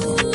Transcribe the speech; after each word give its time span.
football. 0.00 0.32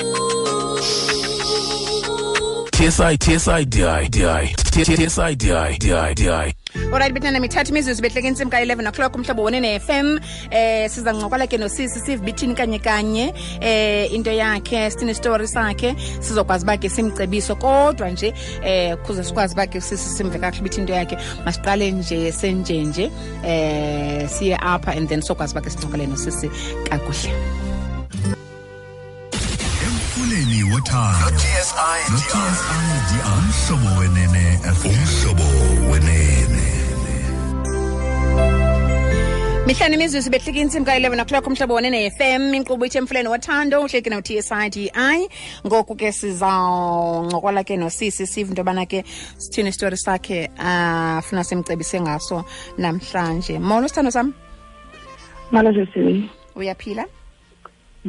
olright 6.94 7.14
bethana 7.18 7.40
mithathu 7.44 7.72
imizuzu 7.74 8.02
behleke 8.06 8.28
intsimbi 8.30 8.54
ka-11 8.56 8.88
o'clock 8.92 9.16
umhlobo 9.20 9.42
wone 9.48 9.58
ne-fm 9.66 10.08
eh 10.60 10.86
sizancokola 10.94 11.46
ke 11.52 11.58
nosisi 11.64 12.00
sive 12.06 12.22
bithini 12.28 12.56
kanye 12.60 12.80
kanye 12.88 13.26
eh 13.72 14.14
into 14.18 14.32
yakhe 14.42 14.82
sithini 14.94 15.12
isitori 15.16 15.48
sakhe 15.56 15.92
sizokwazi 16.28 16.64
uba 16.70 16.76
ke 16.84 16.90
simcebiso 16.98 17.56
kodwa 17.66 18.10
nje 18.16 18.30
eh 18.72 18.98
kuze 19.06 19.22
sikwazi 19.30 19.54
uba 19.58 19.68
ke 19.74 19.82
simve 19.84 20.40
kakuhle 20.44 20.62
ubithi 20.64 20.82
into 20.84 20.94
yakhe 21.00 21.16
masiqale 21.48 21.86
nje 22.00 22.22
senjenje 22.42 23.06
eh 23.46 24.30
siye 24.38 24.58
apha 24.76 24.92
and 24.98 25.08
then 25.14 25.22
sizokwazi 25.22 25.54
uba 25.58 25.62
ke 25.62 25.70
sincokole 25.76 26.08
nosisi 26.16 26.48
kakuhle 26.92 27.67
ngothandumhlobo 30.78 31.44
wenene 34.02 34.46
umhlobo 34.92 35.48
wenene 35.92 36.66
mihlanu 39.68 39.94
imizuzu 39.96 40.30
behlika 40.36 40.60
intsimbi 40.64 40.92
ka-11 40.92 41.22
o'clock 41.24 41.46
umhlobo 41.52 41.74
wonene 41.78 41.98
wanene 42.08 42.50
m 42.50 42.54
inkqubo 42.60 42.84
ithi 42.88 42.98
emfuleni 43.02 43.30
wothando 43.34 43.76
uhleki 43.86 44.10
no-tsi 44.10 44.92
ngoku 45.68 45.94
ke 46.02 46.10
sizawuncokola 46.20 47.62
ke 47.68 47.76
nosisi 47.84 48.28
sive 48.34 48.50
into 48.50 48.62
yobana 48.62 48.86
ke 48.92 49.00
sithini 49.44 49.70
isitori 49.70 49.98
sakhe 49.98 50.40
ah, 50.60 51.18
afuna 51.22 51.42
uh, 51.42 51.48
simcebise 51.52 51.98
ngaso 52.06 52.46
namhlanje 52.78 53.58
molo 53.70 53.88
sithando 53.88 54.12
sam 54.12 54.28
molo 55.52 55.70
sesini 55.78 56.30
uyaphila 56.56 57.06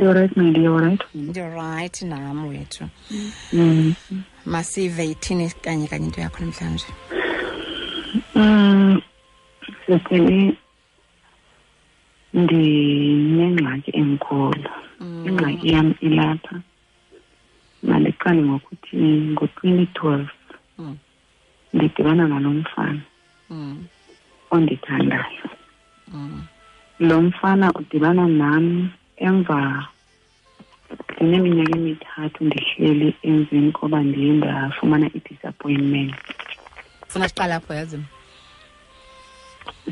Alright 0.01 0.37
my 0.37 0.53
dear, 0.53 0.71
alright. 0.71 2.03
nam 2.03 2.47
wethu. 2.49 2.89
Mm. 3.53 3.95
Masive 4.47 5.05
ithini 5.05 5.49
kanye 5.65 5.89
kanye 5.89 6.05
into 6.05 6.21
yakho 6.21 6.39
namhlanje? 6.39 6.87
Mm. 8.35 9.01
ndinengxaki 12.35 13.91
enkulu. 14.01 14.71
Mm. 15.01 15.25
Ingxaki 15.29 15.69
yam 15.75 15.89
ilapha. 16.07 16.55
Mandiqale 17.89 18.41
ngokuthi 18.49 18.97
ngo-2012 18.97 20.27
mm. 20.79 20.97
ndidibana 21.75 22.25
nalo 22.31 22.49
mfana 22.61 23.01
ondithandayo. 24.55 25.47
Lo 27.01 27.17
mfana 27.23 27.67
udibana 27.79 28.25
nam 28.29 28.91
emva 29.21 29.59
ndineminyaka 31.21 31.71
emithathu 31.79 32.41
ndihleli 32.49 33.09
emveni 33.29 33.71
koba 33.79 33.99
ndiye 34.09 34.31
ndafumana 34.39 35.07
i-disappointment 35.19 36.13
funa 37.11 37.27
siqala 37.31 37.55
apho 37.59 37.73
yazi 37.79 37.99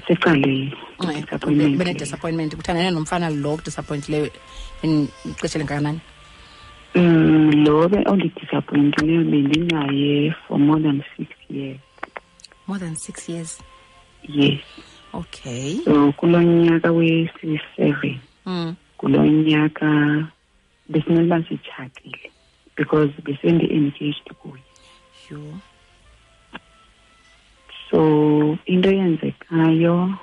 secaleyibene-disappointment 0.06 2.52
kuthandane 2.58 2.90
nomfana 2.92 3.26
lo 3.42 3.50
kudisappointileyo 3.58 4.26
ixesha 4.84 5.58
ngakanani 5.58 6.00
um 6.96 7.04
mm, 7.04 7.50
lo 7.64 7.76
ke 7.90 7.98
ondidisappointileyo 8.10 9.20
bendinaye 9.32 10.12
for 10.42 10.56
more 10.66 10.80
than 10.86 10.98
six 11.16 11.28
years 11.56 11.80
more 12.68 12.80
than 12.84 12.94
six 13.06 13.16
years 13.30 13.50
yes 14.38 14.60
okay 15.20 15.64
so 15.86 15.94
kulo 16.18 16.38
nyaka 16.62 16.88
we-seven 16.98 18.16
mm. 18.46 18.70
kulo 18.98 19.18
nyaka 19.48 19.88
besinoba 20.90 21.42
sitshatile 21.46 22.30
because 22.76 23.10
besendi-engaged 23.26 24.30
kuye 24.40 24.62
sure. 25.28 25.54
so 27.90 28.58
into 28.66 28.88
eyenzekayo 28.90 30.14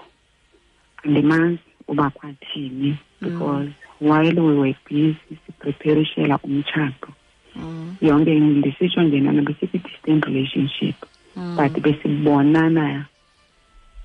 andimazi 1.03 1.59
uba 1.87 2.09
kwathini 2.09 2.97
because 3.21 3.67
mm. 3.67 3.73
while 4.01 4.33
we 4.41 4.57
were 4.57 4.75
busy 4.89 5.17
sipreparishela 5.45 6.37
umtshato 6.43 7.07
mm. 7.55 7.95
yonke 8.01 8.39
ndisitsho 8.39 9.01
njenana 9.03 9.41
besikwi-distant 9.41 10.25
relationship 10.25 10.95
mm. 11.35 11.55
but 11.57 11.83
besibonana 11.83 13.05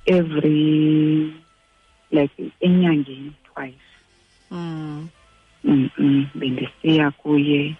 every 0.06 1.34
like 2.12 2.50
enyangeni 2.60 3.32
twice 3.44 3.76
mm. 4.50 5.08
mm 5.68 5.88
-mm, 5.98 6.24
bendisiya 6.34 7.06
kuye 7.20 7.74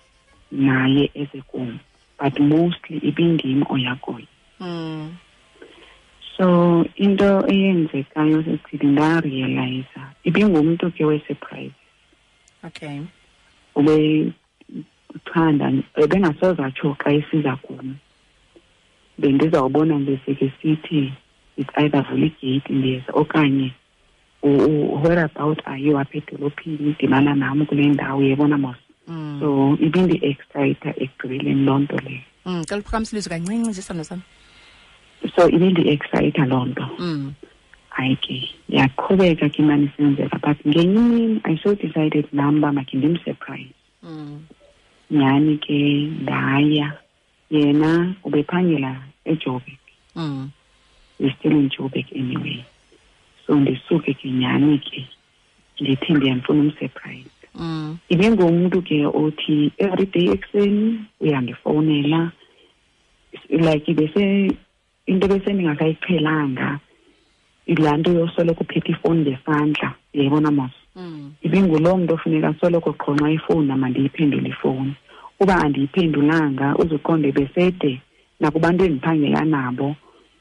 naye 0.53 1.10
ezekum 1.22 1.78
but 2.21 2.34
mostly 2.53 2.97
ibindim 3.09 3.65
oya 3.75 3.94
kuye 4.04 4.26
mm. 4.60 5.09
so 6.37 6.84
into 6.97 7.28
eyenzekayo 7.53 8.44
sesithi 8.44 8.87
ndarealiza 8.93 10.03
ibingumntu 10.28 10.91
ke 10.94 11.03
wesurprise 11.09 11.78
okay 12.66 12.97
ubethanda 13.78 15.65
ebengasoze 16.05 16.60
atsho 16.69 16.93
xa 17.00 17.09
esiza 17.19 17.53
kum 17.65 17.87
bendizawubona 19.20 19.94
nje 20.03 20.15
sike 20.25 20.47
sithi 20.62 21.00
it's 21.60 21.70
either 21.82 22.03
vula 22.09 22.26
igeyiti 22.26 22.70
ndiyeza 22.78 23.10
okanye 23.22 23.66
okay. 23.72 23.76
Oh, 24.41 24.60
oh, 24.60 24.99
whereabout 25.03 25.59
are 25.66 25.76
you 25.82 25.99
apha 25.99 26.19
edolophini 26.22 26.84
idibana 26.91 27.32
nam 27.43 27.59
kule 27.66 27.84
ndawo 27.94 28.21
yebona 28.28 28.56
mos 28.65 28.76
mm. 29.09 29.41
so 29.41 29.47
ibindi-excita 29.87 30.91
ekugqibeleni 31.03 31.62
loo 31.66 31.78
nto 31.82 31.97
leyo 32.06 32.22
mm. 32.47 32.62
cela 32.69 32.81
uphakamiselizwe 32.82 33.31
kancinci 33.32 33.60
nje 33.71 33.82
sithando 33.82 34.04
so 35.34 35.41
ibindi-excita 35.56 36.43
loo 36.50 36.65
nto 36.71 36.84
mm. 37.03 37.25
hayi 37.97 38.15
ke 38.22 38.37
yaqhubeka 38.76 39.44
ke 39.53 39.59
imani 39.62 39.84
isenzeka 39.91 40.37
but 40.44 40.59
ngenye 40.69 40.82
imini 41.00 41.41
i 41.50 41.55
so 41.62 41.69
decided 41.82 42.26
nam 42.38 42.59
uba 42.59 42.70
makhe 42.78 42.94
ndimsurprise 42.99 43.75
mm. 44.06 44.37
nyhani 45.16 45.55
ke 45.65 45.78
ndaya 46.22 46.88
yena 47.55 47.93
ubephangela 48.26 48.93
ejobek 49.32 49.82
mm. 50.16 50.43
we 51.20 51.26
still 51.34 51.53
in 51.60 51.66
jobek 51.75 52.06
anyway 52.20 52.60
mm. 52.62 52.75
so 53.48 53.54
ndisuke 53.56 54.14
ke 54.14 54.28
nyhani 54.31 54.78
ke 54.78 55.09
ndithi 55.81 56.12
ndiyamfuna 56.14 56.60
umsurprise 56.60 57.31
mm. 57.56 57.97
ibe 58.12 58.26
ngumntu 58.31 58.76
ke 58.86 58.98
othi 59.09 59.72
everyday 59.81 60.28
ekuseni 60.36 61.00
uyandifowunela 61.20 62.32
like 63.50 63.92
bese 63.97 64.53
into 65.08 65.26
besendingakayiqhelanga 65.32 66.69
laa 67.81 67.97
nto 68.00 68.10
yosoloko 68.20 68.60
uphethe 68.64 68.92
ifowuni 68.92 69.20
ngesandla 69.25 69.88
yayibona 70.16 70.50
mos 70.58 70.75
mm. 70.97 71.32
ibinguloo 71.47 71.97
mntu 71.97 72.12
ofuneka 72.14 72.53
soloko 72.60 72.91
qhonxa 73.00 73.26
ifowuni 73.38 73.69
namandiyiphendule 73.72 74.48
ifowuni 74.53 74.94
uba 75.41 75.54
andiyiphendulanga 75.64 76.66
uzuqonde 76.81 77.32
besede 77.32 77.92
nakubantu 78.41 78.81
endiphangela 78.87 79.41
nabo 79.44 79.97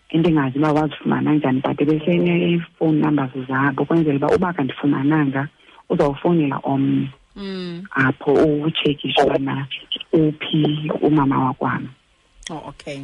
endingazi 0.09 0.59
uba 0.59 0.71
wazifumana 0.71 1.33
njani 1.33 1.61
but 1.61 1.81
ebesenee-phone 1.81 2.99
numbers 3.01 3.31
zabo 3.47 3.85
kwenzela 3.85 4.15
uba 4.17 4.35
uba 4.35 4.53
kandifumananga 4.53 5.47
uzawufowunela 5.89 6.57
omnye 6.63 7.09
mm. 7.35 7.83
apho 7.91 8.33
utshekishe 8.33 9.21
ubana 9.23 9.67
uphi 10.11 10.91
umama 11.01 11.45
wakwam 11.45 11.87
oh, 12.49 12.63
okay 12.67 13.01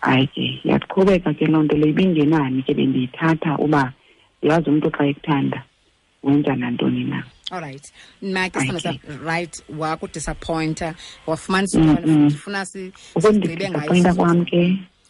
hayi 0.00 0.26
ke 0.26 0.60
yaqhubeka 0.64 1.34
ke 1.34 1.46
loo 1.46 1.62
nto 1.62 1.76
leo 1.76 1.88
ibingenani 1.88 2.62
ke 2.62 2.74
bendiyithatha 2.74 3.58
uba 3.58 3.92
yazi 4.42 4.70
umntu 4.70 4.90
xa 4.90 5.04
ekuthanda 5.06 5.62
wenza 6.22 6.56
nantoni 6.56 7.04
na 7.04 7.22
allright 7.50 7.92
mnake 8.22 8.60
sirayight 8.60 9.62
wakudisappointa 9.78 10.94
wafumanisa 11.26 11.80
funa 12.42 12.64
sigqibe 12.66 13.70
ngayo 13.70 14.32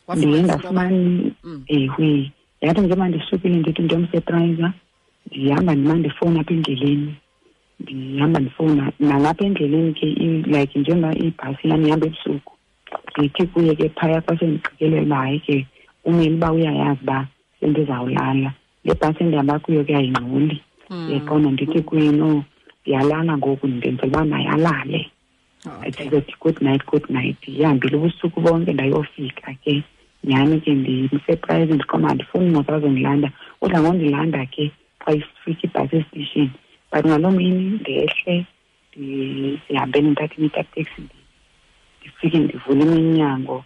ndiye 0.08 0.42
ndafumani 0.42 0.98
mm. 1.44 1.62
ewe 1.66 1.94
eh, 1.98 2.30
yathi 2.64 2.80
njengoba 2.80 3.08
ndisukile 3.08 3.56
ndithi 3.58 3.82
ndiyomsetrayiza 3.82 4.68
ndihamba 5.26 5.72
ndima 5.74 5.94
ndifowuni 6.00 6.38
apha 6.40 6.52
endleleni 6.56 7.12
ndihamba 7.80 8.38
ndifowuna 8.40 8.84
nalapha 9.08 9.42
endleleni 9.48 9.90
ke 9.98 10.06
like 10.54 10.74
njengoba 10.80 11.14
ibhasi 11.24 11.64
lam 11.68 11.80
ihamba 11.86 12.06
ebusuku 12.08 12.52
ndithi 13.16 13.42
kuye 13.52 13.72
ke 13.78 13.86
phaya 13.96 14.18
kwasendiqikelela 14.24 15.06
uba 15.08 15.16
hayi 15.22 15.38
ke 15.46 15.56
umeli 16.08 16.34
uba 16.38 16.48
uyayazi 16.56 17.02
uba 17.04 17.18
sendizawulala 17.58 18.50
le 18.84 18.92
bhasi 19.00 19.18
endihamba 19.24 19.54
kuyo 19.64 19.82
ke 19.86 19.92
ayingxoli 19.98 20.58
mm. 20.90 21.06
yeqona 21.12 21.48
ndithi 21.54 21.78
kuye 21.88 22.10
no 22.20 22.30
ndiyalala 22.80 23.32
ngoku 23.38 23.64
ndenzela 23.76 24.08
uba 24.18 24.30
nayalale 24.30 25.00
ndizothi 25.64 26.34
good 26.42 26.58
night 26.66 26.82
good 26.90 27.06
night 27.16 27.38
ihambile 27.60 27.94
ubusuku 27.96 28.36
bonke 28.44 28.72
ndayofika 28.72 29.48
ke 29.62 29.72
nyhani 30.26 30.56
ke 30.64 30.70
ndimsurprise 30.80 31.72
ndiqoma 31.74 32.06
andifuni 32.10 32.46
imoto 32.50 32.70
azondilanda 32.74 33.28
kodwa 33.60 33.78
ngondilanda 33.80 34.40
ke 34.54 34.64
xa 35.02 35.10
ifika 35.18 35.62
ibhasi 35.66 35.94
esitishin 35.98 36.48
but 36.90 37.04
ngaloo 37.08 37.32
mini 37.38 37.64
ndehle 37.80 38.34
ndihambele 38.96 40.06
ndithathe 40.10 40.34
imitatexi 40.40 41.02
ndifike 41.98 42.36
ndivule 42.38 42.82
iminyango 42.90 43.58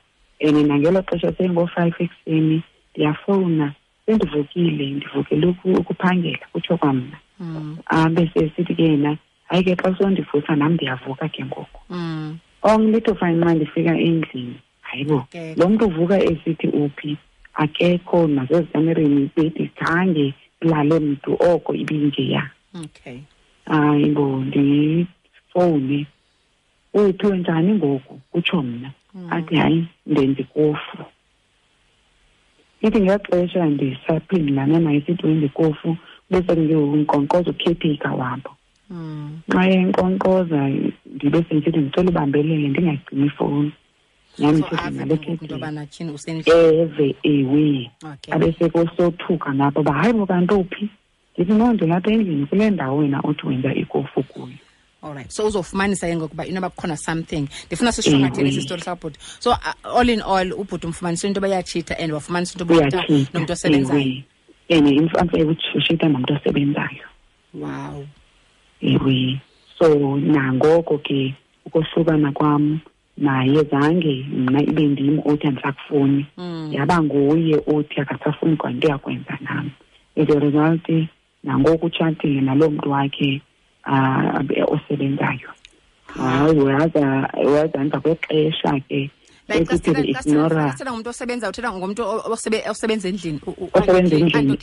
and 0.46 0.56
nangelo 0.68 0.98
xesha 1.08 1.30
sengoo-five 1.36 1.96
ekuseni 2.04 2.58
ndiyafowuna 2.92 3.66
sendivukile 4.04 4.84
ndivukele 4.96 5.44
ukuphangela 5.80 6.44
kutsho 6.52 6.74
kwamna 6.80 7.16
mm. 7.40 7.78
ambe 7.86 8.22
ah, 8.22 8.30
sesithi 8.34 8.74
ke 8.76 8.84
yena 8.90 9.10
mm 9.10 9.25
hayi 9.46 9.62
ke 9.64 9.74
xa 9.80 9.90
sondivusa 9.98 10.52
nam 10.58 10.74
ndiyavuka 10.74 11.26
ke 11.34 11.42
ngoko 11.46 11.78
mm. 11.90 12.28
ongilithi 12.62 13.10
oh, 13.10 13.12
ofane 13.14 13.36
uma 13.42 13.54
ndifika 13.54 13.92
endlini 14.06 14.56
hayibo 14.88 15.18
lo 15.58 15.64
mntu 15.70 15.84
uvuka 15.90 16.16
esithi 16.30 16.68
uphi 16.82 17.12
akekho 17.62 18.18
nasezikamereni 18.36 19.20
bethi 19.36 19.64
zange 19.80 20.26
lale 20.70 20.96
mntu 21.08 21.30
oko 21.50 21.70
ibingeya 21.82 22.42
hayibo 23.70 24.24
ndifowuni 24.46 26.00
uthi 27.00 27.24
wenjani 27.28 27.70
ngoku 27.78 28.12
kutsho 28.32 28.58
mna 28.66 28.90
mm. 29.14 29.32
athi 29.36 29.56
hayi 29.62 29.80
ndendikofu 30.10 30.98
ithi 32.84 32.98
ngexesha 33.04 33.60
ndisaphindulana 33.74 34.76
naye 34.84 35.00
sithi 35.06 35.24
wendikofu 35.28 35.88
bese 36.30 36.50
ngenkonkqozo 36.56 37.50
ukhethika 37.54 38.10
wabo 38.20 38.50
xa 39.52 39.60
enkonkoza 39.76 40.60
ndibe 41.14 41.38
sendithethi 41.48 41.78
ndicela 41.80 42.10
ubambelele 42.10 42.68
ndingagcina 42.68 43.24
ifowuni 43.30 43.70
nyamieve 44.38 44.76
ewe 47.22 47.66
abe 48.34 48.48
sekosothuka 48.58 49.48
napho 49.58 49.82
ba 49.82 49.92
hayi 50.00 50.12
bokanto 50.12 50.56
phi 50.70 50.82
ndithi 51.34 51.52
no 51.58 51.72
ndilapha 51.72 52.10
endlini 52.10 52.46
kule 52.46 52.70
ndawo 52.70 52.96
wena 52.98 53.20
othi 53.28 53.46
wenza 53.46 53.74
ikofu 53.74 54.22
kuyo 54.22 54.48
all 55.02 55.14
right 55.14 55.30
so 55.30 55.46
uzofumanisa 55.46 56.06
ke 56.06 56.16
ngokuba 56.16 56.46
inoba 56.46 56.70
kukhona 56.70 56.96
something 56.96 57.48
ndifuna 57.66 57.92
sishongathini 57.92 58.52
sistori 58.52 58.80
sakabhuti 58.82 59.18
so 59.38 59.50
uh, 59.50 59.98
all 59.98 60.08
in 60.10 60.22
all 60.22 60.52
ubhuti 60.52 60.86
umfumanise 60.86 61.28
into 61.28 61.40
bayatshitha 61.40 61.98
and 61.98 62.12
wafumanisa 62.12 62.54
into 62.58 62.88
nomntu 63.34 63.52
osebenzayo 63.52 64.22
and 64.70 64.88
imfumanise 64.88 65.56
ushita 65.78 66.08
nomntu 66.08 66.32
osebenzayo 66.34 67.04
wow 67.54 68.06
ewe 68.80 69.40
so 69.78 70.16
nangoko 70.16 70.98
ke 70.98 71.34
ukuhlukana 71.64 72.32
kwam 72.32 72.80
naye 73.16 73.64
zange 73.70 74.26
mna 74.36 74.62
ibe 74.62 74.82
ndim 74.86 75.20
othi 75.24 75.46
andisakufuni 75.46 76.26
hmm. 76.36 76.72
yaba 76.72 77.02
nguye 77.02 77.60
othi 77.66 78.00
akasafuni 78.00 78.56
kwa 78.56 78.70
nto 78.70 78.88
yakwenza 78.88 79.38
nam 79.40 79.70
as 80.16 80.28
a 80.36 80.40
result 80.40 81.08
nangoku 81.44 81.86
utshatile 81.86 82.40
naloo 82.40 82.70
mntu 82.70 82.90
wakhe 82.90 83.42
um 83.86 84.44
osebenzayo 84.66 85.48
wazantsa 87.44 88.00
kwexesha 88.00 88.80
ke 88.88 89.08
ngumntu 89.48 91.04
osebenza 91.06 91.48
uthetha 91.48 91.72
ngomntu 91.72 92.02
osebenza 92.70 93.08
endlini 93.08 93.40
osebenza 93.74 94.16
endlini 94.38 94.58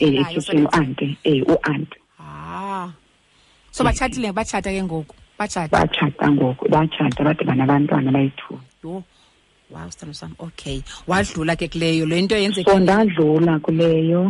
ee 0.50 0.62
uanti 0.62 1.18
ee 1.24 1.42
uanti 1.42 1.98
so 3.76 3.82
batshatile 3.86 4.28
batshata 4.38 4.70
ke 4.74 4.80
ngoku 4.86 5.14
batshatabatshata 5.38 6.24
ngoku 6.34 6.64
batshata 6.74 7.20
bade 7.26 7.42
banabantwana 7.48 8.10
bayi-two 8.16 8.56
wow 9.74 9.86
sithando 9.94 10.14
sam 10.18 10.30
okay 10.46 10.76
wadlula 11.10 11.56
ke 11.62 11.66
kuleyo 11.74 12.04
le 12.12 12.18
nto 12.24 12.36
yenzeke 12.42 12.70
so 12.70 12.76
ndadlula 12.84 13.54
kuleyo 13.66 14.20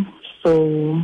so 0.43 0.51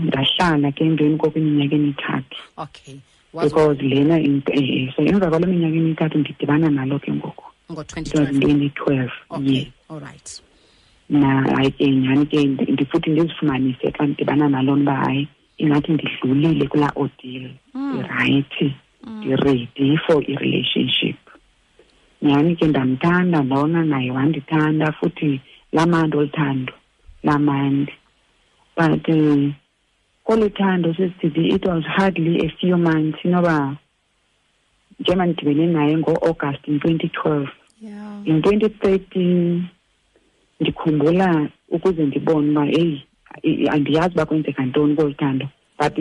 ndahlala 0.09 0.69
ke 0.77 0.81
emveni 0.89 1.17
kokwiminyaka 1.23 1.75
emithathu 1.81 2.41
okay 2.65 2.97
because 3.45 3.77
lena 3.93 4.17
eh, 4.17 4.41
eh, 4.57 4.89
so 4.97 5.05
emva 5.11 5.27
kwalo 5.33 5.45
minyaka 5.55 5.77
emithathu 5.83 6.17
ndidibana 6.23 6.69
nalo 6.79 6.97
ke 7.05 7.11
ngoku 7.19 7.45
ngo-twenty-twelve 7.73 9.13
allright 9.93 10.29
na 11.21 11.29
hayi 11.61 11.71
ke 11.77 11.85
nyhani 11.93 12.27
ke 12.79 12.85
futhi 12.89 13.09
ndizifumanise 13.13 13.87
xa 13.97 14.03
ndidibana 14.09 14.47
nalo 14.55 14.73
nto 14.81 14.85
uba 14.91 14.95
hayi 15.05 15.25
ingathi 15.63 15.91
ndidlulile 15.93 16.67
kulaa 16.73 16.93
odile 17.03 17.51
ndirayithi 17.77 18.69
hmm. 19.05 19.21
hmm. 19.21 19.23
ndiredi 19.23 19.87
for 20.05 20.21
i-relationship 20.33 21.17
nyhani 22.23 22.53
ke 22.59 22.67
ndamthanda 22.71 23.39
ndawona 23.43 23.81
naye 23.93 24.11
wandithanda 24.17 24.89
futhi 24.99 25.31
lamandi 25.75 26.15
oluthando 26.19 26.73
lamandi 27.27 27.93
but 28.77 29.05
um 29.15 29.43
kolu 30.27 30.47
thando 30.59 30.89
sesidithi 30.99 31.45
it 31.57 31.65
was 31.71 31.85
hardly 31.97 32.35
a 32.47 32.49
few 32.61 32.75
months 32.87 33.19
inoba 33.25 33.57
njengoba 35.01 35.27
ndidibene 35.27 35.67
naye 35.77 35.93
ngo-august 36.01 36.63
in 36.69 36.77
twenty 36.81 37.09
twelve 37.17 37.51
in 38.31 38.43
twenty 38.43 38.69
thirteen 38.81 39.65
ndikhumbula 40.61 41.29
ukuze 41.75 42.03
ndibone 42.07 42.51
uba 42.51 42.65
eyi 42.81 42.99
andiyazi 43.75 44.15
uba 44.15 44.27
kwenzeka 44.29 44.61
ntoni 44.69 44.95
kolu 44.99 45.15
thando 45.21 45.47
but 45.79 45.97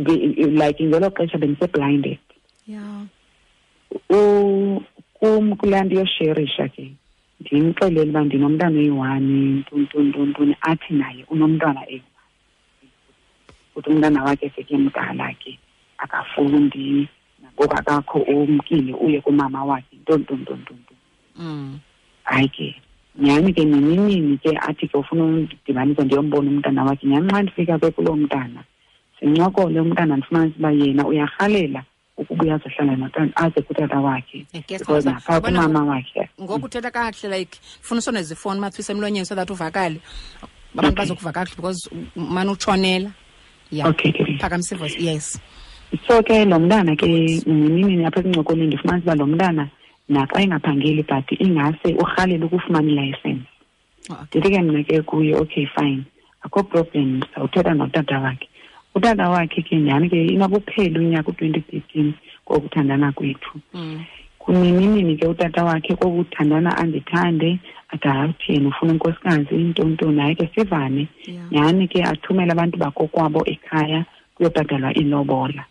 like 0.62 0.81
ngelo 0.88 1.08
xesha 1.18 1.38
bendiseblinded 1.42 2.20
kum 5.20 5.44
kulaa 5.60 5.84
nto 5.86 5.94
yosherisha 6.00 6.66
ke 6.74 6.84
ndimxelele 7.42 8.10
uba 8.12 8.22
ndinomntwana 8.26 8.76
oyi-one 8.80 9.36
ntuntuntuntuni 9.62 10.54
athi 10.72 10.92
naye 11.00 11.22
unomntwana 11.34 11.81
eyi-one 11.94 12.04
futhi 13.72 13.88
umntana 13.94 14.20
wakhe 14.26 14.48
seke 14.56 14.74
mdala 14.86 15.28
ke 15.42 15.52
akafundi 16.04 16.84
nangoku 17.42 17.74
akakho 17.80 18.18
umkile 18.31 18.94
uye 19.06 19.20
kumama 19.26 19.60
wakhe 19.70 19.94
ntontontontontoni 20.02 20.96
mm. 21.40 21.70
hayi 22.30 22.50
ke 22.56 22.68
nyhani 23.19 23.54
ke 23.54 23.63
neminini 23.68 24.38
ke 24.39 24.56
athi 24.62 24.88
ke 24.88 24.98
ufuna 24.98 25.24
undidibanise 25.24 26.04
ndiyombona 26.04 26.50
umntana 26.51 26.83
wakhe 26.83 27.07
nyhani 27.07 27.31
xa 27.31 27.42
ndifika 27.44 27.77
kwekuloo 27.80 28.16
mntana 28.16 28.62
sincokole 29.19 29.80
umntana 29.80 30.18
ndifumanise 30.18 30.56
uba 30.60 30.71
yena 30.71 31.07
uyarhalela 31.07 31.83
ukuba 32.18 32.44
uyazohlala 32.44 32.95
notata 32.95 33.36
aze 33.44 33.62
kutata 33.62 34.00
wakhe 34.00 34.45
eh, 34.54 34.63
because 34.68 35.06
napha 35.10 35.42
kumama 35.42 35.86
wakhe 35.86 36.30
ngoku 36.42 36.66
uthetha 36.66 36.92
kakuhle 36.92 37.38
like 37.39 37.60
funa 37.81 38.00
usone 38.00 38.24
zifoni 38.24 38.60
mathwisa 38.60 38.94
emlonyeni 38.94 39.25
so 39.25 39.36
that 39.36 39.50
uvakale 39.50 40.00
abantu 40.77 40.95
bazokuva 40.95 41.31
kakuhle 41.31 41.56
because 41.56 41.89
umane 42.16 42.51
utshonela 42.51 43.12
ya 43.71 43.94
ivoice 44.71 45.04
yes 45.04 45.42
so 46.07 46.24
ke 46.24 46.45
lo 46.45 46.60
mntana 46.60 46.95
ke 46.95 47.07
nini 47.48 48.06
apha 48.06 48.19
ekuncokoleni 48.19 48.68
ndifumanise 48.68 49.04
uba 49.04 49.16
lo 49.16 49.27
mntana 49.27 49.69
naxa 50.09 50.41
engaphangeli 50.41 51.03
but 51.07 51.28
ingase 51.45 51.87
urhalele 52.01 52.45
ukufumana 52.45 52.92
ilayisensi 52.92 53.44
ah. 54.09 54.25
ndithi 54.30 54.49
ke 54.49 54.59
mna 54.61 54.81
ke 54.83 55.01
kuye 55.06 55.35
okay 55.37 55.66
fine 55.69 56.01
akho 56.42 56.63
problem 56.66 57.21
sawuthetha 57.35 57.73
notata 57.78 58.18
wakhe 58.19 58.49
utata 58.95 59.30
wakhe 59.30 59.61
ke 59.61 59.75
nyhani 59.78 60.09
ke 60.09 60.18
ingabupheli 60.33 60.97
unyaka 60.99 61.30
u-twenty 61.31 61.61
thirteen 61.61 62.13
kokuthandana 62.45 63.11
kwethu 63.13 63.59
mm. 63.73 64.01
kuninimini 64.42 65.13
ke 65.18 65.28
utata 65.30 65.61
wakhe 65.63 65.94
kokuthandana 65.95 66.73
andithande 66.78 67.59
adathi 67.94 68.49
yena 68.54 68.69
ufuna 68.73 68.92
unkosikazi 68.97 69.54
intontoni 69.56 70.21
hayi 70.21 70.35
ke 70.35 70.49
sivane 70.56 71.07
nyhani 71.51 71.85
ke 71.87 72.01
athumele 72.04 72.51
abantu 72.51 72.78
bakokwabo 72.81 73.45
ekhaya 73.45 74.06
kuyobhadalwa 74.35 74.94
ilobola 74.94 75.66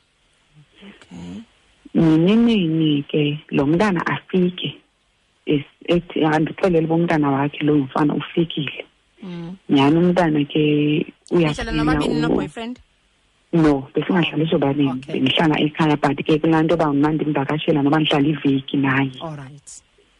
nini 1.94 2.36
nini 2.44 3.00
ke 3.10 3.40
lo 3.52 3.64
mntana 3.66 4.04
afike 4.06 4.74
ethi 5.46 6.24
andixelele 6.32 6.84
ah, 6.84 6.88
bomntana 6.90 7.30
wakhe 7.30 7.64
lo 7.64 7.74
mfana 7.78 8.14
ufikile 8.14 8.84
mm. 9.22 9.56
nyhani 9.70 9.98
umntana 9.98 10.44
ke 10.44 11.06
uyaboyfriend 11.32 12.78
no 13.52 13.88
besingahlali 13.94 14.46
sobabini 14.50 15.00
bendihlala 15.08 15.56
ekhaya 15.64 15.96
but 15.96 16.18
ke 16.28 16.36
kulaa 16.38 16.62
nto 16.62 16.74
yoba 16.76 16.92
mandimvakashela 16.92 17.80
noba 17.82 17.98
ndihlala 18.00 18.28
iveki 18.28 18.76
naye 18.76 19.10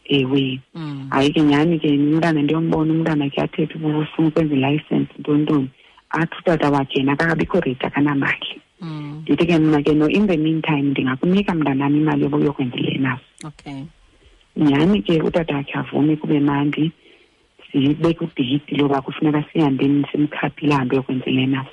ewe 0.09 0.59
mm. 0.75 1.09
hayi 1.13 1.29
ke 1.29 1.41
nyhani 1.41 1.77
ke 1.79 1.89
umntana 1.93 2.41
ndiyombona 2.41 2.93
umntana 2.93 3.29
ke 3.29 3.41
athethe 3.41 3.77
ufuna 3.77 4.27
ukwenza 4.27 4.55
ilicense 4.55 5.13
ntontoni 5.21 5.69
athi 6.09 6.35
utata 6.41 6.69
wakhe 6.71 6.99
yena 6.99 7.15
kakabikho 7.15 7.59
reti 7.61 7.85
akanamali 7.85 8.57
Mm. 8.81 9.23
ndithi 9.27 9.43
ke 9.49 9.59
mna 9.59 9.83
ke 9.83 9.91
no 9.91 10.07
in 10.07 10.23
the 10.25 10.37
meantime 10.39 10.81
ndingakunika 10.95 11.51
mntanam 11.55 11.95
imali 11.99 12.23
yobo 12.23 12.37
uyokwenzile 12.39 12.95
nawo 13.03 13.19
nyhani 14.57 15.01
ke 15.03 15.19
utatakhe 15.21 15.73
avume 15.77 16.15
kube 16.15 16.39
mandi 16.39 16.87
sibeke 17.67 18.23
udeyiti 18.23 18.75
loba 18.79 19.01
kufuneka 19.03 19.43
sihandeni 19.51 20.07
simkhaphi 20.11 20.63
lahambe 20.67 20.95
uyokwenzile 20.95 21.43
nawo 21.51 21.67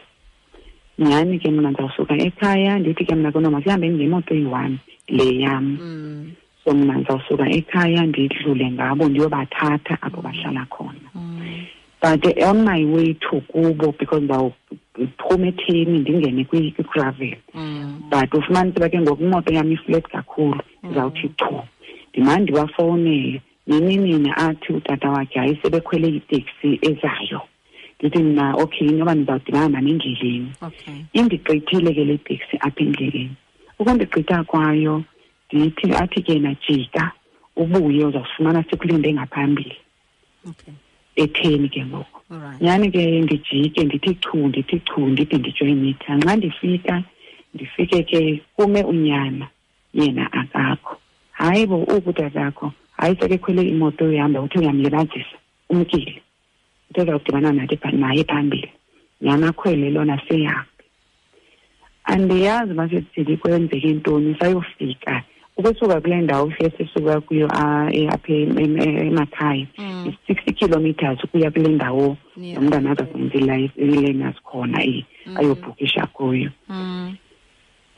nyhani 0.99 1.39
ke 1.39 1.49
mna 1.55 1.71
ndizawusuka 1.71 2.15
ekhaya 2.27 2.73
ndithi 2.83 3.05
ke 3.07 3.15
mna 3.15 3.31
ke 3.33 3.39
noma 3.39 3.63
sihambe 3.63 3.87
ngemoto 3.91 4.31
eyi-one 4.35 4.77
le 5.09 5.27
yam 5.47 5.65
mm. 5.65 6.33
so 6.65 6.75
mna 6.75 6.93
ndizawusuka 6.99 7.45
ekhaya 7.59 8.03
ndidlule 8.11 8.67
ngabo 8.75 9.03
ndiyobathatha 9.09 9.95
apho 10.03 10.21
bahlala 10.27 10.67
khona 10.75 11.09
mm 11.15 11.43
but 12.15 12.41
on 12.43 12.65
my 12.65 12.85
way 12.85 13.09
to 13.29 13.35
kubo 13.53 13.89
because 13.99 14.23
ndawuphuma 14.27 15.47
etheni 15.49 15.99
ndingene 15.99 16.45
kwigravel 16.45 17.35
mm. 17.55 18.03
but 18.11 18.31
ufumanise 18.39 18.79
ba 18.81 18.89
ke 18.93 18.99
ngoku 19.03 19.23
imoto 19.27 19.51
yam 19.57 19.69
iflet 19.77 20.05
kakhulu 20.15 20.61
ndizawuthi 20.83 21.29
chu 21.39 21.51
mm. 21.55 21.61
ndimane 22.11 22.43
ndibafowunele 22.43 23.43
nininini 23.67 24.31
athi 24.47 24.73
utata 24.73 25.07
wakhe 25.11 25.39
hayi 25.41 25.59
sebekhwele 25.63 26.09
iteksi 26.09 26.69
ezayo 26.89 27.41
ndithi 27.99 28.23
mna 28.23 28.45
okay 28.63 28.89
noba 28.99 29.15
ndizawudibana 29.15 29.69
nanendleleni 29.69 30.51
indigqithile 31.19 31.91
ke 31.97 32.05
le 32.09 32.17
teksi 32.27 32.55
apha 32.67 32.81
endleleni 32.85 33.35
ukundigqitha 33.79 34.45
kwayo 34.51 34.95
ndithi 35.53 35.87
athi 36.03 36.21
ke 36.27 36.35
najika 36.39 37.03
ubuye 37.61 38.03
uzawufumana 38.09 38.61
sekulinde 38.71 39.09
ngaphambili 39.17 39.75
etheni 41.17 41.69
ke 41.71 41.81
ngoku 41.87 42.21
nyhani 42.63 42.87
ke 42.93 43.03
ndijike 43.25 43.85
ndithi 43.85 44.13
chu 44.23 44.37
ndithi 44.49 44.77
chu 44.87 44.99
ndide 45.13 45.35
ndijoyinitha 45.39 46.11
nxa 46.19 46.33
ndifika 46.39 46.95
ndifike 47.55 47.99
ke 48.11 48.21
kume 48.57 48.81
unyana 48.93 49.47
yena 49.99 50.25
akakho 50.41 50.95
hayi 51.39 51.63
bo 51.69 51.77
ukuda 51.97 52.27
zakho 52.37 52.67
hayi 52.99 53.15
sekekhwele 53.19 53.63
imoto 53.73 54.03
yohamba 54.13 54.39
uthi 54.45 54.57
uyamlibazisa 54.61 55.37
umkile 55.73 56.13
into 56.89 56.99
ezawudibana 57.03 57.49
naye 57.99 58.25
phambili 58.29 58.69
nyana 59.25 59.45
akhwele 59.51 59.87
lona 59.95 60.17
seyambi 60.29 60.85
andiyazi 62.13 62.73
uba 62.73 62.89
sedijelikwenzeke 62.89 63.89
ntoni 63.99 64.31
sayofika 64.39 65.15
ke 65.21 65.27
ukusuka 65.57 66.01
kule 66.01 66.21
ndawo 66.21 66.53
siye 66.59 66.71
sisuka 66.79 67.21
kuyo 67.21 67.47
e, 67.93 68.07
apha 68.09 68.33
e, 68.33 68.43
e, 68.57 69.07
emakhaya 69.07 69.67
mm. 69.79 70.05
i-sixty 70.09 70.53
kilometers 70.53 71.25
ukuya 71.25 71.51
kule 71.51 71.69
ndawo 71.69 72.17
nomntana 72.37 72.91
azazenza 72.91 73.57
ilenas 73.85 74.37
khona 74.43 74.79
um 74.85 74.97
mm. 75.27 75.37
ayobhukisha 75.37 76.07
kuyo 76.07 76.51
mm. 76.69 77.15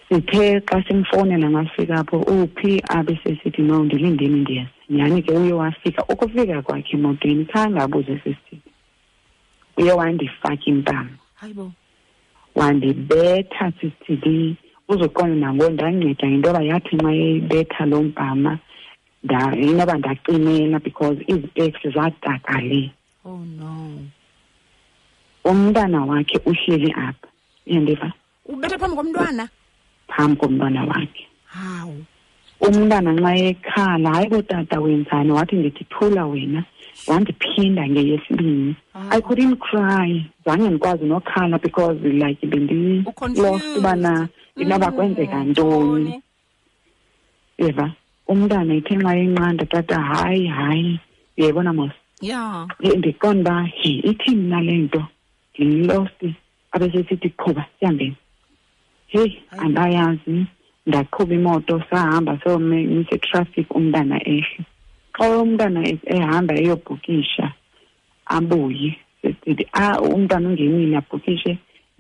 sithe 0.09 0.61
xa 0.61 0.83
simfowunela 0.89 1.51
ngafika 1.51 2.05
pho 2.05 2.17
uphi 2.19 2.83
abe 2.89 3.19
sesithi 3.25 3.63
no 3.63 3.85
ndilindeni 3.85 4.41
ndiyaz 4.41 4.69
nyani 4.91 5.23
ke 5.23 5.33
uye 5.35 5.53
wafika 5.53 6.05
ukufika 6.09 6.63
kwakhe 6.63 6.97
emotweni 6.97 7.45
khange 7.45 7.81
abuze 7.81 8.15
sesithi 8.25 8.59
uye 9.77 9.93
wandifaka 9.93 10.65
impama 10.65 11.11
wandibetha 12.55 13.73
sisithikile 13.81 14.57
uzoqonda 14.93 15.49
ndanceda 15.55 15.87
ndinceda 15.97 16.41
yoba 16.49 16.63
yathi 16.71 16.91
uma 16.99 17.11
ibetha 17.15 17.85
loo 17.91 18.05
mpama 18.11 18.53
inoba 19.67 19.95
ndacimela 20.01 20.79
because 20.85 21.19
izipeks 21.33 21.83
zadakale 21.95 22.83
oh 23.25 23.43
no 23.59 23.71
umntana 25.51 25.99
wakhe 26.09 26.37
uhleli 26.51 26.91
apha 27.07 27.29
iyandiva 27.69 28.09
ubetha 28.51 28.77
phambi 28.81 28.97
komntwana 28.99 29.45
phambi 30.13 30.37
komntwana 30.43 30.81
wakhe 30.91 31.23
hawu 31.57 31.99
umntana 32.67 33.11
nxa 33.19 33.33
ekhala 33.51 34.07
hayi 34.15 34.29
kotata 34.33 34.77
wenzani 34.85 35.31
wathi 35.37 35.55
ndithi 35.61 35.85
thula 35.93 36.23
wena 36.33 36.61
wandiphinda 37.07 37.83
ngeyesibini 37.89 38.75
ah. 38.95 39.07
i 39.11 39.19
couldn't 39.27 39.57
cry 39.67 40.11
zange 40.45 40.67
ndikwazi 40.71 41.05
nokhala 41.07 41.57
because 41.63 42.01
like 42.09 42.41
bendilost 42.51 43.77
ubana 43.79 44.29
inaba 44.63 44.89
mm. 44.91 44.97
kwenzeka 44.97 45.37
ntoni 45.51 46.13
eva 47.67 47.87
umntana 48.31 48.71
ithe 48.79 48.95
nxa 49.01 49.13
yenqanda 49.21 49.65
tata 49.73 49.97
hayi 50.11 50.47
hayi 50.59 50.93
uyayibona 51.39 51.71
mos 51.79 51.93
ya 52.31 52.43
ndiqonda 52.99 53.53
uba 53.53 53.69
ithini 54.11 54.45
nale 54.53 54.73
nto 54.85 55.03
ndilost 55.59 56.21
abesesithi 56.75 57.29
qhuba 57.39 57.63
sihambeni 57.79 58.17
heyi 59.13 59.31
andayazi 59.65 60.37
ndaqhuba 60.89 61.33
imoto 61.39 61.75
sahamba 61.91 62.33
somise 62.45 63.17
traffic 63.27 63.67
umntana 63.79 64.17
ehle 64.35 64.61
xa 65.19 65.27
umntana 65.43 65.81
ehamba 66.15 66.53
eyobhukisha 66.63 67.45
abuye 68.37 68.91
sesithi 69.21 69.65
ah 69.83 69.99
umntana 70.15 70.47
ungenile 70.51 70.97
abhukishe 71.01 71.53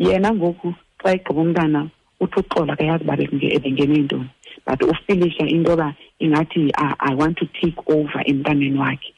yena 0.04 0.28
ngoku 0.36 0.68
xa 1.02 1.10
igqiba 1.16 1.40
umntana 1.44 1.78
uthi 2.22 2.38
uxola 2.40 2.72
kayazi 2.78 3.02
uba 3.04 3.14
ebengene 3.56 3.96
ntoni 4.06 4.28
but 4.66 4.80
ufilisha 4.92 5.44
into 5.54 5.70
yoba 5.70 5.88
ingathi 6.24 6.60
ah, 6.82 6.94
i 7.10 7.12
want 7.20 7.34
to 7.40 7.46
take 7.58 7.78
over 7.94 8.20
emntaneni 8.30 8.78
wakhe 8.82 9.08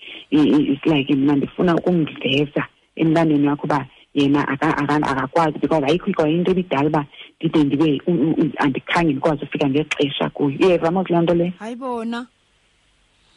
it's 0.72 0.86
like 0.92 1.08
mna 1.20 1.32
ndifuna 1.36 1.72
ukumveza 1.78 2.62
emntaneni 3.02 3.46
wakhe 3.50 3.64
uba 3.66 3.80
yena 4.18 4.40
akakwazi 4.52 5.56
because 5.60 5.84
ayikho 5.88 6.08
kwayinto 6.16 6.48
ebidala 6.54 6.86
uba 6.88 7.02
ndide 7.38 7.58
ndibe 7.64 7.88
andikhange 8.64 9.12
ndikwazi 9.12 9.42
ufika 9.44 9.66
ngexesha 9.70 10.24
kuyo 10.34 10.56
iyevamokuloo 10.64 11.22
nto 11.22 11.34
leyo 11.34 11.52
hayi 11.58 11.76
bona 11.76 12.24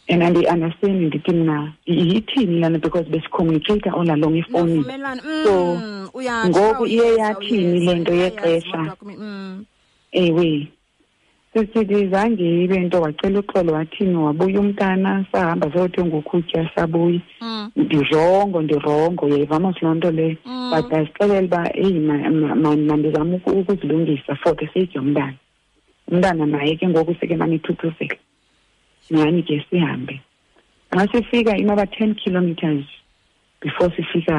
and 0.10 0.22
andiyiunderstand 0.24 1.02
ndithi 1.02 1.32
mna 1.34 1.74
yithini 1.88 2.60
lana 2.60 2.78
because 2.80 3.06
besicommunicatha 3.08 3.94
all 3.94 4.10
along 4.10 4.36
efowunini 4.36 4.86
mm, 4.86 5.44
so 5.46 6.50
ngoku 6.50 6.86
iye 6.88 7.16
yathini 7.16 7.86
le 7.86 7.96
nto 7.96 8.14
yexesha 8.14 8.82
ewe 10.12 10.48
sesithi 11.54 12.08
zange 12.08 12.64
ibe 12.64 12.80
nto 12.80 13.02
wacela 13.02 13.40
uxolo 13.40 13.72
wathini 13.74 14.16
wabuya 14.16 14.60
umntana 14.60 15.26
sahamba 15.32 15.72
sothenga 15.74 16.18
ukutya 16.18 16.70
sabuyi 16.76 17.22
mm. 17.42 17.70
ndirongo 17.76 18.58
ndirongo 18.62 19.28
yayivamas 19.30 19.76
loo 19.82 19.94
nto 19.94 20.12
leyo 20.12 20.36
mm. 20.46 20.72
but 20.76 20.94
asixelela 20.94 21.42
uba 21.42 21.62
eyi 21.84 22.00
mandizama 22.88 23.36
ukuzilungisa 23.46 24.36
for 24.36 24.56
the 24.58 24.68
sake 24.68 24.90
yomntana 24.94 25.36
umntana 26.12 26.46
naye 26.46 26.76
ke 26.76 26.88
ngoku 26.88 27.16
seke 27.20 27.36
manithuthuzela 27.36 28.16
singani 29.08 29.42
ke 29.48 29.56
sihambe 29.70 30.16
xa 30.92 31.06
sifika 31.12 31.58
inoba 31.58 31.86
ten 31.98 32.16
kilometers 32.16 32.86
before 33.60 33.90
sifika 33.96 34.38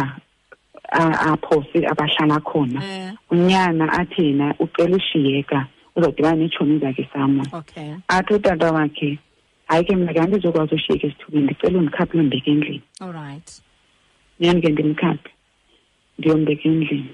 apho 0.91 1.65
abahlala 1.93 2.39
khona 2.51 2.81
eh. 2.85 3.11
unyana 3.31 3.93
athina 4.01 4.55
ucela 4.59 4.97
ushiyeka 4.97 5.69
uzodibana 5.97 6.37
neetshomi 6.39 6.79
zakhe 6.81 7.09
samoa 7.13 7.65
atho 8.09 8.35
utata 8.39 8.73
wakhe 8.73 9.19
hayi 9.69 9.85
ke 9.85 9.97
mna 9.97 10.13
ke 10.13 10.21
andizokwazi 10.21 10.75
ushiyeka 10.75 11.07
esithubeni 11.07 11.45
ndicela 11.45 11.79
undikhaphi 11.79 12.17
yondeka 12.17 12.51
endlini 12.51 12.83
allright 13.01 13.49
nyani 14.41 14.61
ke 14.65 14.69
ndimkhaphi 14.73 15.31
ndiyombeka 16.19 16.63
endlini 16.69 17.11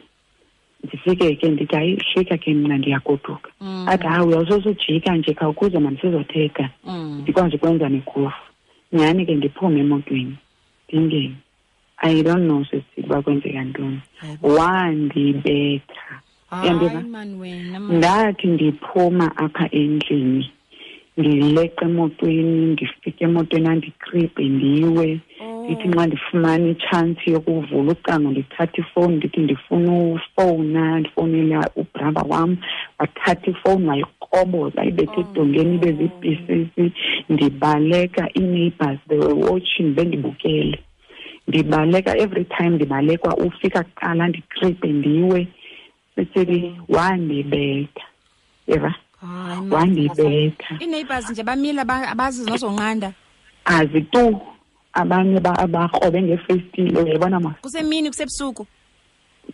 ndifike 0.84 1.26
ke 1.40 1.46
ndithi 1.52 1.76
hayi 1.76 1.92
hlika 2.14 2.36
ke 2.42 2.50
mna 2.54 2.76
ndiyagoduka 2.78 3.48
mm. 3.60 3.88
athi 3.92 4.06
hawe 4.12 4.26
uyawusosujika 4.28 5.10
nje 5.16 5.32
khawukuze 5.38 5.78
mandisizotheka 5.84 6.64
mm. 6.86 7.18
ndikwazi 7.22 7.54
ukwenza 7.56 7.86
nekhofu 7.94 8.42
nyhani 8.92 9.22
ke 9.26 9.34
ndiphume 9.36 9.78
emotweni 9.84 10.36
ndingeni 10.88 11.36
i 12.10 12.14
don't 12.26 12.44
know 12.48 12.60
sesi 12.68 12.98
uba 13.04 13.18
kwenzeka 13.24 13.60
ntoni 13.68 14.00
wandibetha 14.54 16.08
ndathi 17.98 18.44
ndiphuma 18.54 19.26
apha 19.44 19.64
endlini 19.80 20.44
ndileqa 21.18 21.84
emotweni 21.90 22.60
ndifike 22.72 23.20
emotweni 23.28 23.66
andikribe 23.74 24.42
ndiwe 24.56 25.08
ndithi 25.62 25.84
oh. 25.88 25.90
nxa 25.90 26.04
ndifumana 26.08 26.66
itshansi 26.74 27.24
yokuvula 27.34 27.90
ucango 27.96 28.28
ndithathe 28.32 28.76
ifowuni 28.82 29.14
ndithi 29.18 29.40
ndifuna 29.44 29.90
ufowuna 30.16 30.82
ndifowunela 31.00 31.56
ubrother 31.80 32.24
wam 32.32 32.50
wathatha 32.98 33.46
ifowuni 33.54 33.86
wayikoboza 33.90 34.80
ibethe 34.90 35.18
oh. 35.20 35.24
edongeni 35.30 35.72
ibe 35.76 35.90
ziibhisisi 35.98 36.84
ndibaleka 37.32 38.22
ii-neighbors 38.38 39.00
thewe 39.08 39.28
watching 39.46 39.88
bendibukele 39.96 40.78
ndibaleka 41.48 42.10
every 42.24 42.44
time 42.56 42.72
ndibalekwa 42.76 43.30
ufika 43.46 43.78
kuqala 43.86 44.22
ndikribe 44.28 44.88
ndiwe 44.98 45.40
sithi 46.32 46.58
mm. 46.64 46.74
wandibetha 46.94 48.04
yeva 48.68 48.86
yeah 48.86 48.98
wandibetha 49.70 50.78
ii-neighbors 50.82 51.30
nje 51.30 51.42
bamile 51.42 51.80
abazi 51.82 52.44
nozonqanda 52.44 53.12
azi 53.64 54.00
tu 54.12 54.40
abanye 54.92 55.40
bakrobe 55.40 56.22
ngefestile 56.22 57.00
uyayibona 57.02 57.40
ma 57.40 57.54
kusemini 57.62 58.08
kusebusuku 58.10 58.66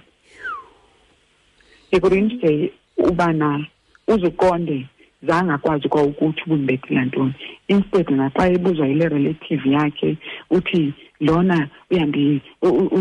ekurin 1.92 2.24
nje 2.24 2.72
ubana 2.96 3.66
uzuqonde 4.08 4.86
zangakwazi 5.22 5.88
kwa 5.88 6.02
ukuthi 6.02 6.42
ubumbethela 6.46 7.04
ntoni 7.04 7.34
instead 7.68 8.08
naxa 8.10 8.52
ebuzwa 8.52 8.86
yile 8.88 9.08
relative 9.08 9.70
yakhe 9.70 10.16
uthi 10.50 10.92
lona 11.20 11.68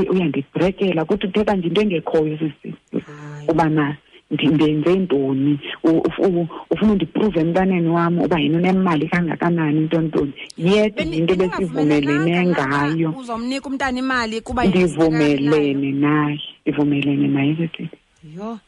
uyandibrekela 0.09 1.05
kuthi 1.05 1.27
uthetha 1.27 1.55
nje 1.55 1.67
into 1.67 1.81
engekhoyo 1.81 2.37
sisi 2.39 2.73
ubana 3.47 3.97
ndenze 4.31 4.95
ntoni 4.95 5.59
ufuna 6.75 6.91
undiprove 6.91 7.39
embaneni 7.41 7.89
wam 7.89 8.20
uba 8.20 8.39
yini 8.39 8.58
unemali 8.58 9.08
kangakanani 9.08 9.77
intontoni 9.77 10.34
yedwa 10.58 11.03
into 11.05 11.34
ebesivumelene 11.34 12.48
ngayo 12.55 13.10
uzomnika 13.17 13.70
umntana 13.70 14.00
imali 14.00 14.41
kuba 14.41 14.65
ndivumelene 14.65 15.91
naye 15.91 16.39
ndivumelene 16.62 17.27
naye 17.27 17.51
ebethini 17.51 17.89
yho 18.38 18.60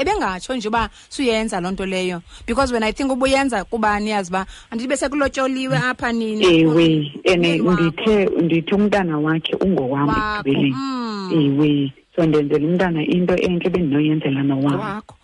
ebengatsho 0.00 0.56
nje 0.56 0.68
uba 0.68 0.88
suyenza 1.14 1.60
loo 1.60 1.70
nto 1.72 1.86
leyo 1.86 2.22
because 2.46 2.72
when 2.72 2.82
i 2.82 2.92
think 2.92 3.12
ubuyenza 3.12 3.64
kubani 3.64 4.10
yazi 4.10 4.30
uba 4.32 4.46
andibe 4.70 4.96
sekulotyoliwe 4.96 5.76
apha 5.76 6.12
nini 6.12 6.46
ewe 6.58 7.12
and 7.32 7.44
ndithe 7.44 8.30
ndithi 8.44 8.74
umntana 8.74 9.18
wakhe 9.18 9.52
ungowam 9.60 10.08
ekugqibeleni 10.08 10.72
mm. 10.72 11.30
ewe 11.40 11.92
so 12.16 12.26
ndenzela 12.26 12.66
umntana 12.68 13.00
into 13.06 13.34
entle 13.36 13.70
bendinoyenzela 13.70 14.42
nowam 14.42 14.80
wakho 14.80 15.16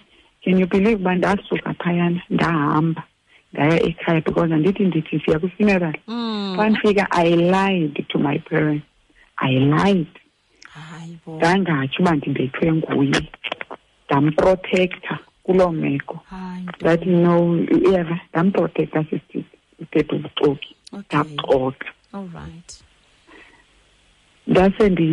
can 0.43 0.55
you 0.59 0.67
believe 0.67 0.99
uba 1.01 1.15
ndasuka 1.19 1.69
phayana 1.81 2.21
ndahamba 2.35 3.01
ngaya 3.55 3.77
ekhaya 3.89 4.21
because 4.25 4.49
andithi 4.55 4.81
ndithi 4.89 5.15
siya 5.23 5.39
kwifuneral 5.41 5.93
xa 5.93 6.01
mm. 6.07 6.69
ndifika 6.69 7.03
i 7.11 7.27
lied 7.53 7.93
to 8.11 8.17
my 8.25 8.37
parents 8.49 8.85
i 9.37 9.51
lied 9.75 10.07
ndangatsho 11.37 11.97
uba 12.03 12.13
ndimbethwe 12.17 12.65
nguye 12.75 13.21
ndamprotektha 14.05 15.13
kuloo 15.45 15.71
meko 15.81 16.15
that 16.83 17.01
no 17.23 17.35
uyeva 17.75 18.17
ndamprotektha 18.29 18.99
sisithi 19.09 19.41
uthethe 19.81 20.11
ubuxoki 20.17 20.71
ndaxoka 20.97 21.87
all 22.15 22.27
right 22.37 22.69
ngase 24.51 24.83
ndi 24.93 25.07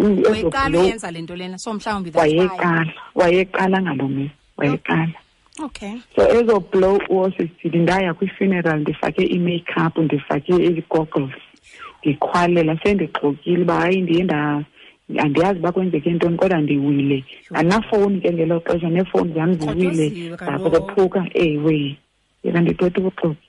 uyeqala 0.00 0.76
yenza 0.86 1.08
lento 1.16 1.34
lena 1.40 1.56
so 1.64 1.70
mhlawumbi 1.76 2.10
wayeqala 2.18 2.82
wayeqala 3.18 3.76
ngalo 3.84 4.04
mini 4.16 4.28
wayeqala 4.58 5.16
okay 5.66 5.94
so 6.16 6.20
ezo 6.38 6.54
blow 6.70 6.96
wasesithi 7.18 7.78
ndaya 7.84 8.10
kwi 8.16 8.26
funeral 8.36 8.78
ndifake 8.84 9.22
i 9.22 9.38
makeup 9.46 9.94
ndifake 10.06 10.52
i 10.52 10.70
goggles 10.92 11.36
ndikhwalela 12.00 12.72
sendixokile 12.82 13.62
uba 13.64 13.74
hayi 13.82 13.98
ndiye 14.04 14.24
andiyazi 15.22 15.58
uba 15.58 15.72
kwenzeke 15.74 16.08
ntoni 16.14 16.36
kodwa 16.38 16.58
ndiwile 16.62 17.18
andinafowuni 17.54 18.20
ke 18.22 18.28
ngelo 18.34 18.56
xesha 18.66 18.88
neefowuni 18.94 19.32
zam 19.34 19.50
ziwile 19.58 20.06
zakokophuka 20.46 21.20
ewe 21.44 21.96
yena 22.44 22.60
ndiqeta 22.62 22.98
ukuxoki 23.02 23.46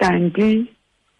kanti 0.00 0.48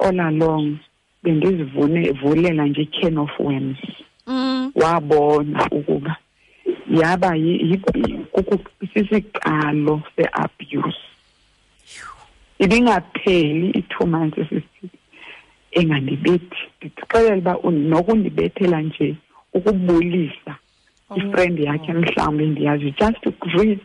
olalong 0.06 0.78
bendizivune 1.24 2.10
vulela 2.12 2.64
nje 2.66 2.88
can 3.00 3.16
of 3.18 3.30
worms 3.38 3.78
mm. 4.26 4.70
wabona 4.74 5.68
ukuba 5.70 6.16
yaba 7.00 7.30
sisikalo 8.94 10.02
se-abuse 10.16 10.98
ibingapheli 12.64 13.66
i-two 13.78 14.06
months 14.12 14.38
esisithile 14.42 15.00
engandibethi 15.78 16.56
ndixelela 16.82 17.52
uba 17.66 17.70
nokundibethela 17.90 18.78
nje 18.86 19.08
ukubulisa 19.56 20.52
oh. 21.10 21.16
ifriend 21.18 21.58
yakhe 21.66 21.92
mhlawumbi 21.92 22.46
ndiyazi 22.46 22.90
just 23.00 23.18
to 23.24 23.30
greet 23.44 23.80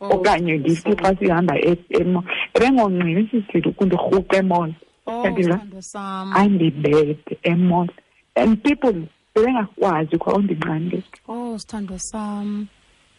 oh. 0.00 0.08
okanye 0.14 0.52
ndithi 0.58 0.90
xa 1.00 1.08
sihamba 1.18 1.54
ebengonqini 1.58 3.12
e-, 3.12 3.20
e-, 3.22 3.28
sisithile 3.30 3.66
ukundirhuqa 3.72 4.36
emolo 4.42 4.74
yabona 5.06 5.60
oh, 5.94 6.24
hayi 6.34 6.48
ndibede 6.48 7.36
emall 7.42 7.88
and 8.36 8.62
people 8.64 8.92
bebengakwazi 9.34 10.16
kwawundinqande 10.18 11.02
oh, 11.28 11.52
oh 11.52 11.58
sithandwa 11.58 11.98
sam 11.98 12.66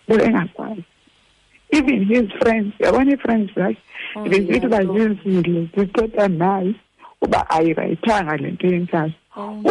bebengakwazi 0.08 0.84
even 1.72 2.06
his 2.08 2.28
friends 2.40 2.74
yabona 2.84 3.12
ii-friends 3.12 3.52
zakhe 3.56 3.78
bezithi 4.30 4.66
oh, 4.66 4.68
uba 4.70 4.82
zizile 4.86 5.68
zithetha 5.78 6.28
naye 6.28 6.76
uba 7.22 7.50
ayirayithanga 7.50 8.38
le 8.38 8.52
nto 8.52 8.68
yenzayo 8.68 9.14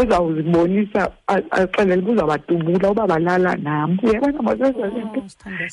uzawuzibonisa 0.00 1.12
axelele 1.26 2.02
uba 2.02 2.12
uzawubadubula 2.12 2.90
uba 2.90 3.06
balala 3.06 3.56
nam 3.64 3.90
uyabona 4.06 4.42
masezazinto 4.46 5.20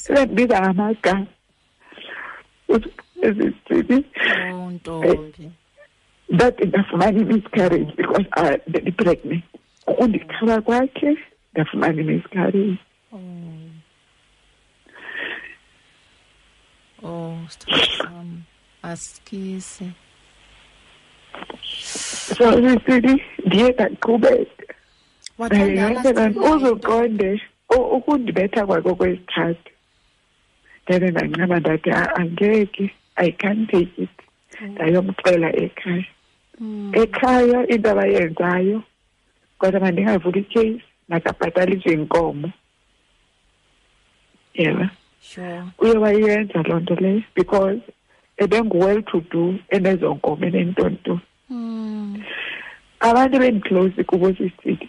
sebendibiza 0.04 0.56
ngamagama 0.62 1.25
ntombi 4.75 5.45
eh, 5.47 5.51
that 6.31 6.57
ngafumana 6.57 7.17
i-miscarriage 7.21 7.91
because 7.97 8.25
I 8.39 8.55
ah, 8.55 8.57
bendipregnant 8.69 9.43
ukundikhala 9.87 10.63
kwakhe 10.63 11.11
ngafumana 11.55 11.99
i-miscarriage 12.03 12.79
Oh, 17.03 17.09
oh 17.09 17.37
um, 18.13 18.43
asikise. 18.83 19.87
So 21.81 22.43
sisithi 22.53 23.23
ndiye 23.45 23.67
ndaqhubeka. 23.73 24.73
Wathanda 25.37 26.03
kanti 26.13 26.39
uzoqonde 26.39 27.31
ukundibetha 27.97 28.61
kwakho 28.69 28.95
kwesithathu. 28.95 29.71
Ndabe 30.83 31.07
ndancama 31.11 31.59
ndathi 31.59 31.89
angeke 32.19 32.85
I 33.15 33.31
can't 33.31 33.65
take 33.73 33.95
it. 34.01 34.09
Oh. 34.61 34.65
Ndayomcela 34.67 35.49
ekhaya. 35.63 36.05
Mm. 36.59 36.91
ekhaya 37.01 37.59
into 37.73 37.87
abayenzayo 37.93 38.77
kodwa 39.59 39.79
mandingavuli 39.85 40.39
ikheyisi 40.43 40.85
makabhatale 41.11 41.71
izinkomo 41.75 42.47
yeba 44.59 44.85
sure 45.29 45.61
uye 45.81 45.95
wayenza 46.03 46.57
loo 46.67 46.79
nto 46.83 46.95
leyo 47.03 47.23
because 47.39 47.81
ebengu-well 48.43 48.99
to 49.11 49.17
do 49.31 49.43
enezo 49.75 50.05
nkomo 50.15 50.47
mm. 51.51 52.09
abantu 53.09 53.35
bendiclose 53.41 53.99
kubo 54.09 54.27
sisiti 54.37 54.87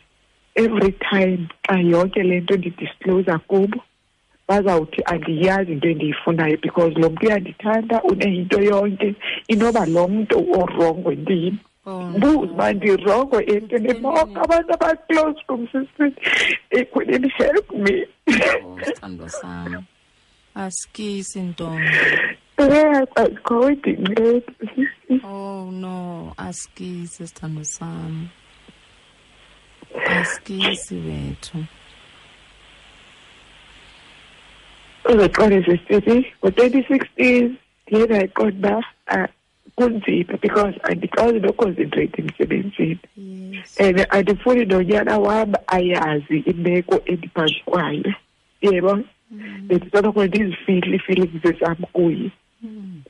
every 0.63 0.93
time 1.11 1.43
xa 1.65 1.75
yonke 1.91 2.21
le 2.29 2.37
nto 2.43 2.55
ndidisclosa 2.59 3.35
kubo 3.49 3.79
bazawuthi 4.49 5.01
andiyazi 5.13 5.73
into 5.73 5.87
endiyifunayo 5.89 6.57
because 6.63 6.93
lo 7.01 7.11
mntu 7.11 7.27
uyandithanda 7.27 7.97
uneyinto 8.11 8.59
yonke 8.69 9.09
inoba 9.53 9.83
lo 9.95 10.05
mntu 10.15 10.35
orongwe 10.59 11.13
ndim 11.23 11.55
oh. 11.87 12.05
buze 12.21 12.49
uba 12.55 12.67
ndirongwe 12.77 13.39
entweni 13.55 13.91
mm. 13.95 14.03
bonke 14.05 14.39
abantu 14.45 14.71
abaclose 14.77 15.41
kum 15.49 15.61
sisithi 15.71 16.17
eh, 16.75 16.87
they 16.93 17.29
help 17.45 17.69
me 17.85 17.95
oh, 18.31 18.79
sithando 18.85 19.29
sam 19.29 19.85
eh, 24.05 25.31
oh 25.31 25.71
no 25.73 26.33
asikisi 26.47 27.27
sithando 27.27 27.65
sam 27.65 28.29
asikisi 30.07 30.95
wethu 31.07 31.59
kuzoqala 35.05 35.57
zesithithi 35.67 36.17
ngo-twenty 36.41 36.81
sixteen 36.91 37.45
then 37.91 38.07
ndiye 38.07 38.07
ndayiqonda 38.11 38.73
uba 38.73 38.87
ah, 39.15 39.29
kunzima 39.79 40.35
because 40.45 40.75
andikwazi 40.89 41.39
noconcentrate 41.45 42.17
emsebenzini 42.21 43.01
and 43.85 43.99
andifuni 44.19 44.63
nonyana 44.73 45.15
wam 45.27 45.51
ayazi 45.77 46.39
imeko 46.53 46.95
endiphantsi 47.11 47.61
kwayo 47.69 48.13
yebo 48.67 48.93
mm. 49.31 49.67
bendisoloko 49.69 50.21
ndizifihle 50.27 50.95
ii-feelings 50.97 51.37
zam 51.61 51.77
kuye 51.95 52.31
mm. 52.63 53.03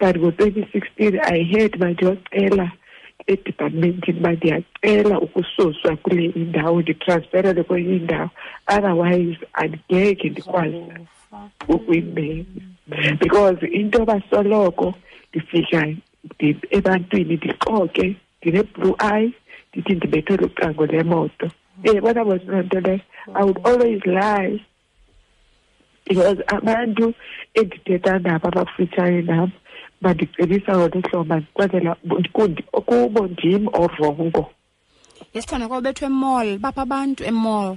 but 0.00 0.14
ngo-twenty 0.22 0.62
sixteen 0.72 1.14
i 1.34 1.38
heard 1.50 1.72
uba 1.76 1.88
ndiyocela 1.90 2.66
edipamentini 3.26 4.18
uba 4.20 4.32
ndiyacela 4.32 5.14
ukususwa 5.20 5.96
kule 5.96 6.24
indawo 6.24 6.80
nditransferele 6.82 7.62
kwenye 7.62 7.96
indawo 7.96 8.30
otherwise 8.76 9.38
andingeke 9.54 10.28
ndikwazi 10.30 10.82
ukuyibeka 11.68 12.60
because 13.20 13.58
into 13.78 13.98
basoloko 14.08 14.86
ndifika 15.32 15.80
ebantwini 16.76 17.34
ndiqoke 17.40 18.06
ndine-blue 18.38 18.96
eye 19.14 19.28
ndithi 19.72 19.92
ndibethele 19.96 20.42
ucango 20.48 20.84
lemoto 20.92 21.46
yebona 21.84 22.20
eh, 22.22 22.26
bos 22.28 22.42
loo 22.50 22.62
nto 22.66 22.78
leyo 22.86 23.00
i 23.38 23.42
would 23.44 23.60
always 23.70 24.00
lie 24.18 24.54
because 26.06 26.38
abantu 26.56 27.04
endithetha 27.60 28.12
nabo 28.24 28.46
abakufitshane 28.50 29.20
nam 29.30 29.48
bandicebisa 30.02 30.70
ngolu 30.76 30.98
hlobo 31.04 31.24
bandikwenzela 31.30 31.92
kubo 32.88 33.20
ndim 33.32 33.62
ovongo 33.82 34.42
yesithanda 35.34 35.66
kwabethwa 35.70 36.06
emall 36.12 36.48
bapha 36.62 36.80
abantu 36.86 37.20
emall 37.30 37.68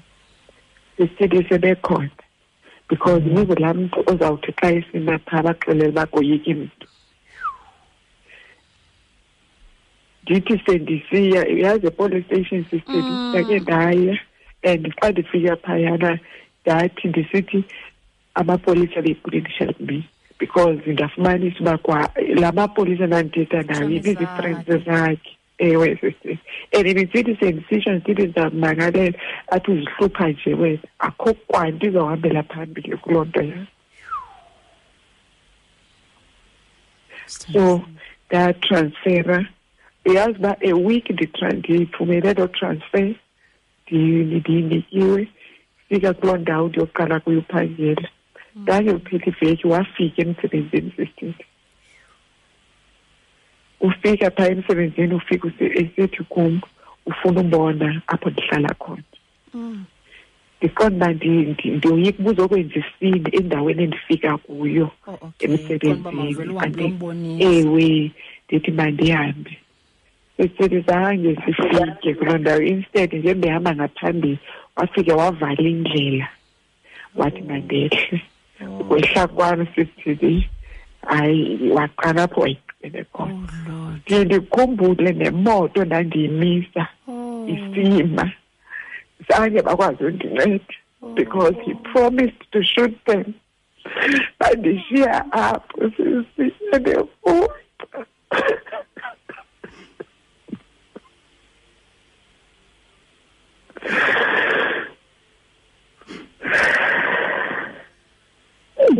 sisithini 0.96 1.44
sebekhona 1.50 2.12
because 2.92 3.24
yize 3.24 3.56
la 3.62 3.72
mntu 3.80 4.00
ozawuthi 4.12 4.52
xa 4.60 4.68
esima 4.80 5.16
phaa 5.28 5.44
baxelele 5.46 5.88
uba 5.92 6.04
the 6.06 6.54
mntu 6.54 6.88
ndithi 10.26 10.56
sendisiya 10.66 11.42
a 11.88 11.92
police 12.00 12.26
station 12.28 12.62
sistendake 12.70 13.56
mm. 13.60 13.62
ndaya 13.66 14.14
and 14.70 14.84
xa 15.02 15.08
ndifika 15.14 15.54
phayana 15.66 16.12
ndathi 16.66 17.04
ndisithi 17.12 17.60
amapolisa 18.40 19.00
beyibhulilisha 19.06 19.66
me 19.88 19.98
because 20.40 20.82
ndafumanisa 20.94 21.60
uba 21.64 21.76
kwa 21.86 22.00
la 22.44 22.50
mapolisa 22.58 23.06
ndandithetha 23.08 23.60
nayo 23.70 23.90
ibizi-friends 23.98 24.68
zakhe 24.88 25.32
ewe 25.62 25.90
sister 26.02 26.34
and 26.74 26.86
ibizithi 26.92 27.34
sendisitsho 27.40 27.92
ndithi 27.96 28.12
ndizammangalela 28.14 29.18
athi 29.56 29.70
uzihlupha 29.72 30.26
nje 30.32 30.52
wena 30.62 30.80
akho 31.00 31.34
kwanto 31.48 31.84
izawuhambela 31.90 32.42
phambili 32.50 32.92
kuloo 33.02 33.26
nto 33.26 33.42
yakho 33.44 33.68
so 37.40 37.66
ndatransfera 38.28 39.38
uyazi 40.08 40.38
uba 40.42 40.52
a 40.70 40.74
week 40.86 41.06
ndiphumelele 41.16 42.44
transfer 42.58 43.08
ndiyinikiwe 43.92 45.22
fika 45.90 46.10
kuloo 46.18 46.38
ndawo 46.42 46.66
ndiyoqala 46.70 47.16
kuyiphangela 47.24 48.08
ndange 48.62 48.92
uphela 48.98 49.26
iveki 49.32 49.66
wafika 49.74 50.18
emsebenzini 50.24 50.92
sisithi 50.96 51.46
ufika 53.82 54.32
phaa 54.32 54.48
emsebenzini 54.48 55.14
ufika 55.14 55.52
esithi 55.60 56.24
kum 56.30 56.62
ufuna 57.06 57.42
umbona 57.42 58.02
apho 58.08 58.30
ndihlala 58.30 58.70
khona 58.74 59.04
mm. 59.54 59.84
ndiqonda 60.58 61.06
uba 61.06 61.16
ndiyoyika 61.66 62.20
ubuza 62.20 62.42
okwenzisini 62.44 63.20
endaweni 63.40 63.84
endifika 63.84 64.30
kuyo 64.44 64.88
oh, 65.08 65.32
emsebenzini 65.40 66.94
ewe 67.52 67.86
ndithi 68.46 68.72
mandihambe 68.72 69.54
sesithethi 70.38 70.80
zange 70.88 71.32
sifike 71.46 72.14
kuloo 72.18 72.38
ndawo 72.38 72.62
instead 72.62 73.14
nje 73.14 73.34
ndihamba 73.34 73.76
ngaphambili 73.76 74.40
wafike 74.76 75.12
wavala 75.14 75.62
indlela 75.72 76.28
wathi 77.16 77.42
mandehle 77.42 78.22
ukwehla 78.80 79.24
oh. 79.24 79.28
kwam 79.28 79.66
sisithi 79.76 80.50
hayi 81.08 81.70
waqala 81.70 82.24
apho 82.24 82.42
wayi 82.42 82.58
ndikhumbule 82.90 85.10
oh, 85.10 85.14
nemoto 85.22 85.86
ndandiyimisa 85.86 86.84
oh. 87.08 87.46
isima 87.54 88.26
zange 89.30 89.60
bakwazi 89.62 90.04
undinceda 90.04 90.76
oh. 91.02 91.10
because 91.16 91.56
he 91.66 91.74
promised 91.90 92.40
to 92.52 92.64
shoot 92.64 92.96
them 93.06 93.34
bandishiya 94.40 95.32
apho 95.32 95.92
sisiya 95.92 96.80
nefuta 96.80 97.62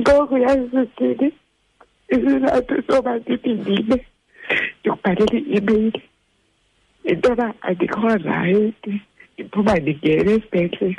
ngoku 0.02 0.36
yazithini 0.46 1.28
isizathu 2.16 2.76
soba 2.88 3.12
ndiphindile 3.20 3.98
ndikubhalele 4.80 5.38
i-imeyili 5.52 6.02
intoba 7.12 7.46
andikho 7.68 8.08
rayithi 8.28 8.94
ndiphuma 9.34 9.74
ndingena 9.82 10.32
esibhedlele 10.38 10.96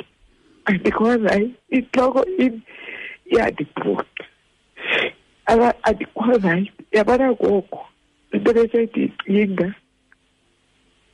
andikho 0.69 1.03
rayithi 1.25 1.57
intloko 1.77 2.21
im 2.43 2.53
iyandibhuqa 3.31 4.23
andikho 5.89 6.29
rayithi 6.45 6.81
yabona 6.97 7.27
ngoku 7.33 7.79
into 8.33 8.51
besendiyicinga 8.57 9.67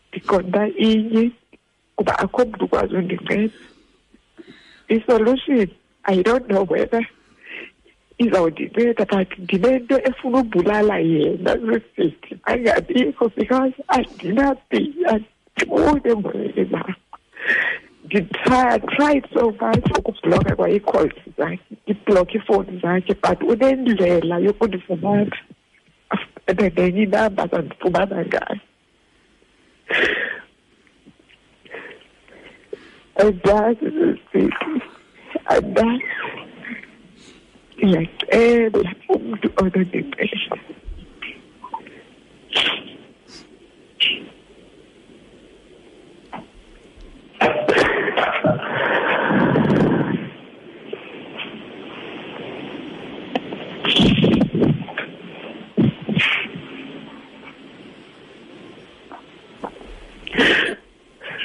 ndiqonda 0.08 0.62
inye 0.90 1.24
kuba 1.96 2.14
akho 2.24 2.40
mntu 2.48 2.64
ukwazi 2.66 2.94
undinceda 3.00 3.56
isolution 4.96 5.68
i 6.14 6.16
don't 6.28 6.46
know 6.52 6.66
whether 6.74 7.04
izawudibeda 8.20 9.06
but 9.06 9.30
ndinento 9.40 9.96
efuna 10.10 10.38
ubulala 10.40 10.96
yena 11.00 11.54
sisithi 11.58 12.36
angabikho 12.44 13.30
because 13.38 13.74
andinathing 13.96 14.94
andifune 15.12 16.16
mna 16.16 16.84
nditried 18.10 19.24
so 19.34 19.46
much 19.62 19.86
ukubhloka 20.00 20.52
kwaiicalls 20.58 21.16
zakhe 21.38 21.60
ndibhlokhe 21.84 22.36
iifowuni 22.38 22.74
zakhe 22.84 23.14
but 23.24 23.40
unendlela 23.52 24.36
yokundifumana 24.46 25.38
nenye 26.78 27.02
inamba 27.04 27.44
zandifumana 27.52 28.16
ngayo 28.26 28.60
andazi 33.24 33.88
sisithi 33.96 34.72
andazi 35.46 36.06
ngiyacela 37.88 38.90
umuntu 39.16 39.48
okanempela 39.60 40.38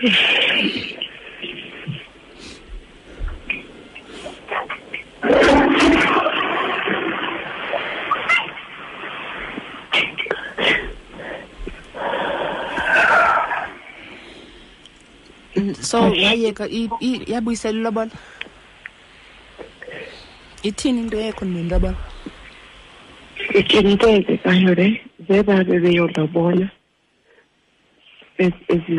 Yeah. 0.05 0.34
so 15.95 16.01
wayeka 16.11 16.67
yabuyisela 17.27 17.79
ilobola 17.79 18.11
ithini 20.63 21.01
into 21.01 21.17
yakho 21.21 21.45
nentoba 21.45 21.95
ithini 23.55 23.93
into 23.93 24.09
eyenzekayo 24.09 24.75
le 24.75 25.01
zeba 25.29 25.65
bebeyolobola 25.65 26.69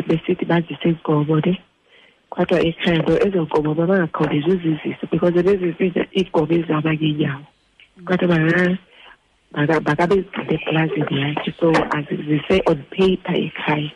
besithi 0.07 0.45
bazise 0.45 0.89
igobo 0.89 1.35
le 1.43 1.53
kwathiwa 2.29 2.59
ekhaya 2.67 2.97
nto 2.99 3.13
ezo 3.25 3.43
gobo 3.45 3.73
babangakhawulezi 3.75 4.49
uzizise 4.55 5.03
because 5.11 5.35
ebezizise 5.39 6.01
igobo 6.15 6.53
ezihamba 6.55 6.93
ngeenyawo 6.95 7.45
kwathiwa 8.05 9.79
bakabezigcina 9.87 10.51
eplazini 10.55 11.15
yakhe 11.21 11.51
so 11.59 11.67
azizise 11.95 12.55
on 12.69 12.79
paper 12.95 13.35
ekhaya 13.47 13.91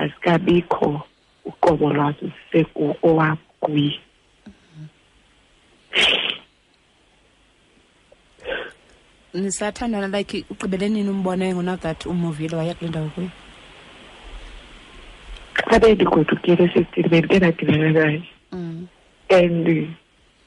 azikabikho 0.00 1.06
uqobo 1.48 1.86
lwazo 1.94 2.26
owakuyi 3.08 3.90
nisathandana 9.42 10.08
like 10.08 10.44
ugqibelenini 10.50 11.08
umboneyo 11.10 11.62
now 11.62 11.76
that 11.76 12.06
umuvile 12.06 12.56
waya 12.56 12.74
kule 12.74 12.88
ndawo 12.90 13.08
kuyo 13.14 13.30
xa 15.68 15.78
bendigodutyele 15.78 16.68
sesitini 16.72 17.08
bendike 17.08 17.38
ndadibana 17.38 17.90
naye 17.92 18.22
mm. 18.52 18.86
and 19.28 19.66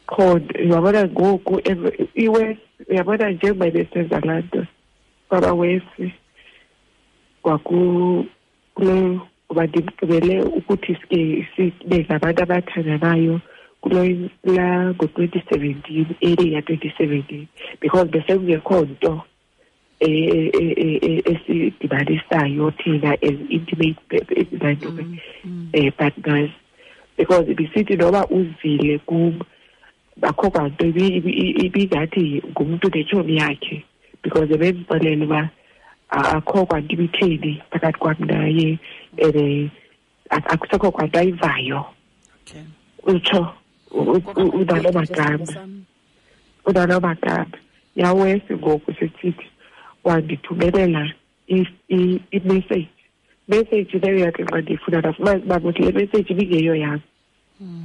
qho 0.09 0.23
uyabona 0.63 1.03
ngoku 1.07 1.53
iwesi 2.15 2.61
uyabona 2.89 3.29
njengoba 3.31 3.71
besenza 3.71 4.19
laa 4.19 4.39
nto 4.43 4.61
kwabawesi 5.29 6.07
kwakule 7.43 8.29
ngoba 9.53 9.67
ndimgqibele 9.71 10.35
ukuthi 10.57 10.93
sibe 11.55 12.05
ngabantu 12.05 12.39
abathandanayo 12.45 13.35
kulola 13.81 14.65
ngo-twenty 14.97 15.39
seventeen 15.49 16.07
early 16.25 16.47
ya-twenty 16.55 16.89
seventeen 16.97 17.45
because 17.81 18.05
besekungekho 18.13 18.77
nto 18.93 19.13
e, 19.99 20.09
e, 20.63 20.65
e, 20.85 21.23
esidibanisayo 21.31 22.65
thina 22.79 23.11
as 23.27 23.37
intimate 23.57 23.99
nantoke 24.61 25.03
mm, 25.03 25.17
um 25.45 25.69
mm. 25.73 25.91
partners 25.99 26.51
because 27.17 27.45
ibisithi 27.53 27.93
noba 28.01 28.21
uzile 28.37 28.91
kum 29.09 29.31
akho 30.29 30.47
kwanto 30.53 30.81
ibingathi 31.67 32.25
ngumntu 32.51 32.85
netshomi 32.93 33.33
yakhe 33.41 33.77
because 34.23 34.49
ebendixelele 34.55 35.25
uba 35.27 35.41
akho 36.09 36.59
kwanto 36.69 36.91
ibitheni 36.95 37.51
phakathi 37.71 37.99
kwam 38.01 38.17
naye 38.31 38.69
akusekho 40.31 40.91
kwanto 40.91 41.19
ayivayo 41.19 41.85
utsho 43.03 43.47
unalomagama 44.55 45.47
unalomagama 46.65 47.45
yawesi 47.95 48.53
ngoku 48.55 48.93
sithithi 48.93 49.47
wandithumelela 50.03 51.13
imeseji 52.31 52.87
meseji 53.47 53.99
leyo 53.99 54.19
yake 54.25 54.43
xa 54.49 54.57
ndiyifuna 54.61 54.97
ndafumana 54.99 55.43
uba 55.45 55.59
kuthi 55.59 55.81
le 55.83 55.91
meseji 55.91 56.31
ibingeyo 56.33 56.75
yam 56.75 56.99
hmm. 57.57 57.83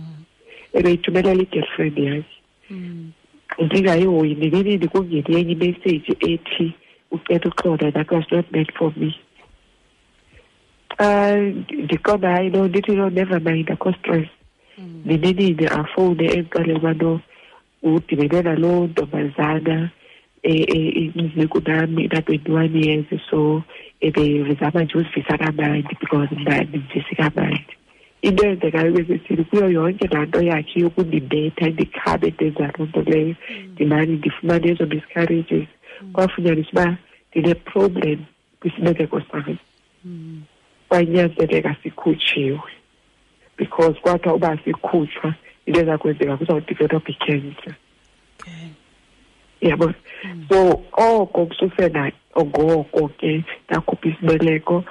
ebeyithumelela 0.72 1.42
i-girlfriend 1.42 1.96
yakhe 2.08 2.24
hmm. 2.68 3.10
ndingayihoyi 3.64 4.34
ndibinini 4.34 4.88
kungeni 4.88 5.34
yenye 5.34 5.52
imeseji 5.52 6.12
ethi 6.30 6.74
ucela 7.10 7.40
uxona 7.46 7.92
that 7.92 8.08
was 8.10 8.24
not 8.32 8.46
meant 8.52 8.72
for 8.76 8.92
me 8.96 9.14
ndiqoba 11.84 12.28
hayi 12.34 12.48
no 12.52 12.60
ndithi 12.68 12.92
no 12.98 13.06
never 13.16 13.38
mind 13.46 13.68
akhostress 13.74 14.28
ndinenini 15.06 15.66
afowune 15.80 16.24
ekuqaleni 16.38 16.78
uba 16.80 16.92
no 17.02 17.10
udibene 17.88 18.38
naloo 18.46 18.80
ntombazana 18.90 19.76
e, 20.42 20.52
e, 20.74 20.78
e, 20.98 21.00
incinci 21.20 21.46
kunami 21.52 22.00
ina-twenty-one 22.06 22.74
years 22.82 23.08
so 23.30 23.40
ebezama 24.06 24.80
nje 24.82 24.94
uzivisa 25.00 25.38
kamandi 25.42 25.92
because 26.02 26.30
mna 26.40 26.56
ndimvisi 26.66 27.12
kamandi 27.20 27.72
into 28.26 28.40
eyenzekayo 28.44 28.88
bezithini 28.96 29.42
kuyo 29.48 29.66
yonke 29.76 30.04
laa 30.12 30.26
nto 30.28 30.40
yakhe 30.50 30.76
yokundibetha 30.84 31.64
ndikhabe 31.72 32.26
ndenza 32.34 32.64
loo 32.74 32.86
nto 32.88 33.00
leyo 33.10 33.34
mm. 33.38 33.70
ndimani 33.72 34.12
ndifumane 34.18 34.64
ezo 34.72 34.84
miscarrages 34.92 35.68
mm. 35.70 36.12
kwafunyanisa 36.14 36.72
uba 36.72 36.84
ndineproblem 37.30 38.18
kwisibekeko 38.60 39.16
sami 39.30 39.56
mm 40.04 40.40
kwanyanzeleka 40.88 41.76
sikhutshiwe 41.82 42.60
because 43.56 43.94
kwathiwa 44.00 44.34
uba 44.34 44.58
sikhutshwa 44.64 45.34
into 45.66 45.80
eza 45.80 45.98
kwenzeka 45.98 46.36
kuzawudivelop 46.36 47.08
icancer 47.08 47.74
yabo 49.60 49.92
hmm. 50.22 50.46
so 50.48 50.80
oko 50.96 51.46
kususena 51.46 52.12
ngoko 52.40 53.08
ke 53.18 53.44
ndakhupha 53.68 54.08
isibeleko 54.08 54.84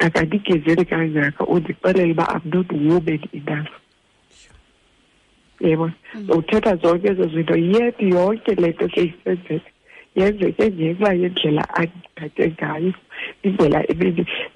akandigezeli 0.00 0.84
kangaka 0.84 1.44
undixelele 1.46 2.12
uba 2.12 2.28
am 2.28 2.42
not 2.44 2.68
woman 2.72 3.20
enough 3.34 3.72
yebo 5.60 5.90
hmm. 6.12 6.30
uthetha 6.30 6.76
zonke 6.76 7.08
ezo 7.08 7.24
zinto 7.32 7.56
yet 7.56 7.96
yonke 8.00 8.54
le 8.54 8.68
nto 8.70 8.88
ke 8.88 9.02
isenzeka 9.08 9.68
yenzeke 10.14 10.64
ngenxa 10.70 11.10
yendlela 11.20 11.64
andithathe 11.74 12.44
ngayo 12.54 12.92
indlela 13.46 13.78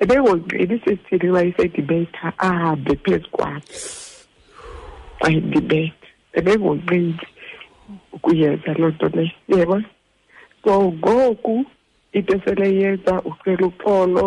ebengongqini 0.00 0.64
isisithini 0.76 1.26
uba 1.30 1.42
isedibetha 1.50 2.28
ahambe 2.48 2.92
phezu 3.02 3.28
kwakhe 3.36 3.74
ayidibethe 5.24 5.92
ebengonqindi 6.38 7.24
ukuyenza 8.16 8.70
loo 8.80 8.92
nto 8.94 9.06
leyo 9.16 9.34
yebo 9.52 9.76
so 10.62 10.72
ngoku 10.98 11.54
into 12.16 12.30
eseleyenza 12.36 13.12
ucela 13.28 13.64
uxolo 13.70 14.24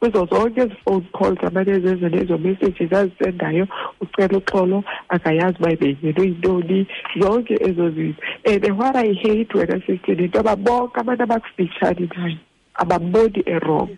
kuzo 0.00 0.20
zonke 0.30 0.60
ezi 0.66 0.76
phone 0.84 1.04
calls 1.16 1.40
abane 1.46 1.74
zenze 1.84 2.06
nezo 2.14 2.34
messages 2.44 2.92
azisendayo 3.00 3.64
ucela 4.02 4.34
uxolo 4.42 4.78
akayazi 5.14 5.56
uba 5.60 5.70
ibenyelwe 5.74 6.24
yintoni 6.28 6.78
zonke 7.20 7.54
ezo 7.68 7.84
zinto 7.96 8.20
and 8.50 8.62
what 8.78 8.94
i 9.04 9.08
hate 9.22 9.52
wena 9.58 9.76
sisithini 9.84 10.24
into 10.26 10.36
yoba 10.38 10.54
bonke 10.66 10.96
abantu 11.02 11.22
abakufitshane 11.26 12.04
nayo 12.16 12.40
ababodi 12.74 13.42
erong 13.46 13.90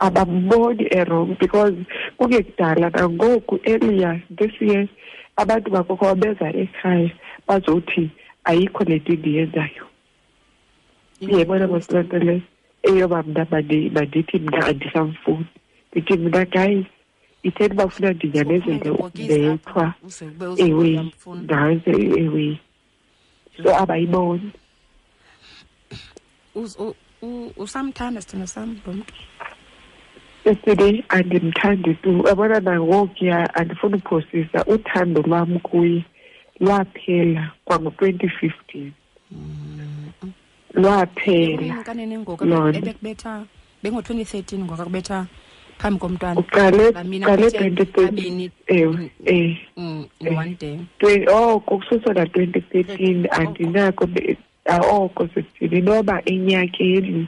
ababodi 0.00 0.84
erong 0.92 1.38
because 1.38 1.72
kuke 2.18 2.42
kudala 2.44 2.90
nangoku 2.92 3.56
earlier 3.66 4.22
this 4.28 4.52
year 4.60 4.84
abantu 5.40 5.68
bakokho 5.72 6.04
babeza 6.12 6.48
ekhaya 6.62 7.08
bazothi 7.48 8.04
ayikho 8.48 8.82
neti 8.90 9.12
ndiyenzayo 9.16 9.84
ndiyebona 11.20 11.68
ngosilanto 11.68 12.18
le 12.18 12.42
eyoba 12.84 13.22
mna 13.22 13.44
bandithi 13.50 14.38
mna 14.38 14.66
andisamfuni 14.66 15.46
ndithi 15.90 16.14
mna 16.20 16.44
kayi 16.46 16.86
itheni 17.42 17.74
bafuna 17.74 18.12
ndinyamezele 18.12 18.88
ukubethwa 18.90 19.86
ewe 20.66 20.90
ndaze 21.42 21.94
ewe 22.22 22.60
so 23.62 23.68
abayiboni 23.82 24.50
usamthanda 27.56 28.18
sithanda 28.20 28.46
sam 28.54 28.68
lo 28.86 28.92
mntu 28.92 29.14
yesterday 30.46 30.94
andimthandi 31.16 31.90
tu 32.02 32.12
abona 32.30 32.56
nangokuya 32.68 33.38
andifuna 33.58 33.96
uphosisa 33.98 34.58
uthando 34.74 35.18
lwam 35.28 35.50
kuye 35.68 36.00
lwaphela 36.64 37.42
kwango-twenty 37.66 38.28
fifteen 38.40 38.88
mm-hmm. 39.30 40.32
lwaphelaebekubetha 40.82 43.32
bengo-twenty 43.82 44.24
thirteen 44.30 44.60
ngoko 44.64 44.82
akubetha 44.82 45.18
phambi 45.80 45.98
komntwanaqaleqaleeewe 46.02 48.98
mm, 49.26 49.56
e. 49.56 49.58
mm, 49.76 50.04
one 50.42 50.54
day 50.60 50.76
oko 51.28 51.54
oh, 51.54 51.60
kususa 51.66 52.10
na-twenty 52.18 52.60
thirteen 52.70 53.26
oh, 53.26 53.32
andinako 53.36 54.04
oh. 54.04 54.08
Ah, 54.66 54.78
oko 54.80 55.22
oh, 55.24 55.28
sesithini 55.34 55.80
noba 55.80 56.22
enyakeni 56.30 57.26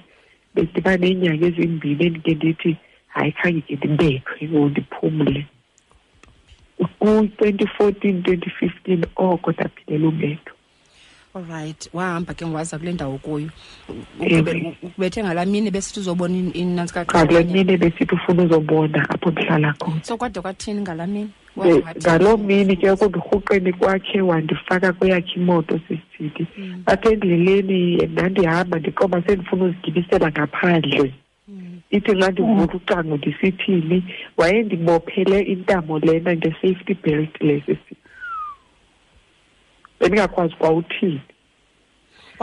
bendiba 0.55 0.93
neenyanga 0.97 1.45
ezimbini 1.51 2.01
endike 2.07 2.33
ndithi 2.39 2.71
hayi 3.15 3.33
khange 3.39 3.63
ke 3.63 3.75
ndibekhwe 3.95 4.43
ngondiphumle 4.51 5.41
ku-twenty 6.79 7.67
fourteen 7.77 8.17
twenty 8.25 8.51
fifteen 8.59 9.03
oko 9.27 9.49
oh, 9.51 9.53
ndaphilela 9.55 10.07
ubekho 10.13 10.53
allright 11.35 11.83
wahamba 11.97 12.31
ke 12.39 12.43
ngowaza 12.47 12.79
kule 12.79 12.93
ndawo 12.97 13.17
kuyo 13.25 13.51
ukubethe 14.87 15.19
ngalaa 15.25 15.45
mini 15.53 15.71
besithi 15.75 15.99
uzobona 16.01 16.35
inantsikaqakule 16.61 17.43
mini 17.55 17.75
besithi 17.83 18.15
ufuna 18.15 18.43
uzobona 18.47 18.99
apho 19.15 19.29
ndihlala 19.31 19.69
khona 19.81 20.01
so 20.07 20.15
kwade 20.19 20.39
kwathini 20.41 20.81
ngalaa 20.87 21.07
mini 21.11 21.33
ngaloo 21.57 22.37
mini 22.37 22.75
ke 22.77 22.91
okundirhuqeni 22.91 23.71
kwakhe 23.79 24.19
wandifaka 24.27 24.91
kweyakhe 24.99 25.35
imoto 25.39 25.79
sisithi 25.87 26.43
hmm. 26.57 26.83
apha 26.91 27.09
endleleni 27.15 27.81
ndandihamba 28.13 28.77
ndiqoba 28.79 29.17
sendifuna 29.27 29.63
uzigibisela 29.65 30.27
ngaphandle 30.35 31.11
hmm. 31.47 31.75
ithi 31.97 32.13
nxa 32.17 32.29
ndivuka 32.33 32.75
ucango 32.79 33.15
ndisithini 33.21 33.99
wayendibophele 34.39 35.39
intamo 35.53 35.93
lena 36.07 36.31
nge-safety 36.37 36.95
belt 37.03 37.35
lesisi 37.47 37.95
bendingakwazi 40.01 40.55
kwawuthini 40.59 41.23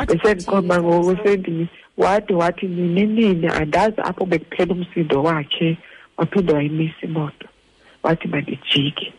besendiqoba 0.09 0.75
ngokusendini 0.83 1.65
wade 2.01 2.33
wathi 2.41 2.65
nini 2.75 3.03
nini 3.15 3.47
andazi 3.59 3.99
apho 4.09 4.23
bekuphela 4.29 4.71
umsindo 4.75 5.15
wakhe 5.27 5.69
waphinde 6.17 6.51
wayimisa 6.53 7.01
imoto 7.09 7.47
wathi 8.03 8.27
mandijike 8.27 9.13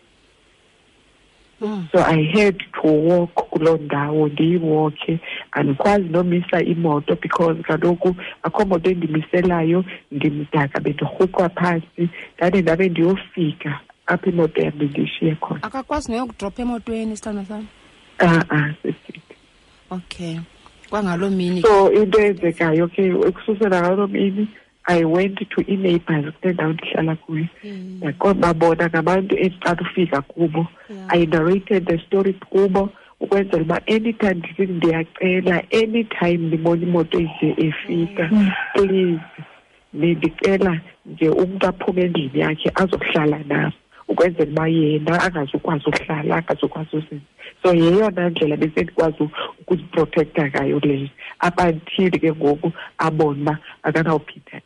hmm. 1.61 1.87
so 1.93 2.05
i 2.07 2.25
had 2.25 2.61
to 2.83 2.89
walk 2.89 3.35
kuloo 3.35 3.77
ndawo 3.77 4.29
ndiyiwokhe 4.29 5.19
andikwazi 5.53 6.09
nomisa 6.09 6.63
imoto 6.63 7.17
because 7.23 7.63
kaloku 7.63 8.15
akho 8.43 8.65
moto 8.65 8.91
endimiselayo 8.91 9.85
ndimdaka 10.13 10.81
bendirhukwa 10.81 11.49
phantsi 11.49 12.09
ndade 12.39 12.63
ndabe 12.63 12.89
ndiyofika 12.89 13.81
apha 14.07 14.31
imoto 14.31 14.61
yam 14.61 14.73
bendiyishiye 14.79 15.35
khona 15.35 15.63
akakwazi 15.63 16.11
neyokudropha 16.13 16.63
emotweni 16.63 17.13
isithandwa 17.13 17.45
sam 17.45 17.67
a 18.19 18.27
ah, 18.27 18.45
ah, 18.57 18.73
sesithi 18.83 19.23
okay 19.91 20.37
kwangaloo 20.91 21.31
mini 21.31 21.63
so 21.63 21.93
into 21.93 22.21
eyenzekayo 22.21 22.89
ke 22.89 23.13
ukususela 23.13 23.81
ngaloo 23.83 24.07
mini 24.07 24.49
i 24.87 25.05
went 25.05 25.39
to 25.49 25.65
ii-neighbors 25.69 26.33
kunendawo 26.41 26.73
ndihlala 26.73 27.15
kuyo 27.17 27.47
ndaqobabona 27.99 28.83
mm. 28.85 28.91
ngabantu 28.95 29.37
endicala 29.37 29.81
ufika 29.83 30.21
kubo 30.23 30.67
i 31.09 31.27
narrated 31.27 31.87
the 31.87 31.99
story 31.99 32.33
kubo 32.33 32.89
ukwenzela 33.21 33.63
uba 33.63 33.81
anytime 33.87 34.35
ndisithi 34.35 34.73
ndiyacela 34.73 35.63
anytime 35.81 36.47
ndibona 36.49 36.83
imoto 36.83 37.21
ize 37.21 37.49
efika 37.67 38.29
mm. 38.33 38.51
please 38.75 39.21
nendicela 39.95 40.81
nje 41.07 41.29
umntu 41.29 41.67
aphume 41.67 42.03
endlini 42.03 42.41
yakhe 42.41 42.71
azohlala 42.75 43.39
nam 43.49 43.73
ukwenzela 44.09 44.53
uba 44.53 44.69
yena 44.69 45.23
angazukwazi 45.23 45.85
uhlala 45.87 46.37
angazukwazi 46.37 46.91
uzenza 46.97 47.25
so 47.63 47.75
yeyona 47.75 48.31
ndlela 48.31 48.57
besendikwazi 48.57 49.23
ukuziprotektha 49.61 50.45
ngayo 50.47 50.79
leyo 50.79 51.09
abantile 51.39 52.19
ke 52.19 52.33
ngoku 52.33 52.73
abona 52.99 53.41
uba 53.51 53.59
akanawuphinda 53.83 54.61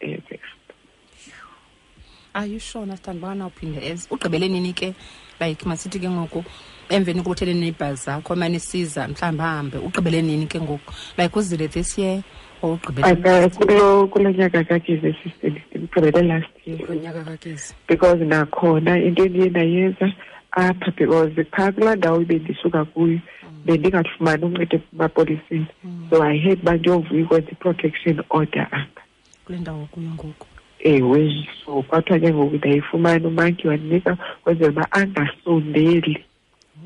ayishona 2.37 2.97
sithanda 2.97 3.19
ubana 3.19 3.47
uphinde 3.47 3.93
as 3.93 4.07
ugqibele 4.11 4.49
nini 4.49 4.73
ke 4.77 4.95
like 5.41 5.65
masithi 5.65 6.01
ke 6.01 6.09
ngoku 6.13 6.45
emveni 6.91 7.23
kubuthele 7.23 7.55
neighbors 7.57 8.05
akho 8.09 8.37
mane 8.37 8.59
siza 8.61 9.09
mhlawumbi 9.09 9.43
ahambe 9.43 9.79
ugqibele 9.81 10.23
nini 10.23 10.47
ke 10.47 10.61
ngoku 10.61 10.93
like 11.17 11.33
uzile 11.37 11.67
this 11.73 11.97
year 11.99 12.23
or 12.63 12.75
ugqibelekulo 12.75 14.31
nyaka 14.31 14.65
kagezi 14.69 15.07
esistini 15.11 15.61
ndimgqibele 15.71 16.23
last 16.29 16.55
yearnyaka 16.69 17.25
kagezi 17.25 17.73
because 17.89 18.21
nakhona 18.25 19.01
into 19.03 19.25
endiye 19.27 19.49
ndayenza 19.51 20.07
apha 20.51 20.91
because 20.97 21.45
phaa 21.57 21.73
kulaa 21.73 21.97
ndawo 21.97 22.21
ibendisuka 22.23 22.85
kuyo 22.85 23.19
mm. 23.43 23.63
bendingafumani 23.65 24.45
uncedo 24.45 24.81
emapoliseni 24.93 25.67
mm. 25.85 26.07
so 26.11 26.23
i 26.23 26.37
head 26.45 26.61
uba 26.63 26.77
ndiyovuya 26.77 27.25
ukwenza 27.25 27.51
i-protection 27.53 28.25
order 28.31 28.69
apha 28.71 29.03
kule 29.47 29.59
ndawo 29.59 29.87
kuyo 29.93 30.11
ngoku 30.11 30.47
ewe 30.79 31.27
eh, 31.27 31.49
sophathwa 31.65 32.19
ke 32.21 32.29
ngokuthi 32.33 32.69
ayifumane 32.69 33.27
umanki 33.27 33.69
wanika 33.69 34.17
kwenzela 34.45 34.71
uba 34.71 34.93
angasondeli 34.93 36.15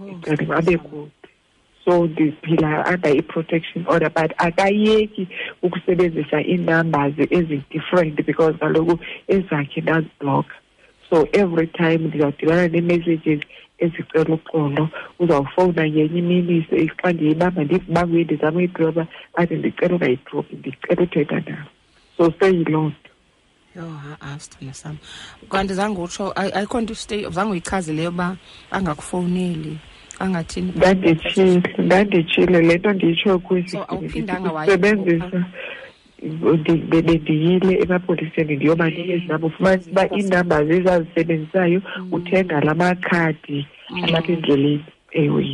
ecale 0.06 0.46
oh. 0.50 0.54
abe 0.58 0.76
kude 0.76 1.10
so 1.84 2.06
ndiphila 2.06 2.84
under 2.88 3.14
i-protection 3.16 3.82
order 3.88 4.10
but 4.10 4.30
akayeki 4.38 5.28
ukusebenzisa 5.62 6.42
ii-numbers 6.42 7.14
ezi-different 7.36 8.16
because 8.26 8.54
kaloku 8.60 8.98
ezakhe 9.34 9.80
ndaziblocka 9.80 10.54
so 11.10 11.26
every 11.32 11.66
time 11.66 11.98
ndizawudibana 12.08 12.68
nee-messages 12.68 13.40
ezicela 13.78 14.34
uxolo 14.34 14.88
uzawufowuna 15.18 15.82
ngenye 15.90 16.12
iminise 16.20 16.76
xa 16.98 17.12
ndiyibamba 17.12 17.64
ndivubanguye 17.64 18.24
ndizame 18.24 18.56
uyidroba 18.58 19.02
athe 19.38 19.54
ndicela 19.56 19.94
ungayidrophi 19.94 20.54
ndicela 20.56 21.02
uthetha 21.06 21.36
nalo 21.46 21.68
so 22.16 22.24
seyiloo 22.40 22.88
nto 22.88 23.09
yo 23.76 23.82
ha-a 23.86 24.38
sithanda 24.38 24.74
sam 24.74 24.96
kanti 25.50 25.74
zange 25.78 25.98
utsho 26.02 26.32
ayikho 26.34 26.76
nto 26.82 26.94
stay 26.94 27.22
zange 27.34 27.50
uyichazileyo 27.54 28.10
uba 28.10 28.36
angakufowuneli 28.70 29.74
angathini 30.18 30.70
ndandithile 30.74 31.62
ndandithile 31.86 32.60
le 32.68 32.74
nto 32.78 32.90
ndiyitsho 32.94 33.30
kwisisebenzisa 33.38 35.44
bebendiyile 36.90 37.72
emapoliseni 37.84 38.52
ndiyobanikezi 38.56 39.22
mm. 39.24 39.28
nabo 39.30 39.46
ufumanise 39.46 39.90
uba 39.90 40.04
iinamba 40.16 40.56
zizazisebenzisayo 40.68 41.80
mm. 41.82 42.08
uthenga 42.16 42.60
la 42.66 42.74
makhadi 42.74 43.60
mm. 43.90 44.04
alapha 44.04 44.32
endleleni 44.32 44.84
ewe 45.12 45.44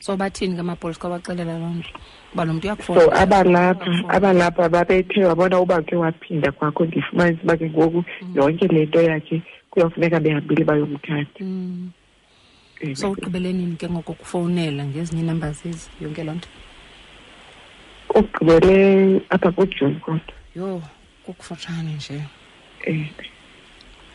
so 0.00 0.16
bathini 0.16 0.54
ke 0.56 0.60
amapolisa 0.60 1.00
kwabaxelela 1.00 1.54
loo 1.62 1.72
nto 1.82 1.88
uba 2.34 2.42
lo 2.46 2.52
mntu 2.54 2.66
so 2.86 3.02
abalapha 3.22 3.84
abalapha 4.16 4.64
babethe 4.74 5.18
wabona 5.28 5.56
uba 5.62 5.82
ke 5.86 5.94
waphinda 6.02 6.48
kwakho 6.56 6.82
ndifumanise 6.86 7.42
uba 7.42 7.56
ke 7.58 7.66
ngoku 7.72 8.00
mm. 8.22 8.34
yonke 8.36 8.64
le 8.74 8.80
nto 8.86 9.00
yakhe 9.08 9.36
kuyofuneka 9.70 10.16
behambile 10.24 10.62
bayomthatha 10.68 11.40
mm. 11.40 11.90
eh, 12.82 12.94
so 12.96 13.10
ugqibelenini 13.10 13.74
ke 13.80 13.86
ngoko 13.90 14.12
kufowunela 14.14 14.86
ngezinye 14.86 15.22
iinumba 15.22 15.48
zezi 15.58 15.90
yonke 16.02 16.22
loo 16.26 16.34
nto 16.38 16.48
ugqibele 18.18 18.76
apha 19.34 19.48
kujoni 19.56 19.96
kodwa 19.98 20.34
yho 20.54 20.82
kukufutshane 21.26 21.90
nje 21.98 22.18
um 22.86 23.06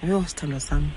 yho 0.10 0.24
sithandwa 0.28 0.60
sami 0.60 0.92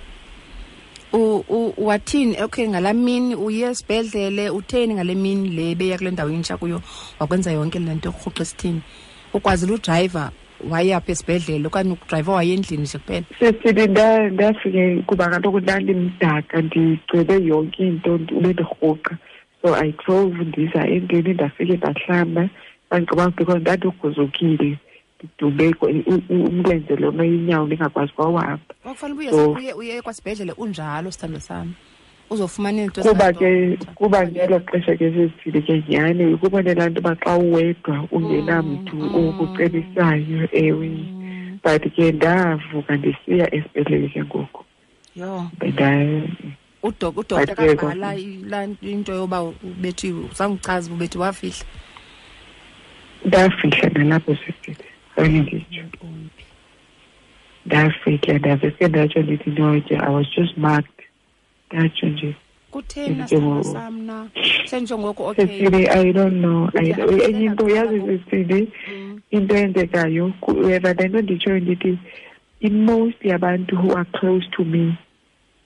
wathini 1.78 2.40
okay 2.42 2.68
ngalaa 2.68 2.92
mini 2.92 3.34
uye 3.34 3.66
esibhedlele 3.66 4.50
utheni 4.50 4.94
ngale 4.94 5.14
mini 5.14 5.48
le 5.48 5.74
beya 5.74 5.98
kule 5.98 6.10
ndawo 6.10 6.30
intsha 6.30 6.56
kuyo 6.56 6.80
wakwenza 7.20 7.50
yonke 7.52 7.78
le 7.78 7.94
nto 7.94 8.10
rhoxa 8.24 8.42
esithini 8.42 8.80
ukwazile 9.34 9.72
udrayiva 9.72 10.30
wayapha 10.70 11.12
esibhedlele 11.12 11.66
okanye 11.66 11.92
ukudrayiva 11.92 12.32
waye 12.32 12.52
endlini 12.54 12.82
nje 12.82 12.98
kuphela 12.98 13.24
sesini 13.40 13.86
ndafike 14.30 15.02
kuba 15.06 15.28
kaloku 15.28 15.60
ndandimdaka 15.60 16.62
ndigcebe 16.62 17.34
yonke 17.44 17.86
into 17.86 18.14
ube 18.14 18.52
ndirhuqa 18.52 19.16
so 19.62 19.74
i 19.76 19.92
drove 19.92 20.44
ndiza 20.44 20.86
endlini 20.88 21.34
ndafike 21.34 21.76
ndahlamba 21.76 22.48
ndandigqiba 22.90 23.30
because 23.36 23.58
ndandiguzukile 23.60 24.78
ndibekwe 25.22 25.88
umlenze 26.50 26.92
lona 27.02 27.22
inyawo 27.34 27.64
ndingakwazi 27.66 28.12
kwawuhamba 28.16 28.72
kwakufanele 28.82 29.72
uye 29.80 29.94
kwasibhedlele 30.04 30.52
unjalo 30.62 31.08
sithando 31.14 31.40
sam 31.46 31.68
uzofumana 32.32 32.80
into 32.84 33.00
kuba 33.08 33.28
ke 33.38 33.48
kuba 33.96 34.18
ngelo 34.28 34.56
xesha 34.68 34.92
ke 34.98 35.06
seziphile 35.14 35.60
ke 35.66 35.74
nyhani 35.88 36.24
ukuba 36.36 36.58
nto 36.62 37.00
uba 37.00 37.12
xa 37.22 37.32
uwedwa 37.42 37.96
ungenamntu 38.16 38.94
mm. 38.96 39.16
okucebisayo 39.28 40.42
ewe 40.64 40.88
mm. 40.88 41.58
but 41.64 41.82
ke 41.94 42.04
ndavuka 42.16 42.92
ndisiya 42.98 43.46
esibhedlele 43.56 44.08
ke 44.12 44.20
ngoku 44.26 44.60
yho 45.20 45.38
udokta 46.82 48.14
into 48.92 49.12
yoba 49.18 49.38
ubethi 49.44 50.08
zangichaza 50.36 50.88
ubethi 50.94 51.18
wafihla 51.22 51.64
ndafihla 53.26 53.86
nalapho 53.96 54.32
sisithe 54.44 54.85
early 55.18 55.40
district. 55.42 55.94
Ndafika 57.66 58.32
ndavese 58.38 58.88
ndatsho 58.88 59.22
ndithi 59.22 59.50
noje 59.50 59.96
I 59.98 60.10
was 60.10 60.26
just 60.36 60.56
marked. 60.56 61.00
Ndatsho 61.72 62.06
nje 62.06 62.34
kuthena 62.70 63.24
okay 65.18 65.66
i 65.88 66.12
don't 66.12 66.38
know 66.42 66.68
enye 66.74 67.44
into 67.46 67.68
yazi 67.68 68.00
sesile 68.30 68.66
mm. 68.92 69.20
into 69.30 69.54
eyenzekayo 69.56 70.32
whether 70.64 70.94
le 70.96 71.08
nto 71.08 71.20
nditshoyo 71.22 71.72
It 71.72 71.84
is. 71.84 71.98
In 72.60 72.84
most 72.84 73.18
the 73.22 73.28
yabantu 73.28 73.76
who 73.80 73.92
are 73.94 74.04
close 74.04 74.44
to 74.56 74.64
me 74.64 74.98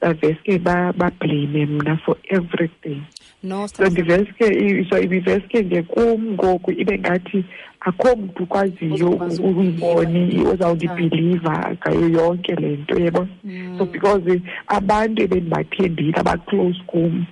baveske 0.01 0.59
bablame 0.61 1.67
mna 1.67 1.97
for 2.05 2.17
everything 2.29 3.03
no 3.43 3.67
so 3.69 3.85
ndiveske 3.87 4.85
so 4.91 4.97
ibiveske 4.99 5.63
nje 5.63 5.85
ngoku 6.33 6.71
ibe 6.73 6.99
ngathi 6.99 7.45
akho 7.81 8.17
mntu 8.17 8.43
ukwaziyo 8.43 9.11
uyiboni 9.49 10.23
ozawundibhiliva 10.51 11.57
ngayo 11.81 12.07
yonke 12.17 12.53
le 12.61 12.69
nto 12.77 12.95
yebona 13.01 13.29
mm. 13.45 13.79
so 13.79 13.83
because 13.89 14.37
abantu 14.69 15.23
ebendibathembile 15.25 16.21
abaclose 16.21 16.81
kum 16.87 17.25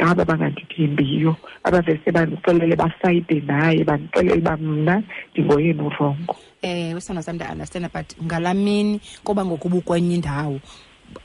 ngaba 0.00 0.22
bangandithembiyo 0.26 1.36
abavese 1.64 2.08
bandixelele 2.10 2.74
basayide 2.76 3.40
naye 3.48 3.84
bandixelele 3.86 4.40
uba 4.42 4.56
mna 4.56 4.94
ndingoyena 5.32 5.82
urongo 5.86 6.32
ewe 6.62 6.80
eh, 6.90 6.96
usana 6.96 7.22
sam 7.22 7.36
ndiaunderstanda 7.38 7.90
but 7.94 8.08
ngalamini 8.26 9.00
koba 9.24 9.44
ngokuba 9.46 9.76
ukwenye 9.78 10.14
indawo 10.18 10.58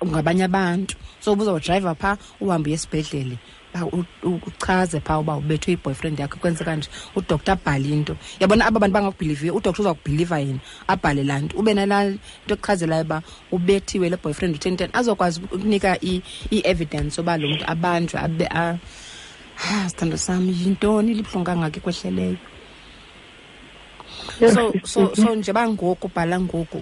ngabanye 0.06 0.44
abantu 0.46 0.96
so 1.20 1.34
ubuzawudrayiva 1.34 1.96
phaa 1.96 2.18
uhambe 2.42 2.70
uye 2.70 2.76
esibhedlele 2.76 3.38
uchaze 4.24 5.00
phaa 5.00 5.18
uba 5.20 5.36
ubethwe 5.38 5.74
iboyfriend 5.74 6.20
yakho 6.20 6.38
kwenzeka 6.38 6.76
nje 6.76 6.90
udokta 7.16 7.52
abhale 7.58 7.90
into 7.90 8.14
yabona 8.40 8.66
aba 8.70 8.80
bantu 8.80 8.94
bangakubhiliviyo 8.96 9.52
udokta 9.58 9.82
uzakubhiliva 9.82 10.38
yena 10.40 10.60
abhale 10.88 11.24
laa 11.26 11.40
nto 11.42 11.54
ube 11.60 11.74
nalaa 11.74 12.06
nto 12.46 12.54
echazelayo 12.58 13.04
uba 13.04 13.18
ubethiwe 13.56 14.06
le 14.12 14.18
boyfriend 14.22 14.54
uthen 14.58 14.78
ten 14.78 14.90
azokwazi 14.94 15.42
ukunika 15.44 15.98
i-evidence 16.56 17.16
oba 17.22 17.34
lo 17.42 17.48
mntu 17.50 17.64
abanjwe 17.74 18.18
abe 18.26 18.46
sithando 19.88 20.18
sam 20.18 20.42
yintoni 20.60 21.10
libuhlungu 21.18 21.46
kangaki 21.50 21.80
kwehleleyo 21.84 22.38
so 24.56 24.64
so 24.92 25.02
so 25.16 25.30
nje 25.36 25.52
bangoku 25.54 26.08
bhala 26.14 26.38
ngoku 26.46 26.78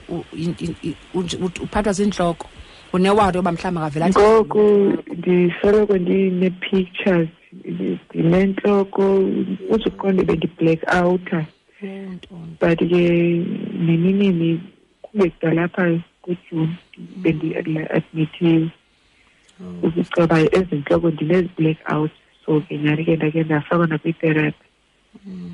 uphathwa 1.63 1.93
ziintloko 1.95 2.47
unewari 2.93 3.37
yoba 3.37 3.51
mhlawumbi 3.51 3.79
angavelangoku 3.79 4.93
ndisoloko 5.17 5.97
ndine-pictures 5.97 7.27
ndinentloko 8.15 9.15
uzuqonde 9.69 10.23
bendi-black 10.23 10.95
outer 11.03 11.45
but 12.61 12.79
ke 12.79 13.09
neminini 13.87 14.61
kube 15.01 15.29
kudalapha 15.29 15.99
kujuni 16.21 16.75
bendiadmithiwe 17.17 18.69
oh. 19.63 19.87
ukucabayo 19.87 20.49
ezintloko 20.59 21.11
ndinezi-black 21.11 21.77
out 21.93 22.11
so 22.45 22.61
ke 22.61 22.77
nyani 22.77 23.05
ke 23.05 23.15
ndake 23.15 23.43
ndafaka 23.43 23.87
nakwiterapy 23.87 24.57
mm. 25.25 25.53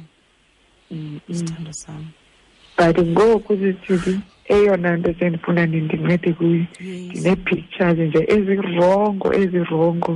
mm, 0.91 1.19
mm. 1.29 2.05
but 2.77 3.05
ngoku 3.07 3.55
zithini 3.55 4.19
eyona 4.53 4.89
nto 4.97 5.11
sendifuna 5.19 5.61
nindincede 5.65 6.29
kuyo 6.37 6.65
ndinee-pictures 7.09 7.97
nje 7.99 8.21
ezirongo 8.35 9.27
ezirongo 9.41 10.13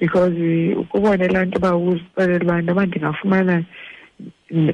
because 0.00 0.34
ukubona 0.82 1.28
laa 1.32 1.44
nto 1.44 1.58
uba 1.58 1.70
uzixelela 1.76 2.42
uba 2.44 2.62
noba 2.66 2.86
ndingafumana 2.86 3.54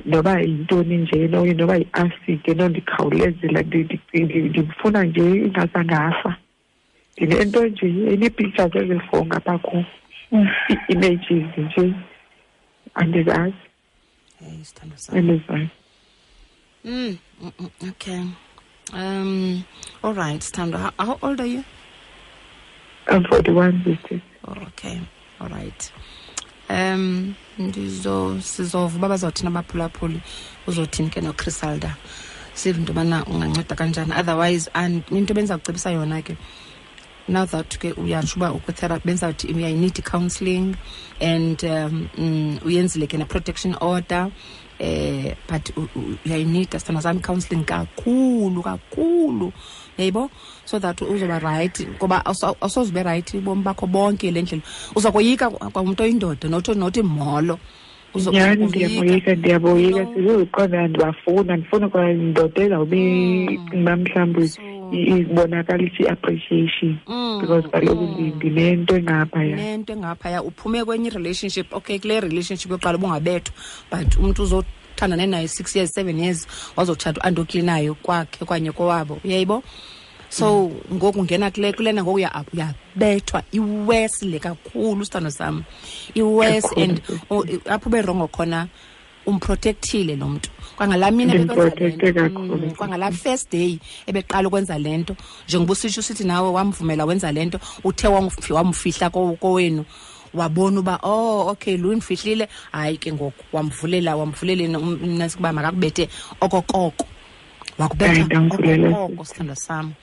noba 0.06 0.32
yintoni 0.40 0.96
nje 0.96 1.18
noba 1.58 1.76
yiasike 1.76 2.50
nondikhawulezela 2.54 3.60
ndifuna 4.12 5.04
nje 5.04 5.22
ingazangafa 5.46 6.36
ndinento 7.16 7.60
nje 7.66 7.86
enee-pictures 8.12 8.76
ezirongo 8.82 9.32
apha 9.36 9.58
kho 9.58 9.78
i-images 10.72 11.48
nje 11.56 11.92
andizazi 12.94 13.60
andizazi 15.12 15.68
Mm, 16.86 17.16
mm, 17.42 17.50
mm 17.60 17.88
okay. 17.88 18.22
Um, 18.92 19.64
all 20.02 20.14
right, 20.14 20.40
Stando. 20.40 20.76
How, 20.76 20.92
how, 20.98 21.18
old 21.22 21.40
are 21.40 21.46
you? 21.46 21.64
I'm 23.08 23.24
41 23.24 23.82
this 23.84 23.98
year. 24.10 24.22
Oh, 24.46 24.52
okay. 24.68 25.00
All 25.40 25.48
right. 25.48 25.92
Um 26.68 27.36
ndizo 27.58 28.40
sizovuba 28.40 29.08
bazothina 29.08 29.50
abaphulaphuli 29.50 30.20
uzothini 30.66 31.10
ke 31.12 31.20
nocristalda 31.20 31.94
sive 32.54 32.78
into 32.78 32.92
yobana 32.92 33.22
unganceda 33.26 33.76
kanjani 33.76 34.16
otherwise 34.18 34.68
and 34.74 35.04
into 35.12 35.34
ebendiza 35.34 35.58
kucebisa 35.58 35.92
yona 35.92 36.22
ke 36.24 36.36
now 37.28 37.44
that 37.44 37.76
ke 37.78 37.92
uyatsho 38.00 38.36
uba 38.38 38.48
ukwitherapy 38.56 39.04
bendizawuthi 39.06 39.54
uyayineed 39.54 39.98
i-counselling 39.98 40.74
and 41.20 41.62
um, 41.64 42.10
um 42.18 42.58
uyenzile 42.64 43.06
ke 43.06 43.18
ne-protection 43.20 43.76
order 43.80 44.32
eh 44.78 45.34
but 45.46 45.70
uyayinida 46.24 46.80
sithanda 46.82 47.02
sami 47.02 47.20
counseling 47.22 47.62
kakhulu 47.64 48.58
kakhulu 48.62 49.52
yayibo 49.98 50.30
so 50.66 50.78
that 50.82 50.98
uzoba 51.00 51.38
rayithi 51.38 51.86
ngoba 51.86 52.18
awusoze 52.26 52.90
ube 52.90 53.02
rayithi 53.06 53.38
bomi 53.38 53.62
bakho 53.62 53.86
bonke 53.86 54.30
le 54.34 54.42
ndlela 54.42 54.62
uza 54.96 55.12
koyika 55.14 55.50
kwamntu 55.50 56.02
oyindoda 56.02 56.46
nothi 56.50 56.74
nothi 56.74 57.02
molo 57.02 57.54
nyani 58.32 58.66
ndiyamoyeka 58.66 59.34
ndiyaboyeka 59.34 60.06
sizizikhona 60.14 60.80
andibafuna 60.80 61.54
andifuna 61.54 61.88
kwa 61.88 62.12
ndoda 62.12 62.62
ezawube 62.62 62.96
mna 63.74 63.96
mm. 63.96 64.02
mhlawumbi 64.02 64.50
ibonakalisa 65.06 65.96
i-appreciation 66.02 66.96
mm. 67.06 67.40
because 67.40 67.68
kaloku 67.68 68.22
ndinento 68.36 68.96
engaphaya 68.96 69.56
mm. 69.56 69.62
nento 69.62 69.92
engaphaya 69.92 70.42
uphume 70.42 70.84
kwenye 70.84 71.08
i-relationship 71.08 71.72
okay 71.72 71.98
kule 71.98 72.20
relationship 72.20 72.70
yoqala 72.70 72.98
ubungabethwa 72.98 73.52
but 73.92 74.16
umntu 74.16 74.42
uzothandane 74.42 75.26
nayo 75.26 75.48
six 75.48 75.76
years 75.76 75.92
seven 75.92 76.18
years 76.18 76.46
wazotshata 76.76 77.24
anto 77.24 77.46
nayo 77.62 77.94
kwakhe 77.94 78.44
okanye 78.44 78.72
kowabo 78.72 79.18
uyayibo 79.24 79.62
so 80.34 80.46
ngoku 80.94 81.22
ngena 81.24 81.48
kule 81.54 81.68
kulena 81.72 82.02
ngoku 82.02 82.14
uyabethwa 82.18 83.40
iwesile 83.58 84.38
kakhulu 84.38 85.00
usithando 85.02 85.30
sam 85.30 85.62
iwes 86.14 86.64
and 86.76 86.94
oh, 87.30 87.44
apho 87.74 87.86
uberongo 87.88 88.26
khona 88.34 88.60
umprotectile 89.26 90.16
lo 90.16 90.28
mntu 90.28 90.50
kwangalaa 90.76 91.10
mina 91.10 91.34
mm, 91.34 92.70
kwangalaa 92.76 93.10
first 93.12 93.52
day 93.52 93.78
ebeqala 94.06 94.48
ukwenza 94.48 94.78
le 94.78 94.96
nto 94.96 95.14
njengoba 95.48 95.72
usitsho 95.72 96.00
usithi 96.00 96.24
nawe 96.24 96.48
wamvumela 96.50 97.04
wenza 97.04 97.32
le 97.32 97.44
nto 97.44 97.58
uthe 97.84 98.08
wamfihla 98.56 99.10
kowenu 99.38 99.84
wabona 100.34 100.80
uba 100.80 100.98
oh 101.02 101.46
okay 101.52 101.76
lo 101.76 101.88
undifihlile 101.88 102.48
hayi 102.72 102.96
ke 102.98 103.12
ngoku 103.12 103.44
wamvulela 103.52 104.16
wamvulela 104.16 104.78
um, 104.78 104.98
nasi 105.18 105.38
uba 105.38 105.52
makakubethe 105.52 106.08
okokoko 106.40 107.06
wakubetha 107.78 108.22
okokoko 108.22 109.24
sithando 109.24 109.54
sam 109.54 109.94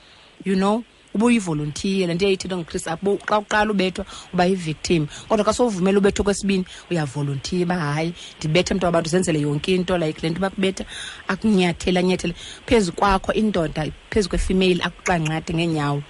you 0.45 0.55
know 0.55 0.83
ubuyivolontiya 1.15 2.07
le 2.07 2.13
nto 2.13 2.25
yayithethwa 2.25 2.57
nguchris 2.57 2.87
apho 2.87 3.17
xa 3.29 3.39
uqala 3.39 3.71
ubethwa 3.71 4.05
uba 4.33 4.43
yivictim 4.49 5.07
kodwa 5.27 5.45
xa 5.47 5.53
sowuvumela 5.57 5.97
ubethwa 5.99 6.23
kwesibini 6.23 6.65
uyavolontiya 6.91 7.65
uba 7.65 7.75
hayi 7.75 8.11
ndibethe 8.39 8.73
mntu 8.73 8.85
wabantu 8.85 9.09
zenzele 9.09 9.39
yonke 9.41 9.75
into 9.75 9.97
like 9.97 10.21
le 10.23 10.29
nto 10.29 10.39
bakubetha 10.39 10.85
akunyathele 11.27 11.99
anyathele 11.99 12.33
phezu 12.65 12.91
kwakho 12.91 13.33
indoda 13.33 13.87
phezu 14.09 14.29
kwefemeyile 14.29 14.83
akuqanqade 14.83 15.53
ngeenyawo 15.53 16.03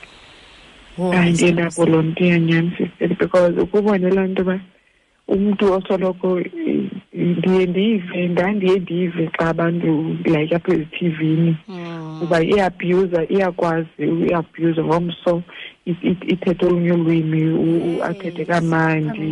oh, 0.98 1.12
andiye 1.14 1.52
ndavolontiya 1.52 2.40
nyhani 2.40 2.72
because 3.20 3.58
ukubone 3.60 4.10
laa 4.10 4.28
nto 4.28 4.42
uba 4.42 4.60
umntu 5.28 5.74
osoloko 5.74 6.40
eh, 6.40 6.92
ndiye 7.14 7.66
ndive 7.66 8.28
ndandiye 8.28 8.80
ndive 8.80 9.28
xa 9.38 9.48
abantu 9.50 10.14
like 10.26 10.56
apha 10.56 10.74
ezithivini 10.74 11.58
mm 11.68 11.81
kuba 12.22 12.38
iabhuza 12.56 13.20
iyakwazi 13.34 14.04
uiabhuza 14.16 14.82
ngomso 14.88 15.34
ithethe 16.34 16.64
olunye 16.68 16.92
ulwimi 16.98 17.40
athethe 18.10 18.44
kamandi 18.52 19.28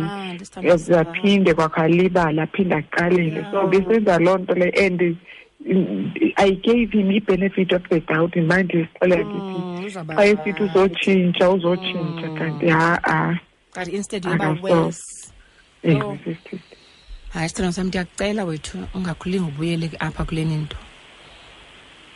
aphinde 1.02 1.50
kwakhalibala 1.58 2.38
aphinde 2.46 2.74
aqalele 2.82 3.40
so 3.50 3.58
besenza 3.70 4.14
loo 4.24 4.38
nto 4.42 4.54
le 4.60 4.66
and 4.86 4.98
i 6.36 6.48
gave 6.66 6.90
him 6.96 7.08
i-benefit 7.18 7.70
of 7.76 7.82
the 7.90 7.98
doubt 8.10 8.34
manje 8.50 8.78
sixelela 8.82 9.24
ndithi 9.24 9.90
xa 10.16 10.22
esithi 10.30 10.60
uzotshintsha 10.66 11.44
uzotshintsha 11.54 12.26
mm. 12.30 12.36
kanti 12.38 12.66
ha-a 12.76 13.20
instead 13.98 14.22
hayi 17.32 17.48
sithando 17.48 17.72
sam 17.76 17.86
ndiyakucela 17.90 18.42
wethu 18.50 18.76
ungakhuli 18.96 19.36
ngobuyele 19.40 19.86
apha 20.06 20.24
kule 20.28 20.44
nto 20.64 20.76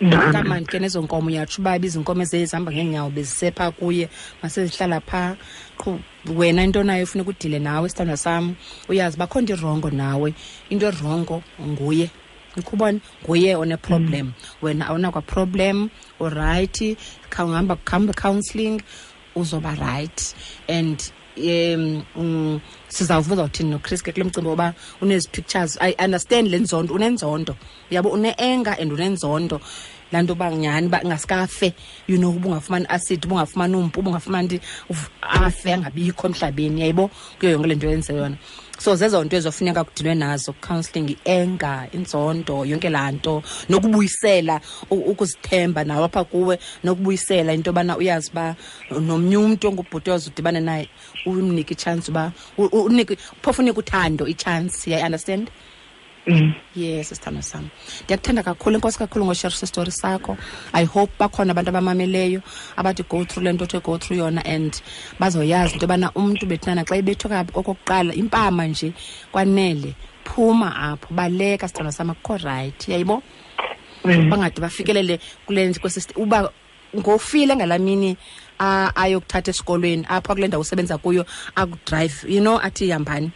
ke 0.01 0.79
nezo 0.81 1.01
nkomo 1.03 1.27
uyatsho 1.31 1.63
uba 1.63 1.77
ibizinkomo 1.77 2.25
zihamba 2.25 2.73
ngeenyawo 2.73 3.11
bezisepha 3.15 3.71
kuye 3.79 4.09
masezihlala 4.43 5.01
phaa 5.01 5.37
qho 5.81 6.01
wena 6.37 6.65
into 6.65 6.83
nayo 6.83 7.05
ufuneka 7.07 7.31
udile 7.31 7.59
nawe 7.63 7.87
isithandwa 7.89 8.17
sam 8.17 8.55
uyazi 8.91 9.17
bakho 9.17 9.39
nto 9.43 9.55
irongo 9.55 9.89
nawe 9.91 10.35
into 10.71 10.85
erongo 10.91 11.43
nguye 11.67 12.11
ukubona 12.59 12.99
nguye 13.23 13.53
oneproblem 13.55 14.27
mm. 14.27 14.33
wena 14.63 14.89
awunakwaproblem 14.89 15.89
urayithi 16.21 16.97
khawuhamba 17.31 18.13
counselling 18.19 18.83
uzoba 19.39 19.75
rayithi 19.79 20.35
and 20.69 21.13
um 21.37 22.03
mm, 22.17 22.61
sizawuvuza 22.89 23.43
uthini 23.45 23.71
nochris 23.71 24.03
ke 24.03 24.13
kulo 24.13 24.25
mcimbi 24.25 24.49
woba 24.51 24.75
unezi 25.03 25.29
pictures 25.29 25.79
i 25.81 25.95
understand 26.05 26.49
le 26.49 26.59
nzondo 26.59 26.95
unenzondo 26.95 27.57
yabo 27.91 28.11
une-enga 28.13 28.79
and 28.79 28.93
unenzondo 28.93 29.61
laa 30.13 30.23
nto 30.23 30.33
uba 30.33 30.51
nyhani 30.55 30.87
uba 30.87 31.01
ngaskafe 31.07 31.75
you 32.09 32.19
know 32.19 32.31
uba 32.31 32.49
ungafumani 32.49 32.87
acid 32.89 33.25
ubungafumani 33.27 33.77
umpu 33.77 34.01
ubungafumani 34.01 34.61
afe 35.23 35.73
angabikho 35.75 36.27
emhlabeni 36.27 36.81
yayibo 36.81 37.11
kuyo 37.39 37.51
yonke 37.53 37.69
le 37.69 37.75
nto 37.75 37.87
yenze 37.91 38.13
yona 38.15 38.37
so 38.79 38.95
zezo 38.97 39.25
nto 39.25 39.37
ezofuneka 39.37 39.85
kudilwe 39.85 40.15
nazo 40.15 40.53
counseling 40.67 41.09
i-enga 41.15 41.75
inzondo 41.97 42.57
yonke 42.71 42.89
laa 42.97 43.11
nto 43.17 43.35
nokubuyisela 43.69 44.55
ukuzithemba 45.11 45.81
nawo 45.85 46.05
apha 46.05 46.25
kuwe 46.25 46.55
nokubuyisela 46.85 47.51
into 47.55 47.71
yobana 47.71 47.95
uyazi 48.03 48.29
uba 48.33 48.47
nomnye 49.09 49.37
umntu 49.43 49.65
ongubhuti 49.69 50.09
udibane 50.31 50.61
naye 50.69 50.85
umnike 51.29 51.73
itshansi 51.77 52.09
uba 52.13 52.25
phofu 53.43 53.59
unika 53.63 53.81
uthando 53.83 54.25
itshansi 54.33 54.87
yayiunderstand 54.93 55.47
yeah, 55.49 55.73
Mm. 56.27 56.55
yes 56.75 57.09
sithandwa 57.09 57.43
sam 57.43 57.69
ndiyakuthanda 58.05 58.43
kakhulu 58.43 58.77
inkosi 58.77 58.99
kakhulu 58.99 59.25
ngosherisha 59.25 59.65
isitori 59.67 59.91
sakho 59.93 60.37
i 60.73 60.85
hope 60.85 61.13
bakhona 61.19 61.51
abantu 61.53 61.69
abamameleyo 61.71 62.41
abathi 62.77 63.05
go 63.11 63.25
through 63.25 63.45
le 63.45 63.53
nto 63.53 63.65
othe 63.65 63.81
go 63.85 63.99
through 63.99 64.17
yona 64.19 64.41
and 64.45 64.81
bazoyazi 65.21 65.75
into 65.75 65.87
yobana 65.87 66.09
umntu 66.17 66.47
bethinana 66.47 66.85
xa 66.89 66.97
ibethuka 66.97 67.45
okokuqala 67.55 68.15
impama 68.17 68.65
nje 68.67 68.93
kwanele 69.33 69.95
phuma 70.25 70.77
apho 70.97 71.13
baleka 71.15 71.69
sithanda 71.69 71.93
sam 71.93 72.11
akukho 72.11 72.37
rayithi 72.41 72.93
yayibo 72.93 73.23
mm. 74.05 74.31
bangade 74.31 74.61
bafikelele 74.65 75.21
kule 75.47 75.75
uba 76.17 76.51
ngofile 76.97 77.57
ngalamini 77.57 78.17
ayokuthatha 78.59 79.51
esikolweni 79.51 80.05
apha 80.09 80.35
kule 80.35 80.49
ndawo 80.49 80.63
usebenza 80.63 80.99
kuyo 80.99 81.27
akudrayive 81.55 82.29
you 82.35 82.41
know 82.41 82.59
athi 82.59 82.91
hambani 82.91 83.31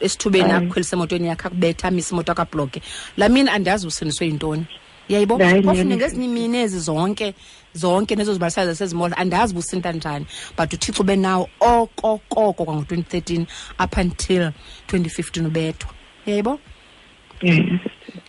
esithubeni 0.00 0.52
akukhwelisa 0.52 0.94
emotweni 0.96 1.26
yakhe 1.28 1.46
akubetha 1.48 1.88
amise 1.88 2.10
imoto 2.14 2.32
akabhloke 2.32 2.82
laa 3.16 3.28
mina 3.28 3.52
andazi 3.52 3.86
usindiswe 3.86 4.26
yintoni 4.26 4.66
yayibo 5.08 5.38
phofu 5.38 5.84
ngezinye 5.84 6.24
imini 6.26 6.58
ezi 6.58 6.80
zonke 6.80 7.34
zonke 7.72 8.16
nezo 8.16 8.32
zibalisayo 8.32 8.66
zasezimola 8.66 9.16
andazi 9.16 9.54
businta 9.54 9.92
njani 9.92 10.26
but 10.58 10.72
uthixo 10.72 11.02
ube 11.02 11.16
nawo 11.16 11.48
okokoko 11.60 12.64
kwango-twenty 12.64 13.08
thirteen 13.08 13.46
up 13.84 13.96
until 13.98 14.52
twenty 14.86 15.08
fifteen 15.10 15.46
ubethwa 15.46 15.90
yayibo 16.26 16.60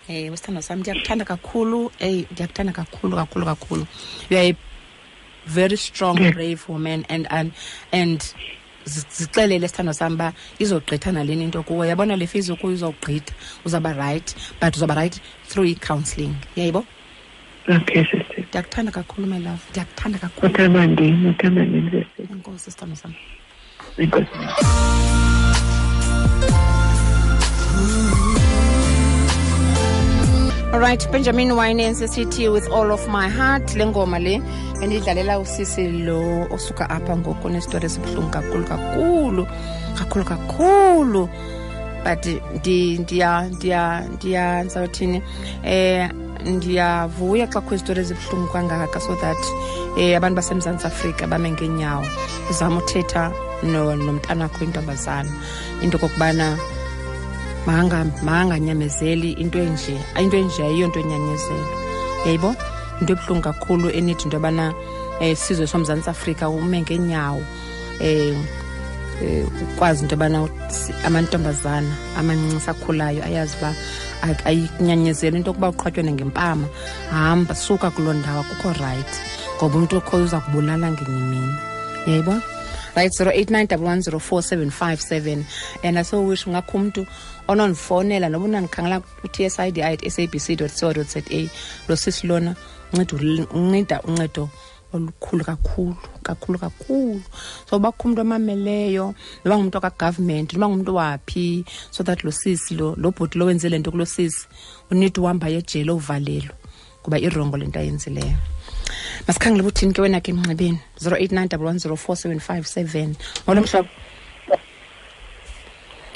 ewe 0.08 0.38
sithando 0.38 0.62
sam 0.62 0.80
ndiyakuthanda 0.80 1.26
kakhulu 1.26 1.92
eyi 2.00 2.28
ndiyakuthanda 2.32 2.74
kakhulu 2.74 3.16
kakhulu 3.16 3.46
kakhulu 3.46 3.86
uyaye 4.32 4.56
very 5.46 5.76
strong 5.76 6.16
brave 6.32 6.68
woman 6.70 7.06
and 7.10 7.28
and, 7.32 7.52
and 7.92 8.34
zixelele 8.86 9.62
sithando 9.68 9.94
sam 9.96 10.14
uba 10.14 10.34
izogqitha 10.60 11.12
nalini 11.14 11.44
into 11.46 11.64
kuwo 11.64 11.86
yabona 11.86 12.18
le 12.18 12.26
fizi 12.26 12.56
kuyo 12.60 12.76
izogqitha 12.76 13.34
uzawuba 13.66 13.96
right 13.98 14.34
but 14.60 14.74
uzawuba 14.76 14.96
right 14.96 15.20
through 15.46 15.66
i-counselling 15.66 16.36
yayibo 16.56 16.86
okay 17.70 18.04
sister 18.04 18.44
ndiyakuthanda 18.50 18.92
kakhulu 18.92 19.28
my 19.28 19.40
love 19.40 19.62
ndiyakuthanda 19.72 20.18
kakhulu 20.20 20.52
uthanda 20.54 20.88
ndini 20.88 21.30
uthanda 21.30 21.64
ndini 21.66 22.06
enkosi 22.34 22.72
sithando 22.72 22.96
sam 22.96 23.14
enkosi 23.98 25.21
right 30.80 31.06
benjamin 31.12 31.56
wine 31.58 31.80
nsesithi 31.80 32.48
with 32.52 32.70
all 32.72 32.92
of 32.92 33.08
my 33.10 33.28
heart 33.28 33.76
le 33.76 33.86
ngoma 33.86 34.20
le 34.20 34.42
endiyidlalela 34.82 35.40
usisi 35.40 35.88
lo 35.88 36.48
osuka 36.56 36.86
apha 36.90 37.18
ngoku 37.18 37.50
nesitori 37.50 37.86
esibuhlungu 37.86 38.30
kakhulu 38.32 38.64
kakhulu 38.66 39.48
kakhulu 39.96 40.26
kakhulu 40.32 41.22
but 42.06 42.24
ndizawuthini 44.16 45.18
um 45.20 45.66
eh, 45.68 46.10
ndiyavuya 46.56 47.46
xa 47.54 47.60
kho 47.62 47.72
izitori 47.76 48.00
ezibuhlungu 48.02 48.48
kangaka 48.56 49.00
so 49.04 49.14
that 49.22 49.38
um 50.00 50.14
abantu 50.18 50.36
basemzantsi 50.40 50.88
afrika 50.88 51.28
bame 51.28 51.52
ngeenyawo 51.52 52.06
uzama 52.50 52.78
uthetha 52.80 53.32
nomntanakho 53.64 54.64
intombazana 54.64 55.30
into 55.84 55.98
kokubana 55.98 56.56
makanganyamezeli 57.68 59.32
into 59.40 59.58
enje 59.60 59.98
ah, 60.16 60.22
into 60.22 60.38
enje 60.38 60.64
ayiyo 60.64 60.88
nto 60.88 61.00
enyanyezelo 61.00 61.68
yayibo 62.26 62.56
into 63.02 63.14
ebuhlungu 63.14 63.44
kakhulu 63.44 63.90
enithi 63.90 64.24
into 64.26 64.38
yobana 64.38 64.70
um 64.70 65.22
eh, 65.22 65.36
sizwe 65.38 65.68
somzantsi 65.68 66.10
afrika 66.10 66.50
ume 66.50 66.82
ngeenyawo 66.82 67.44
um 68.02 68.46
ukwazi 69.78 70.02
into 70.04 70.16
yobana 70.16 70.48
amantombazana 71.06 71.90
amancinci 72.18 72.60
sakhulayo 72.66 73.24
ayazi 73.24 73.56
uba 73.60 73.74
ayinyanyezeli 74.46 75.38
into 75.38 75.50
yokuba 75.50 75.70
uqhwatywe 75.70 76.04
nangempama 76.04 76.68
hamba 77.12 77.56
suka 77.56 77.92
kuloo 77.92 78.14
ndawo 78.14 78.42
akukho 78.42 78.74
rayithi 78.74 79.20
ngoba 79.58 79.78
umntu 79.78 79.98
okhoyo 79.98 80.24
uza 80.26 80.40
kubulala 80.40 80.92
ngenye 80.92 81.18
imini 81.18 81.56
yayibona 82.10 82.42
right 82.96 83.12
089 83.12 83.72
and 85.84 86.28
wish 86.28 86.46
ungakho 86.48 86.78
umntu 86.78 87.02
onondifowunela 87.48 88.30
noba 88.30 88.46
unandikhangela 88.46 89.00
ku 89.02 89.28
tsidi 89.28 89.82
at 89.82 90.00
sabc 90.10 90.58
co 90.58 90.68
za 90.68 91.22
lo 91.90 91.96
sisi 91.96 92.28
lona 92.28 92.56
unceda 92.94 94.02
uncedo 94.04 94.50
olukhulu 94.94 95.44
kakhulu 95.46 95.96
kakhulu 96.24 96.58
kakhulu 96.60 97.22
so 97.70 97.80
bakho 97.80 98.02
umntu 98.08 98.22
omameleyo 98.22 99.16
noba 99.46 99.54
ngumntu 99.58 99.78
wakagovernment 99.78 100.50
noba 100.54 100.66
ngumntu 100.70 100.92
waphi 101.00 101.66
so 101.92 102.04
that 102.04 102.24
lo 102.24 102.32
sisi 102.32 102.76
lo 102.76 102.96
lo 102.98 103.12
bhoti 103.12 103.40
lowenze 103.40 103.68
nto 103.70 103.92
kulo 103.92 104.06
sisi 104.06 104.48
unid 104.92 105.16
uhamba 105.18 105.48
yejele 105.52 105.92
uvalelwe 105.92 106.54
kuba 107.04 107.18
irongo 107.20 107.58
le 107.58 107.66
nto 107.68 107.80
ayenzileyo 107.80 108.38
masikhangele 109.28 109.62
ubuthini 109.64 109.94
ke 109.94 110.02
wena 110.02 110.22
ke 110.22 110.32
emnxibeni 110.32 110.80
zero 111.00 111.16
eight 111.18 111.32
nine 111.32 111.48
double 111.48 111.66
one 111.68 111.80
zero 111.80 111.96
four 111.96 112.16
seven 112.16 112.40
five 112.40 112.66
seven 112.68 113.16
molo 113.48 113.62
mhlobo 113.62 113.90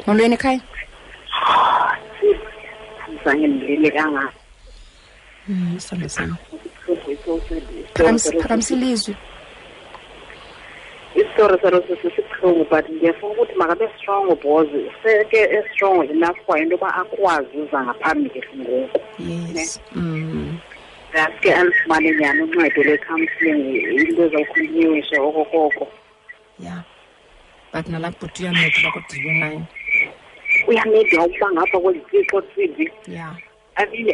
molweni 0.07 0.35
ekhaya 0.35 0.61
hmm, 5.45 5.77
phakamisa 8.41 8.75
ilizwi 8.75 9.15
isitori 11.15 11.59
salosisibuhlungu 11.61 12.65
but 12.69 12.89
ndiyafuna 12.89 13.33
ukuthi 13.33 13.55
makabe 13.55 13.85
strong 13.97 14.35
bos 14.43 14.67
seke 15.03 15.37
estrong 15.59 16.03
enough 16.09 16.37
kwayo 16.45 16.63
into 16.63 16.75
yoba 16.75 16.93
akwazi 16.95 17.57
uzangaphambili 17.57 18.43
ngoku 18.57 18.99
yes 19.27 19.79
hmm 19.93 20.57
ngaske 21.15 21.49
andifumane 21.59 22.09
nyani 22.19 22.39
uncedo 22.43 22.79
lwe-counseling 22.87 23.61
into 23.95 24.23
ezawukhulunyiwishe 24.27 25.15
okokoko 25.27 25.83
ya 26.65 26.75
but 27.71 27.85
nalaa 27.91 28.13
bhuti 28.19 28.39
uyameda 28.43 28.79
bakudibe 28.85 29.31
naye 29.41 29.59
uyameda 30.69 31.17
ukuba 31.25 31.47
ngapha 31.53 31.77
kwezitixo 31.83 32.37
sidi 32.55 32.85
ya 33.17 33.25
i 33.81 33.85
mean 33.99 34.07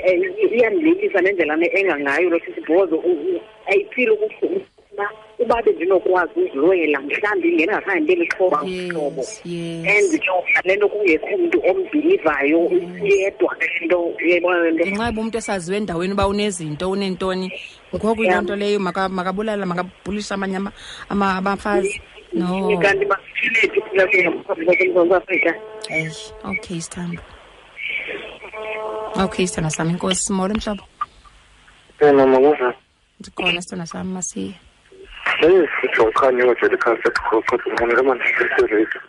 iyandilekisa 0.55 1.17
nendlela 1.23 1.55
ne 1.61 1.67
engangayo 1.79 2.27
lothi 2.31 2.49
sibhoze 2.55 2.95
ayiphile 3.69 4.11
ukufuna 4.15 4.65
uba 5.39 5.61
ndinokwazi 5.61 6.31
uziwela 6.35 6.99
mhlawumbi 7.01 7.47
ndingengakhange 7.51 7.99
ndibe 8.03 8.21
lixhoba 8.21 8.59
mhlobo 8.63 9.23
and 9.43 10.11
le 10.65 10.73
nto 10.77 10.87
kungekho 10.91 11.27
umntu 11.35 11.57
ombhilivayo 11.69 12.59
yedwa 13.01 13.55
ke 13.59 13.65
nto 13.85 13.97
ngenxa 14.21 14.85
yoba 15.07 15.21
umntu 15.23 15.35
esaziwe 15.41 15.77
endaweni 15.81 16.13
uba 16.13 16.25
unezinto 16.27 16.83
unentoni 16.93 17.47
ngoku 17.95 18.21
yiloo 18.23 18.41
nto 18.45 18.55
leyo 18.61 18.79
makabulala 19.17 19.65
makabhulisha 19.65 20.35
amanye 20.37 20.57
abafazi 21.09 21.97
no 22.37 22.77
kanti 22.83 23.05
basithilethi 23.11 24.17
afrika 25.17 25.51
okay 26.51 26.77
sithambo 26.83 27.21
okay 29.25 29.45
sithanda 29.47 29.71
sam 29.73 29.89
inkosi 29.89 30.29
molo 30.37 30.53
mhlobo 30.53 30.83
ndikhona 33.19 33.61
sithanda 33.61 33.87
sam 33.89 34.09
masiye 34.13 34.53
Sithokhani 35.41 36.43
ngoje 36.45 36.69
lekhasi 36.69 37.09
group 37.17 37.45
ngoba 37.49 37.85
noma 37.95 38.13
ndisebenzisa. 38.13 38.99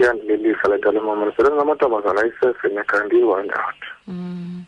Yandilisa 0.00 0.68
la 0.68 0.78
dala 0.82 1.00
mama 1.00 1.26
ngicela 1.26 1.50
ngamantombazana 1.52 2.20
ayisese 2.22 2.66
nekhandi 2.72 3.18
one 3.28 3.50
out. 3.52 3.82
Mm. 4.08 4.64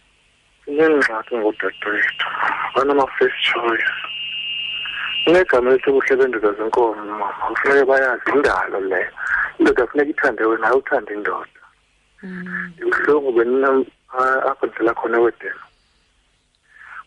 Nengxaki 0.76 1.32
ngodadewethu. 1.40 2.26
Banama 2.76 3.06
first 3.16 3.40
choice. 3.40 3.90
Negama 5.32 5.70
lethu 5.72 5.94
kuhle 5.96 6.14
benduda 6.20 6.52
zenkomo 6.52 6.92
mama. 7.08 7.28
Kufanele 7.48 7.84
bayazi 7.88 8.30
indalo 8.34 8.80
le. 8.90 9.00
Indoda 9.60 9.86
kufuneka 9.86 10.10
ithande 10.12 10.44
wena 10.44 10.74
uthande 10.74 11.14
indoda. 11.14 11.60
Mm. 12.22 12.72
Ihlobo 12.84 13.32
benina 13.32 13.80
apho 14.44 14.66
ndlela 14.66 14.92
khona 14.94 15.18
wedena. 15.24 15.62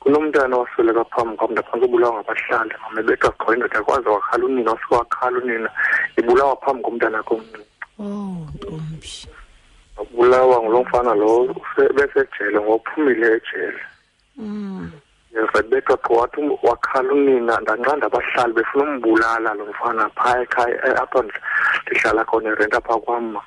kunomntana 0.04 0.58
wasweleka 0.60 1.04
phambi 1.16 1.38
kwam 1.39 1.51
ndaphantsi 1.56 1.86
ubulawa 1.88 2.14
ngabahlali 2.20 2.76
mamebethwa 2.84 3.54
indoda 3.56 3.80
akwazi 3.80 4.10
wakhala 4.12 4.43
unina 4.45 4.72
wasuke 4.76 4.95
wakhala 4.99 5.36
unina 5.39 5.70
ibulawa 6.20 6.56
phambi 6.60 6.84
komntana 6.84 7.18
akho 7.24 7.36
oh 8.04 8.43
ntombi 8.56 9.08
wabulawa 9.97 10.56
ngulo 10.64 10.82
mfana 10.84 11.12
lo 11.16 11.30
besejele 11.95 12.58
ngophumile 12.62 13.28
ejele 13.38 13.82
mm. 14.38 14.91
yezabethwa 15.36 15.97
wathi 16.20 16.41
um, 16.41 16.58
wakhala 16.64 17.10
unina 17.14 17.60
ndanqanda 17.64 18.06
abahlali 18.08 18.54
befuna 18.54 18.84
umbulala 18.91 19.54
lo 19.54 19.66
mfana 19.72 20.10
phaa 20.10 20.38
ekhaya 20.43 20.76
eh, 20.88 20.99
apha 21.01 21.24
ndihlala 21.88 22.26
khona 22.28 22.49
irenta 22.51 22.82
phaa 22.84 22.97
kwama 22.99 23.41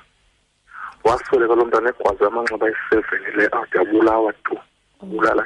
wasweleka 1.05 1.53
lo 1.55 1.65
mntana 1.65 1.89
egwazi 1.89 2.23
amanxeba 2.25 2.65
ayi-seven 2.67 3.21
le 3.37 3.45
ade 3.45 3.77
ah, 3.77 3.81
abulawa 3.81 4.33
tu 4.33 4.55
bulala 5.05 5.45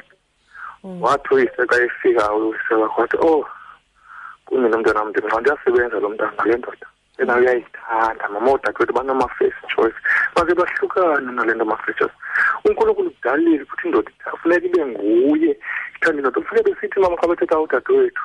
Mm. 0.86 1.00
wathi 1.04 1.28
uyiseka 1.34 1.74
efika 1.86 2.24
uyiseka 2.34 2.88
kwathi 2.94 3.16
oh 3.28 3.44
kunye 4.46 4.68
nomntwana 4.68 5.00
mntu 5.06 5.18
xa 5.30 5.38
ndiyasebenza 5.40 5.96
lo 6.02 6.08
mntana 6.12 6.32
ngale 6.34 6.54
ndoda 6.58 6.86
yena 7.18 7.32
uyayithanda 7.40 8.24
mama 8.34 8.48
oodadewethu 8.52 8.92
banama 8.98 9.26
first 9.36 9.60
choice 9.74 9.98
baze 10.34 10.52
bahlukane 10.58 11.30
nale 11.36 11.52
nto 11.54 11.62
ama-face 11.66 11.96
choice 12.00 12.14
unkulunkulu 12.66 13.08
kudalile 13.16 13.64
futhi 13.68 13.84
indoda 13.88 14.10
funeka 14.40 14.66
ibe 14.68 14.82
nguye 14.90 15.50
ithanda 15.96 16.18
indoda 16.20 16.40
funeke 16.46 16.66
besithi 16.66 16.96
mama 17.04 17.16
xa 17.20 17.26
bethetha 17.30 17.56
udadewethu 17.64 18.24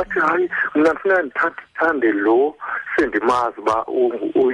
athi 0.00 0.18
hayi 0.26 0.44
mna 0.76 0.90
ndifuneka 0.92 1.20
ndithatha 1.22 1.48
ndithande 1.56 2.08
lo 2.24 2.38
sendimazi 2.94 3.58
uba 3.60 3.76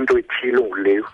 into 0.00 0.14
ethile 0.22 0.58
nguleyo 0.66 1.06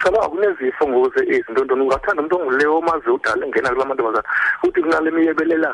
cabanga 0.00 0.28
kunezifo 0.30 0.82
ngokuze 0.88 1.20
izintondoni 1.30 1.82
ungathanda 1.84 2.20
umuntu 2.22 2.38
onguleyo 2.40 2.70
omazi 2.80 3.08
udala 3.16 3.42
engena 3.46 3.70
kula 3.72 3.88
mantombazana 3.90 4.28
futhi 4.60 4.80
kunale 4.84 5.10
miyebelela 5.16 5.70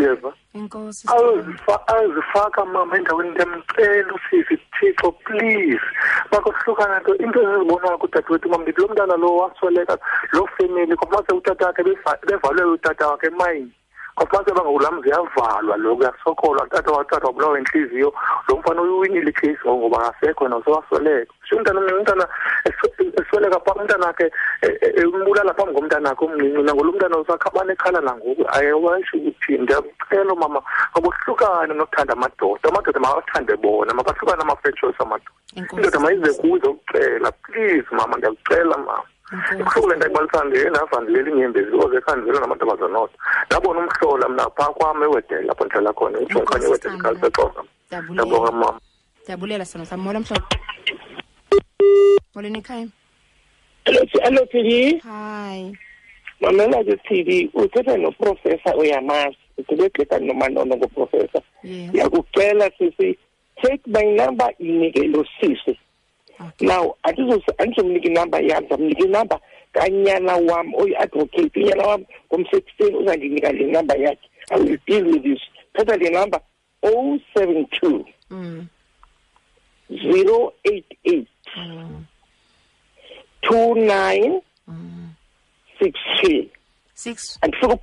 yeva 0.00 0.30
azifaka 1.94 2.64
mama 2.74 2.92
endaweni 2.98 3.30
ndiyamcela 3.32 4.10
usizi 4.18 4.54
thixo 4.74 5.08
please 5.26 5.82
bakohlukana 6.30 6.94
nto 7.00 7.12
into 7.24 7.38
ezizibonayo 7.44 8.00
kudadewethu 8.00 8.48
mamndithi 8.52 8.80
lo 8.80 8.88
mntana 8.88 9.16
lo 9.22 9.28
wasweleka 9.40 9.94
loo 10.32 10.48
femeli 10.56 10.96
kwamase 10.96 11.30
utatakhe 11.38 11.82
bevalwe 12.26 12.64
utata 12.76 13.02
wakhe 13.10 13.26
emayini 13.28 13.72
ngaphansi 14.20 14.50
abangawulamzi 14.50 15.08
yavalwa 15.10 15.76
lokhu 15.76 16.02
yasokolwa 16.02 16.68
tatha 16.68 16.92
wathatha 16.92 17.26
wabulawa 17.26 17.58
inhliziyo 17.58 18.12
lo 18.48 18.56
mfana 18.56 18.82
uyiwinile 18.82 19.30
ikhesi 19.30 19.64
ngoba 19.68 19.98
akasekho 19.98 20.48
nosewasweleka 20.48 21.32
sho 21.44 21.56
umntana 21.56 21.80
umntana 21.80 22.28
esweleka 23.22 23.60
phambi 23.64 23.80
umntanakhe 23.82 24.26
embulala 25.00 25.50
e-, 25.50 25.54
e-, 25.54 25.60
phambi 25.60 25.74
komntanakhe 25.74 26.22
omncinci 26.24 26.60
nangolo 26.62 26.90
mntana 26.92 27.16
usakhabana 27.24 27.72
ekhala 27.72 28.00
nangoku 28.04 28.44
ayewasho 28.52 29.16
ukuthi 29.16 29.52
ndiyakucela 29.64 30.34
mama 30.34 30.60
ngoba 30.92 31.08
kuhlukane 31.08 31.72
nokuthanda 31.74 32.12
amadoda 32.12 32.68
amadoda 32.68 33.00
mawathande 33.00 33.56
bona 33.56 33.94
makahlukane 33.96 34.42
ama-franchise 34.44 34.98
amadoda 35.02 35.32
indoda 35.56 35.98
mayize 36.00 36.30
kuze 36.36 36.66
ukucela 36.68 37.32
please 37.44 37.88
mama 37.96 38.16
ndiyakucela 38.20 38.76
mama 38.76 39.08
ibuhlungu 39.32 39.88
lento 39.90 40.06
ekubalisandile 40.06 40.68
navandilela 40.70 41.30
iinyembezi 41.30 41.70
because 41.70 41.96
efandilela 41.98 42.40
namantombazana 42.40 42.98
odwa 42.98 43.16
ndabona 43.46 43.78
umhlola 43.80 44.28
mna 44.28 44.44
phaa 44.56 44.72
kwam 44.76 45.02
ewedele 45.02 45.42
lapho 45.48 45.64
ndihlala 45.64 45.92
khona 45.92 46.18
intshoni 46.20 46.44
okanye 46.46 46.66
ewedele 46.66 46.96
kalisexoka 47.02 47.60
ndabonga 48.12 48.52
mama 48.52 48.80
ndiyabulela 49.22 49.64
sona 49.64 49.86
sam 49.86 50.00
mola 50.04 50.20
mhlobo 50.20 50.46
molweni 52.34 52.58
ekhaya 52.58 52.86
alo 54.28 54.44
tv 54.52 54.98
hayi 54.98 55.76
mamela 56.40 56.84
ke 56.84 56.96
tv 57.08 57.50
uthetha 57.54 57.96
noprofesa 57.96 58.76
uyamazi 58.76 59.36
ndibexeka 59.64 60.18
nomanono 60.18 60.76
ngoprofesa 60.76 61.40
ndiyakucela 61.64 62.70
sisi 62.78 63.18
take 63.62 63.82
my 63.86 64.04
number 64.18 64.48
inike 64.58 65.02
lo 65.12 65.24
sisi 65.40 65.76
now 66.60 66.94
andizomnika 67.04 68.08
inumber 68.08 68.40
yam 68.48 68.62
ndizamnika 68.64 69.04
inumber 69.06 69.38
kanyana 69.74 70.34
wam 70.48 70.66
oyi-advocate 70.80 71.58
unyana 71.60 71.82
wam 71.90 72.02
ngomsekuseni 72.28 72.96
uzandinika 72.98 73.52
le 73.52 73.64
number 73.74 73.96
yakhe 74.04 74.26
i 74.54 74.60
will 74.62 74.78
deal 74.86 75.04
with 75.10 75.22
this 75.22 75.40
thatha 75.74 75.96
le 75.96 76.10
number 76.10 76.40
o 76.82 76.88
oh 76.90 77.18
seven 77.34 77.66
two 77.76 78.04
mm. 78.30 78.68
zero 80.02 80.52
eight 80.64 80.86
eight 81.04 81.28
two 83.46 83.74
nine 83.74 84.42
mm. 84.68 85.08
six 85.80 85.92
three 86.20 86.50
six 86.94 87.38
andifuna 87.40 87.76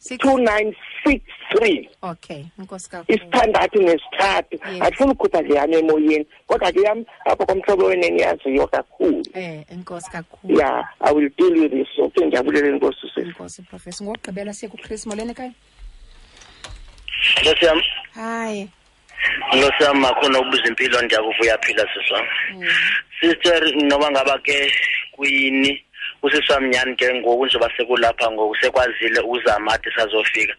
2963 0.00 1.88
okay 2.12 2.44
isithandathu 3.08 3.78
nesithathu 3.88 4.56
andifuna 4.86 5.12
ukhupha 5.16 5.40
nje 5.44 5.54
yam 5.58 5.72
emoyeni 5.80 6.18
kodwa 6.50 6.70
ke 6.76 6.80
yam 6.88 7.00
apho 7.30 7.42
kwamhlobo 7.48 7.84
wena 7.90 8.06
eniyaziyo 8.10 8.66
kakhulu 8.76 9.20
eh 9.42 9.58
enkosi 9.74 10.08
kakhulu 10.16 10.54
ya 10.62 10.70
i 11.00 11.10
will 11.16 11.30
deal 11.40 11.52
with 11.62 11.72
this 11.78 11.92
okay 12.06 12.24
ndiyabulela 12.28 12.68
enkosi 12.74 13.06
enkosi 13.26 13.60
professor 13.72 14.02
ngokugqibela 14.06 14.52
siye 14.56 14.68
kuchris 14.74 15.02
molweni 15.10 15.34
kaya 15.38 15.52
nkosi 17.42 17.64
yam 17.68 17.80
hayi 18.20 18.62
nkosi 19.56 19.80
yam 19.86 19.98
makhona 20.06 20.36
ukubuza 20.40 20.64
impilo 20.70 20.96
ndiyakuvuya 21.04 21.54
phila 21.64 21.84
sisam 21.94 22.24
mm. 22.56 22.68
sister 23.20 23.60
noba 23.88 24.06
ngaba 24.12 24.34
ke 24.46 24.58
kuyini 25.14 25.72
usisamnyani 26.22 26.96
ke 26.96 27.14
ngoku 27.14 27.46
njengoba 27.46 27.70
sekulapha 27.76 28.30
ngoku 28.30 28.56
sekwazile 28.60 29.20
uzama 29.20 29.72
ade 29.72 29.90
sazofika 29.96 30.54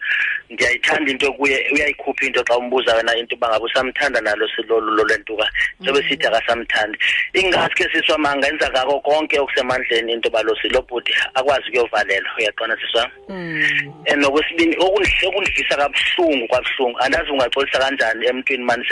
ndiyayithanda 0.50 1.12
into 1.12 1.34
kuye 1.34 1.70
uyayikhupha 1.74 2.26
into 2.26 2.44
xa 2.48 2.58
umbuza 2.58 2.96
wena 2.96 3.16
into 3.18 3.36
uba 3.36 3.48
ngabe 3.50 3.66
usamthanda 3.66 4.22
nalo 4.22 4.48
silolulo 4.56 5.04
lwentuka 5.04 5.48
njengoba 5.80 6.02
mm. 6.04 6.10
sithi 6.10 6.28
akasamthandi 6.28 6.98
ingaske 7.34 7.88
siswam 7.94 8.26
angenza 8.26 8.70
ngako 8.70 9.00
konke 9.00 9.39
okusemandleni 9.39 10.12
into 10.14 10.28
yoba 10.30 10.42
losilo 10.44 10.82
bhudi 10.82 11.12
akwazi 11.36 11.66
ukuyovalela 11.68 12.30
uyaqona 12.38 12.78
siswam 12.82 13.10
mm. 13.30 13.64
and 14.10 14.22
nokwesibini 14.24 14.76
okundivisa 14.80 15.76
kabuhlungu 15.78 16.48
kwabuhlungu 16.48 17.00
andazi 17.00 17.32
ungaxolisa 17.32 17.80
kanjani 17.80 18.26
emntwini 18.28 18.64
mani 18.64 18.84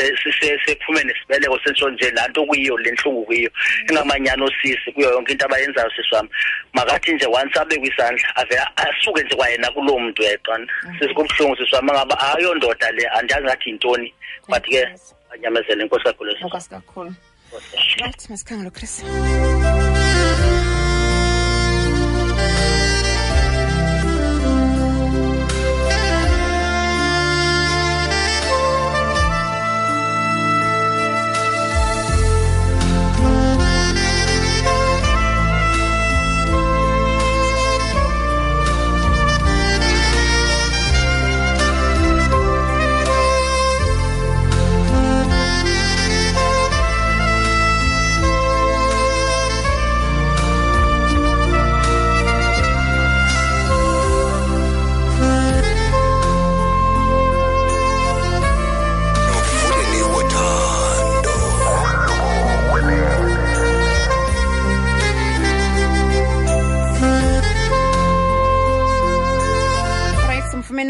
sephume 0.66 1.04
nesibeleko 1.04 1.60
sensho 1.64 1.90
nje 1.90 2.12
laa 2.12 2.28
nto 2.28 2.46
kuyiyo 2.46 2.78
le 2.78 2.92
ntlungu 2.92 3.26
kuyiyo 3.26 3.52
engamanyani 3.90 4.42
mm. 4.42 4.48
osisi 4.48 4.92
kuyo 4.92 5.10
yonke 5.12 5.32
into 5.32 5.46
abayenzayo 5.46 5.92
siswam 5.96 6.30
makathi 6.76 7.14
nje 7.14 7.26
once 7.28 7.60
abe 7.60 7.78
kwisandla 7.78 8.28
ave 8.36 8.58
asuke 8.76 9.24
nje 9.24 9.36
kwayena 9.36 9.72
kuloo 9.72 10.00
mntu 10.00 10.22
yeqana 10.24 10.68
sisikubuhlungu 11.00 11.56
siswami 11.56 11.92
ngaba 11.92 12.16
ayo 12.36 12.56
ndoda 12.56 12.92
le 12.92 13.04
andiyazi 13.18 13.44
ngathi 13.46 13.66
yintoni 13.70 14.14
but 14.48 14.64
ke 14.66 14.86
anyamezele 15.34 15.84
inkosi 15.84 16.04
kakhulu 16.04 16.36
right 18.00 18.30
masikhange 18.30 18.64
lo 18.64 18.72
chris 18.72 19.04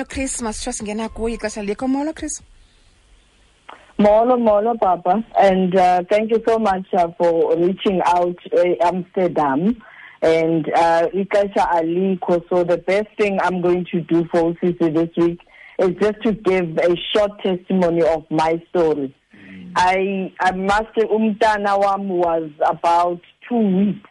uchris 0.01 0.41
masitsho 0.41 0.71
singena 0.71 1.09
kuye 1.09 1.35
ixesha 1.35 1.63
likho 1.63 1.87
molo 1.87 2.13
chris 2.13 2.41
Molo, 3.99 4.37
molo, 4.37 4.75
Papa. 4.77 5.25
And 5.37 5.75
uh, 5.75 6.03
thank 6.09 6.31
you 6.31 6.41
so 6.47 6.57
much 6.57 6.85
uh, 6.93 7.09
for 7.17 7.53
reaching 7.57 7.99
out 8.05 8.37
uh, 8.57 8.63
Amsterdam. 8.79 9.75
And 10.21 10.71
uh, 10.73 11.09
Ikasha 11.13 11.67
Ali 11.73 12.17
so 12.49 12.63
the 12.63 12.77
best 12.77 13.09
thing 13.17 13.39
I'm 13.43 13.61
going 13.61 13.85
to 13.91 13.99
do 13.99 14.23
for 14.31 14.53
OCC 14.53 14.79
this 14.95 15.09
week 15.17 15.41
is 15.79 15.89
just 16.01 16.23
to 16.23 16.31
give 16.31 16.77
a 16.77 16.95
short 17.13 17.43
testimony 17.43 18.01
of 18.03 18.23
my 18.31 18.63
story. 18.69 19.13
Mm. 19.35 19.73
I, 19.75 20.31
I 20.39 20.51
must 20.53 20.87
say, 20.97 21.03
Umtanawam 21.05 22.07
was 22.07 22.51
about 22.65 23.19
two 23.49 23.59
weeks 23.59 24.09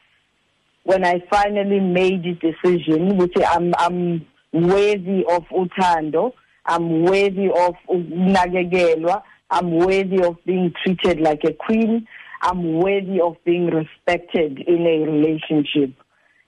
when 0.83 1.03
I 1.07 1.25
finally 1.31 1.81
made 1.81 2.25
the 2.25 2.35
decision, 2.35 3.17
which 3.17 3.33
I'm, 3.41 3.73
I'm 3.79 4.27
worthy 4.67 5.25
of 5.27 5.45
uthando 5.51 6.33
i'm 6.67 7.03
worthy 7.05 7.49
of 7.51 7.75
ukunakekelwa 7.89 9.23
i'm 9.51 9.73
worthy 9.73 10.21
of 10.23 10.37
being 10.47 10.73
treated 10.85 11.21
like 11.21 11.45
a 11.45 11.53
queen 11.53 12.07
i'm 12.43 12.75
worthy 12.79 13.21
of 13.21 13.37
being 13.45 13.67
respected 13.67 14.59
in 14.61 14.87
a 14.87 14.99
relationship 15.05 15.93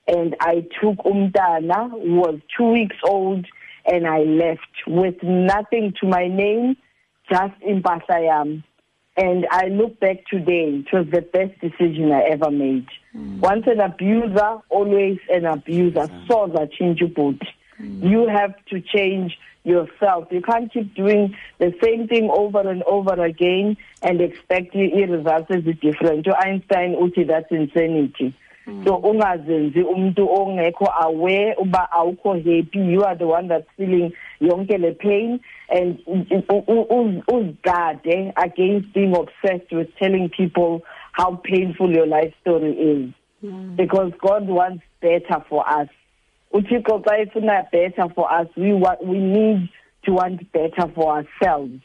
and 0.08 0.34
i 0.40 0.62
took 0.80 0.96
Umdana, 1.04 1.90
who 1.90 2.16
was 2.16 2.40
2 2.58 2.70
weeks 2.72 2.96
old 3.08 3.46
and 3.86 4.06
i 4.06 4.20
left 4.20 4.68
with 4.86 5.22
nothing 5.22 5.94
to 6.00 6.06
my 6.06 6.26
name 6.28 6.76
just 7.30 7.54
in 7.64 7.80
Basayam. 7.80 8.64
and 9.16 9.46
I 9.52 9.68
look 9.68 10.00
back 10.00 10.26
today, 10.26 10.82
it 10.84 10.86
was 10.92 11.06
the 11.12 11.20
best 11.22 11.60
decision 11.60 12.10
I 12.10 12.22
ever 12.22 12.50
made. 12.50 12.86
Mm. 13.16 13.38
Once 13.38 13.66
an 13.68 13.78
abuser, 13.78 14.58
always 14.68 15.18
an 15.32 15.44
abuser. 15.44 16.08
Mm. 16.08 16.26
So 16.26 16.50
that 16.56 16.72
change 16.72 16.98
your 16.98 17.08
both 17.10 17.36
Hmm. 17.80 18.06
You 18.06 18.28
have 18.28 18.52
to 18.66 18.80
change 18.80 19.38
yourself. 19.64 20.28
You 20.30 20.42
can't 20.42 20.72
keep 20.72 20.94
doing 20.94 21.34
the 21.58 21.72
same 21.82 22.08
thing 22.08 22.30
over 22.30 22.60
and 22.60 22.82
over 22.84 23.22
again 23.24 23.76
and 24.02 24.20
expect 24.20 24.74
your 24.74 25.08
results 25.08 25.48
to 25.50 25.62
be 25.62 25.72
different. 25.74 26.24
To 26.24 26.36
Einstein, 26.36 26.94
uthi 26.94 27.26
that's 27.26 27.50
insanity. 27.50 28.34
Hmm. 28.64 28.84
So 28.84 28.96
ungazenzi 28.98 29.82
umuntu 29.82 30.28
ongekho 30.34 30.88
aware 31.04 31.54
uba 31.58 31.88
awukho 31.92 32.34
happy 32.36 32.78
you 32.78 33.02
are 33.04 33.16
the 33.16 33.26
one 33.26 33.48
that's 33.48 33.66
feeling 33.76 34.12
yonke 34.40 34.78
le 34.78 34.92
pain 34.94 35.40
and 35.70 35.98
uzigade 37.28 38.32
against 38.36 38.92
being 38.92 39.14
obsessed 39.16 39.72
with 39.72 39.88
telling 39.98 40.28
people 40.28 40.82
how 41.12 41.34
painful 41.36 41.90
your 41.92 42.06
life 42.06 42.34
story 42.42 42.72
is. 42.72 43.10
Mm. 43.42 43.74
Because 43.74 44.12
God 44.20 44.46
wants 44.48 44.84
better 45.00 45.42
for 45.48 45.66
us 45.66 45.88
uthixo 46.52 47.02
xa 47.06 47.14
not 47.42 47.70
better 47.70 48.08
for 48.14 48.30
us 48.32 48.46
we, 48.56 48.72
we 49.02 49.18
need 49.18 49.68
to 50.04 50.12
want 50.12 50.50
better 50.52 50.90
for 50.94 51.12
ourselves 51.18 51.78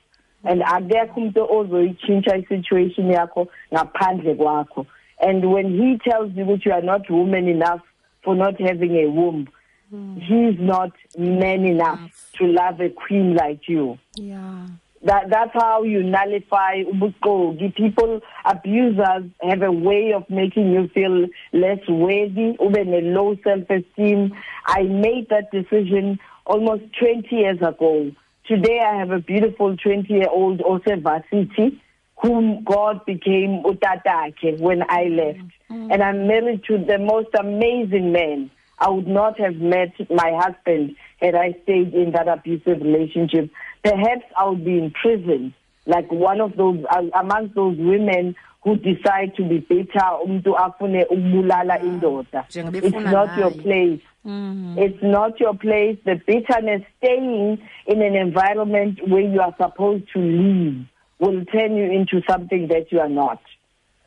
and 0.47 0.61
akekho 0.61 1.15
umuntu 1.17 1.41
ozoyitshintsha 1.55 2.33
i-situation 2.41 3.05
yakho 3.17 3.41
ngaphandle 3.73 4.85
and 5.27 5.45
when 5.51 5.67
he 5.77 5.97
tells 6.09 6.31
you 6.35 6.45
that 6.45 6.65
you 6.65 6.71
are 6.73 6.81
not 6.85 7.09
woman 7.09 7.47
enough 7.47 7.81
for 8.23 8.35
not 8.35 8.59
having 8.59 8.93
a 8.97 9.05
womb 9.09 9.45
mm. 9.91 10.19
he's 10.29 10.59
not 10.59 10.91
man 11.17 11.65
enough 11.65 12.31
to 12.37 12.45
love 12.47 12.79
a 12.81 12.89
queen 12.89 13.35
like 13.35 13.67
you 13.67 13.97
yeah 14.15 14.67
that, 15.05 15.29
that's 15.29 15.51
how 15.53 15.83
you 15.83 16.01
nullify 16.01 16.81
ubuqoki. 16.83 17.75
People, 17.75 18.21
abusers, 18.43 19.25
have 19.39 19.61
a 19.61 19.71
way 19.71 20.13
of 20.13 20.27
making 20.31 20.71
you 20.71 20.87
feel 20.95 21.27
less 21.53 21.77
worthy, 21.87 22.57
even 22.59 22.91
a 22.91 23.01
low 23.01 23.37
self-esteem. 23.43 24.31
I 24.65 24.81
made 24.81 25.29
that 25.29 25.51
decision 25.51 26.17
almost 26.47 26.81
20 26.99 27.27
years 27.35 27.59
ago. 27.61 28.11
Today 28.47 28.79
I 28.79 28.97
have 28.97 29.11
a 29.11 29.19
beautiful 29.19 29.77
20-year-old 29.77 30.61
also 30.61 30.95
varsity 30.95 31.79
whom 32.23 32.63
God 32.63 33.05
became 33.05 33.61
utatake 33.61 34.59
when 34.59 34.83
I 34.89 35.03
left. 35.03 35.39
Mm. 35.69 35.93
And 35.93 36.01
I'm 36.01 36.25
married 36.25 36.63
to 36.65 36.79
the 36.83 36.97
most 36.97 37.29
amazing 37.39 38.11
man. 38.11 38.49
I 38.79 38.89
would 38.89 39.07
not 39.07 39.39
have 39.39 39.55
met 39.57 39.93
my 40.09 40.31
husband 40.43 40.95
had 41.21 41.35
I 41.35 41.55
stayed 41.63 41.93
in 41.93 42.11
that 42.11 42.27
abusive 42.27 42.81
relationship. 42.81 43.49
Perhaps 43.85 44.25
I'll 44.35 44.55
be 44.55 44.79
in 44.79 44.89
prison, 44.99 45.53
like 45.85 46.11
one 46.11 46.41
of 46.41 46.57
those, 46.57 46.83
uh, 46.89 47.03
amongst 47.19 47.53
those 47.53 47.77
women 47.77 48.35
who 48.63 48.77
decide 48.77 49.35
to 49.35 49.43
be 49.47 49.59
better 49.71 50.05
umntu 50.25 50.51
afune 50.65 51.01
ukubulala 51.15 51.73
ah, 51.75 51.83
indoda 51.87 52.41
it's 52.75 53.11
not 53.13 53.29
your 53.37 53.51
place 53.51 53.99
mm. 54.25 54.75
it's 54.85 55.03
not 55.03 55.39
your 55.39 55.53
place 55.53 55.97
the 56.07 56.15
bitterness 56.25 56.81
staying 56.97 57.59
in 57.85 58.01
an 58.01 58.15
environment 58.15 59.07
where 59.07 59.21
you 59.33 59.39
are 59.39 59.53
supposed 59.61 60.11
to 60.15 60.19
live 60.39 60.75
will 61.19 61.45
turn 61.53 61.75
you 61.81 61.87
into 61.97 62.23
something 62.27 62.67
that 62.69 62.91
you 62.91 62.99
are 63.05 63.13
not 63.23 63.39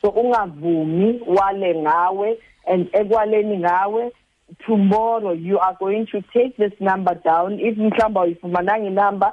so 0.03 0.11
ungavumi 0.23 1.13
wale 1.37 1.75
ngawe 1.85 2.31
and 2.67 2.89
ekwaleni 3.01 3.57
ngawe 3.65 4.05
tomorrow 4.67 5.33
you 5.49 5.61
are 5.67 5.77
going 5.85 6.05
to 6.15 6.21
take 6.35 6.57
this 6.57 6.75
number 6.81 7.15
down 7.31 7.61
if 7.61 7.77
mhlawumbi 7.85 8.31
if 8.33 8.43
inamba 8.45 8.79
number 8.79 9.33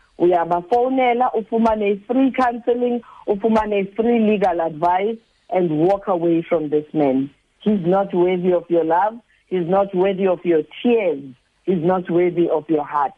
uyabafowunela 0.21 1.31
ufumane 1.33 1.89
i-free 1.89 2.31
counseling 2.31 3.01
ufumane 3.27 3.79
i-free 3.79 4.19
legal 4.19 4.61
advice 4.61 5.17
and 5.49 5.71
walk 5.71 6.07
away 6.07 6.41
from 6.49 6.69
this 6.69 6.85
man 6.93 7.29
he's 7.59 7.79
not 7.85 8.13
worthy 8.13 8.53
of 8.53 8.65
your 8.69 8.83
love 8.83 9.15
he's 9.49 9.67
not 9.67 9.93
worthy 9.95 10.27
of 10.27 10.39
your 10.45 10.63
tears 10.81 11.23
he's 11.65 11.83
not 11.93 12.09
worthy 12.09 12.47
of 12.49 12.69
your 12.69 12.85
heart 12.85 13.13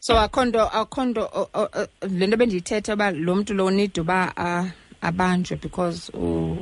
so 0.00 0.18
akho 0.20 0.44
nto 0.44 0.60
akho 0.72 1.04
nto 1.04 1.30
le 2.10 2.26
nto 2.26 2.36
bendiyithetha 2.36 2.94
uba 2.94 3.10
lo 3.10 3.34
mntu 3.34 3.54
lo 3.54 3.66
unide 3.66 4.00
uba 4.00 4.36
abanjwe 5.00 5.58
because 5.62 6.12
um, 6.16 6.58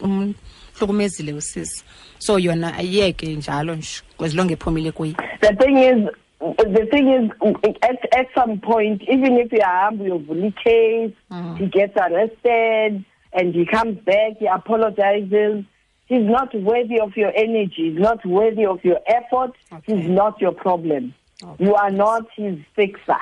umhlukumezile 0.00 1.32
usisi 1.32 1.84
so 2.18 2.38
yona 2.38 2.74
ayiyeke 2.74 3.26
njalo 3.34 3.74
nje 3.74 4.00
kwezilonge 4.16 4.56
kuye 4.56 5.14
the 5.40 5.54
thing 5.54 5.76
is 5.78 6.08
the 6.42 6.88
thing 6.90 7.08
is, 7.08 7.76
at, 7.82 8.16
at 8.16 8.26
some 8.34 8.60
point, 8.60 9.02
even 9.02 9.34
if 9.36 9.52
you 9.52 9.60
are 9.60 9.72
armed, 9.84 9.98
bully 10.26 10.52
case, 10.62 11.12
mm. 11.30 11.56
he 11.58 11.66
gets 11.66 11.96
arrested, 11.96 13.04
and 13.32 13.54
he 13.54 13.64
comes 13.64 13.98
back, 14.00 14.38
he 14.38 14.46
apologizes. 14.46 15.64
He's 16.06 16.24
not 16.28 16.52
worthy 16.54 16.98
of 17.00 17.16
your 17.16 17.32
energy. 17.34 17.92
He's 17.92 17.98
not 17.98 18.26
worthy 18.26 18.66
of 18.66 18.84
your 18.84 19.00
effort. 19.06 19.52
Okay. 19.72 20.00
He's 20.00 20.10
not 20.10 20.40
your 20.40 20.52
problem. 20.52 21.14
Okay. 21.42 21.64
You 21.64 21.74
are 21.74 21.90
not 21.90 22.26
his 22.36 22.58
fixer. 22.74 23.16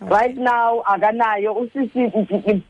Okay. 0.00 0.10
Right 0.10 0.36
now, 0.36 0.82
aganayo 0.88 1.70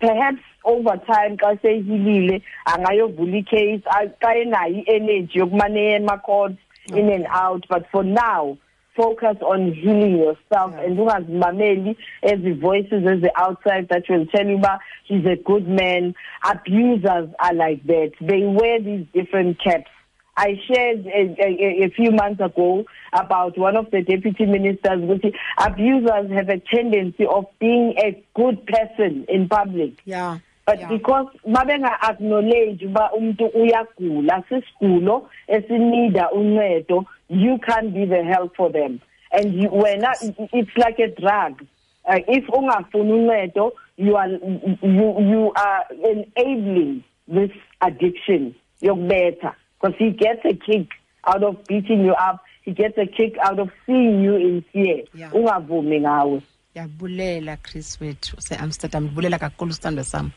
perhaps 0.01 0.42
over 0.64 0.96
time 1.07 1.36
xa 1.36 1.61
sehilile 1.84 2.42
angayovula 2.66 3.36
icase 3.44 3.82
xa 3.84 4.34
enayo 4.36 4.82
i-energy 4.82 5.38
yokumane 5.38 5.94
ema-court 5.96 6.53
in 6.88 7.09
and 7.09 7.26
out 7.30 7.64
but 7.68 7.86
for 7.90 8.03
now 8.05 8.59
focus 8.97 9.36
on 9.43 9.72
healing 9.72 10.18
yourself 10.18 10.72
yeah. 10.72 10.80
and 10.80 11.95
as 12.24 12.43
the 12.43 12.59
voices 12.61 13.05
the 13.22 13.30
outside 13.36 13.88
that 13.88 14.03
will 14.09 14.26
tell 14.26 14.47
you 14.47 14.57
about 14.57 14.80
he's 15.05 15.24
a 15.26 15.36
good 15.45 15.68
man 15.68 16.14
abusers 16.49 17.28
are 17.38 17.55
like 17.55 17.84
that 17.86 18.11
they 18.20 18.41
wear 18.43 18.80
these 18.82 19.07
different 19.12 19.59
caps 19.62 19.88
I 20.36 20.59
shared 20.66 21.07
a, 21.07 21.36
a, 21.45 21.84
a, 21.86 21.91
few 21.91 22.12
months 22.12 22.41
ago 22.41 22.84
about 23.12 23.59
one 23.59 23.76
of 23.76 23.91
the 23.91 24.01
deputy 24.01 24.47
ministers, 24.47 25.01
which 25.03 25.34
abusers 25.59 26.30
have 26.32 26.49
a 26.49 26.61
tendency 26.72 27.26
of 27.26 27.45
being 27.59 27.93
a 27.99 28.12
good 28.34 28.64
person 28.64 29.26
in 29.28 29.49
public. 29.51 29.99
Yeah. 30.07 30.38
But 30.64 30.78
yeah. 30.78 30.88
because 30.88 31.26
mabenga 31.47 31.91
acknowledge 32.03 32.80
uba 32.80 33.11
umntu 33.12 33.51
uyagula 33.55 34.43
sisigulo 34.49 35.28
esinida 35.49 36.30
uneto 36.32 37.05
you 37.31 37.59
can't 37.66 37.95
be 37.95 38.05
the 38.05 38.22
help 38.24 38.55
for 38.57 38.70
them. 38.70 39.01
And 39.33 39.55
you, 39.55 39.68
when 39.68 40.05
I, 40.05 40.12
it's 40.53 40.76
like 40.76 40.99
a 40.99 41.09
drug. 41.18 41.62
Uh, 42.05 42.18
if 42.26 42.45
ungafununcedo, 42.49 43.70
you 43.97 44.16
are 44.16 44.26
you 44.26 44.78
you 44.83 45.53
are 45.55 45.85
enabling 45.93 47.05
this 47.28 47.51
addiction. 47.81 48.55
You're 48.81 48.97
better 48.97 49.55
because 49.81 49.97
he 49.99 50.11
gets 50.11 50.41
a 50.45 50.55
kick 50.55 50.89
out 51.24 51.43
of 51.45 51.64
beating 51.66 52.05
you 52.05 52.12
up. 52.14 52.43
He 52.62 52.72
gets 52.72 52.97
a 52.99 53.07
kick 53.07 53.37
out 53.43 53.59
of 53.61 53.70
seeing 53.87 54.22
you 54.22 54.35
in 54.35 54.64
fear. 54.72 55.05
Ungavumi 55.14 56.01
yeah. 56.03 56.09
ngawe. 56.09 56.43
Yabulela 56.76 57.59
Chris 57.62 58.01
wethu 58.01 58.37
se-Amsterdam 58.41 59.05
ndibulela 59.05 59.39
kakhulu 59.39 59.72
sithandwa 59.72 60.05
sam. 60.05 60.31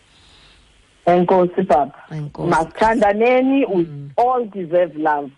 Enkosi 1.06 1.62
baba. 1.64 2.04
Masithandaneni 2.39 3.66
we 3.68 3.86
mm. 3.86 4.10
all 4.18 4.46
deserve 4.46 4.96
love. 4.96 5.32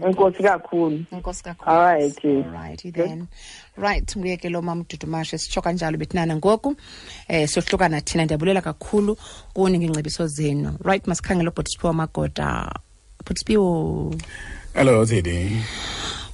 enkosi 0.00 0.42
kakhulu 0.42 1.00
enkosi 1.12 1.42
kakhulualright 1.44 2.92
then 2.94 3.26
right 3.76 4.06
nguyeke 4.16 4.48
lo 4.50 4.62
mam 4.62 4.84
dudumashe 4.88 5.38
sitsho 5.38 5.60
kanjalo 5.62 5.96
bethinana 5.98 6.36
ngoku 6.36 6.68
um 6.68 6.76
eh, 7.28 7.48
sohlukana 7.48 8.00
thina 8.00 8.24
ndiyabulela 8.24 8.60
kakhulu 8.62 9.18
kuni 9.54 9.78
ngeengcebiso 9.78 10.26
zenu 10.26 10.76
right 10.84 11.04
masikhangela 11.06 11.50
ubhotispiwo 11.50 11.92
magoda 11.92 12.72
bhotispiwo 13.26 13.68
hello 14.74 15.06
thidi 15.06 15.62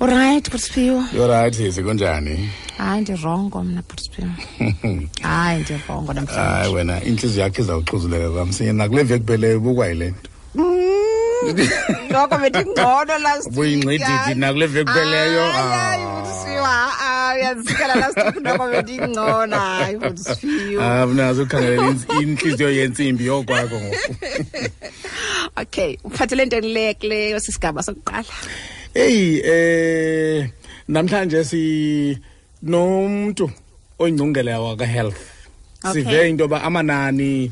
urayithi 0.01 0.51
bhotispiwo 0.51 1.05
urayithi 1.25 1.63
right, 1.63 1.75
zikunjani 1.75 2.51
hayi 2.77 3.01
ndirongo 3.03 3.65
mna 3.65 3.83
bhotispiwo 3.83 4.29
hayi 5.23 5.61
ndirongo 5.61 6.13
namhlanje 6.13 6.51
hayi 6.51 6.75
wena 6.75 7.05
intliziyo 7.05 7.43
yakho 7.45 7.63
izawuxhuzuleka 7.63 8.31
kwamsinye 8.31 8.73
nakule 8.73 9.03
veki 9.03 9.25
pheleyo 9.25 9.61
bukwayile 9.61 10.11
nto 10.11 10.28
Ngoko 12.13 12.35
bethi 12.41 12.63
ngono 12.69 13.15
last 13.25 13.47
week. 13.57 13.57
Ubuyingcididi 13.83 14.35
nakule 14.41 14.67
veki 14.67 14.91
pheleyo. 14.95 15.45
Hayi 15.53 16.05
ubusiwa 16.05 16.77
uyazikela 17.37 17.95
last 18.01 18.17
week 18.25 18.37
ngoko 18.45 18.65
bethi 18.73 18.97
ngono 19.09 19.57
hayi 19.61 19.97
ubusiwa. 19.97 20.83
Ah 21.01 21.07
mnazo 21.07 21.43
ukhangelela 21.43 21.95
inhliziyo 22.23 22.71
yensimbi 22.79 23.27
yokwakho 23.27 23.81
ngoku. 23.81 24.15
Okay, 25.57 25.99
uphathele 26.05 26.43
into 26.43 26.61
lekileyo 26.61 27.41
sisigaba 27.41 27.83
sokuqala. 27.83 28.33
Hey 28.95 29.41
eh 29.45 30.47
namhlanje 30.89 31.45
si 31.45 31.63
nomuntu 32.63 33.51
oyingcungela 33.99 34.61
wakwa 34.61 34.87
health. 34.87 35.19
Sive 35.93 36.29
into 36.29 36.47
ba 36.49 36.63
amanani 36.63 37.51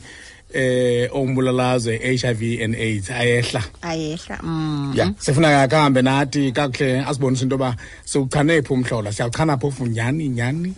eh 0.56 1.08
ombulalazwe 1.12 1.98
HIV 2.20 2.42
and 2.64 2.74
AIDS 2.74 3.10
ayehla 3.10 3.62
ayehla 3.82 4.38
mm 4.42 4.92
ya 4.96 5.04
mhm. 5.06 5.14
sifuna 5.18 5.48
ukakhambe 5.48 6.02
nathi 6.02 6.52
kakuhle 6.52 7.00
asibonise 7.00 7.44
into 7.44 7.56
ba 7.58 7.76
siwuchane 8.04 8.62
phi 8.62 8.72
umhlola 8.72 9.12
siyawuchana 9.12 9.58
funyani 9.58 10.28
nyani 10.28 10.74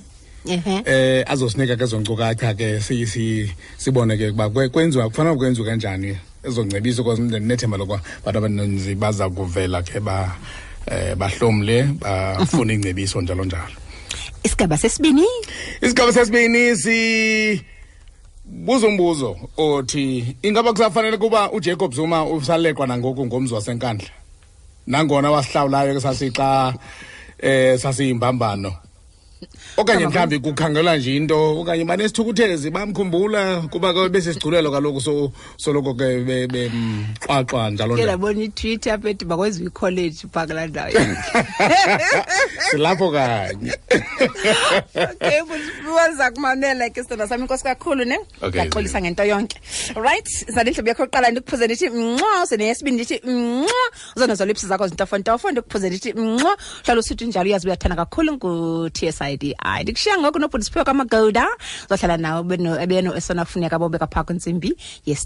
ehe 0.48 0.82
eh 0.84 1.24
azosinika 1.30 1.76
ke 1.76 1.86
zonkcukacha 1.86 2.54
ke 2.58 2.80
sibone 3.78 4.16
ke 4.18 4.28
ukuba 4.30 4.68
kwenziwa 4.68 5.08
kufanele 5.08 5.36
kwenziwe 5.36 5.66
kanjani 5.66 6.18
ezongcebiso 6.44 7.04
kwazi 7.04 7.22
nethemba 7.22 7.76
lokuba 7.78 8.02
abantu 8.26 8.38
abaninzi 8.38 8.94
baza 8.94 9.30
kuvela 9.30 9.82
ke 9.82 10.00
ba 10.00 10.34
eh 10.90 11.14
bahlomle 11.14 11.82
bafuna 12.02 12.64
mhm. 12.74 12.82
ingcebiso 12.82 13.20
njalo 13.20 13.44
njalo 13.44 13.76
isigaba 14.42 14.78
sesibini 14.78 15.26
isigaba 15.82 16.12
sesibini 16.12 16.76
si 16.76 17.64
buza 18.52 18.86
umbuzo 18.86 19.36
othi 19.56 20.36
ingaba 20.42 20.72
kusafanele 20.72 21.16
kuba 21.16 21.52
uJacob 21.52 21.92
Zuma 21.94 22.24
usaleqwa 22.24 22.86
nangoku 22.86 23.26
ngomzi 23.26 23.54
wasenkandla 23.54 24.08
nangona 24.86 25.30
wasihlawulayo 25.30 25.94
ke 25.94 26.00
sasixa 26.00 26.74
eh 27.38 27.78
sasiyimbambano 27.78 28.72
okanye 29.78 30.06
mhlawumbi 30.06 30.38
kukhangelwa 30.38 30.96
nje 30.96 31.16
into 31.16 31.60
okanye 31.60 31.84
banesithukuthezi 31.84 32.70
bamkhumbula 32.70 33.60
kuba 33.70 33.92
ke 33.94 34.30
kaloku 34.40 35.00
so 35.00 35.32
soloko 35.56 35.94
ke 35.94 36.46
bemxwaxwa 36.50 37.62
mm, 37.62 37.70
njalo 37.74 37.94
njalo 37.94 38.04
ndabona 38.04 38.42
itweet 38.42 38.86
apha 38.86 39.14
bakwenziwa 39.26 39.66
ikholeji 39.68 40.26
phaa 40.32 40.66
ndawo 40.66 40.90
silapho 42.70 43.10
kanye 43.12 43.72
okay 44.96 45.42
busiza 45.46 46.30
kumamela 46.34 46.90
ke 46.90 47.02
sithandwa 47.02 47.28
sami 47.28 47.42
inkosi 47.42 47.64
kakhulu 47.64 48.04
ne 48.04 48.18
ndaxolisa 48.48 49.00
ngento 49.00 49.24
yonke 49.24 49.56
right 49.94 50.26
zalindlebe 50.50 50.90
yakho 50.90 51.06
kuqala 51.06 51.30
ndikuphuze 51.30 51.66
ndithi 51.66 51.88
mnxa 51.90 52.42
uzeneyesibini 52.44 52.96
ndithi 52.96 53.20
mnxa 53.26 53.72
uzona 54.16 54.34
zolipsi 54.34 54.66
zakho 54.66 54.88
zintofontofo 54.90 55.50
ndikuphuze 55.50 55.86
ndithi 55.88 56.12
mnxa 56.18 56.50
hlala 56.84 57.00
usithi 57.00 57.26
njalo 57.26 57.46
uyazi 57.48 57.66
uyathanda 57.66 57.96
kakhulu 57.96 58.32
ngu-t 58.32 59.02
s 59.06 59.22
i 59.22 59.36
d 59.36 59.54
hayi 59.68 59.82
ndikushiya 59.84 60.14
ngoku 60.20 60.38
nobhundisiphiwe 60.40 60.84
kwamagoda 60.84 61.44
zohlala 61.92 62.16
nawo 62.24 62.38
ebeno 62.84 63.10
esona 63.20 63.44
funeka 63.50 63.76
bobe 63.80 64.00
kwaphaa 64.00 64.24
kwintsimbi 64.26 64.70
yes 65.08 65.22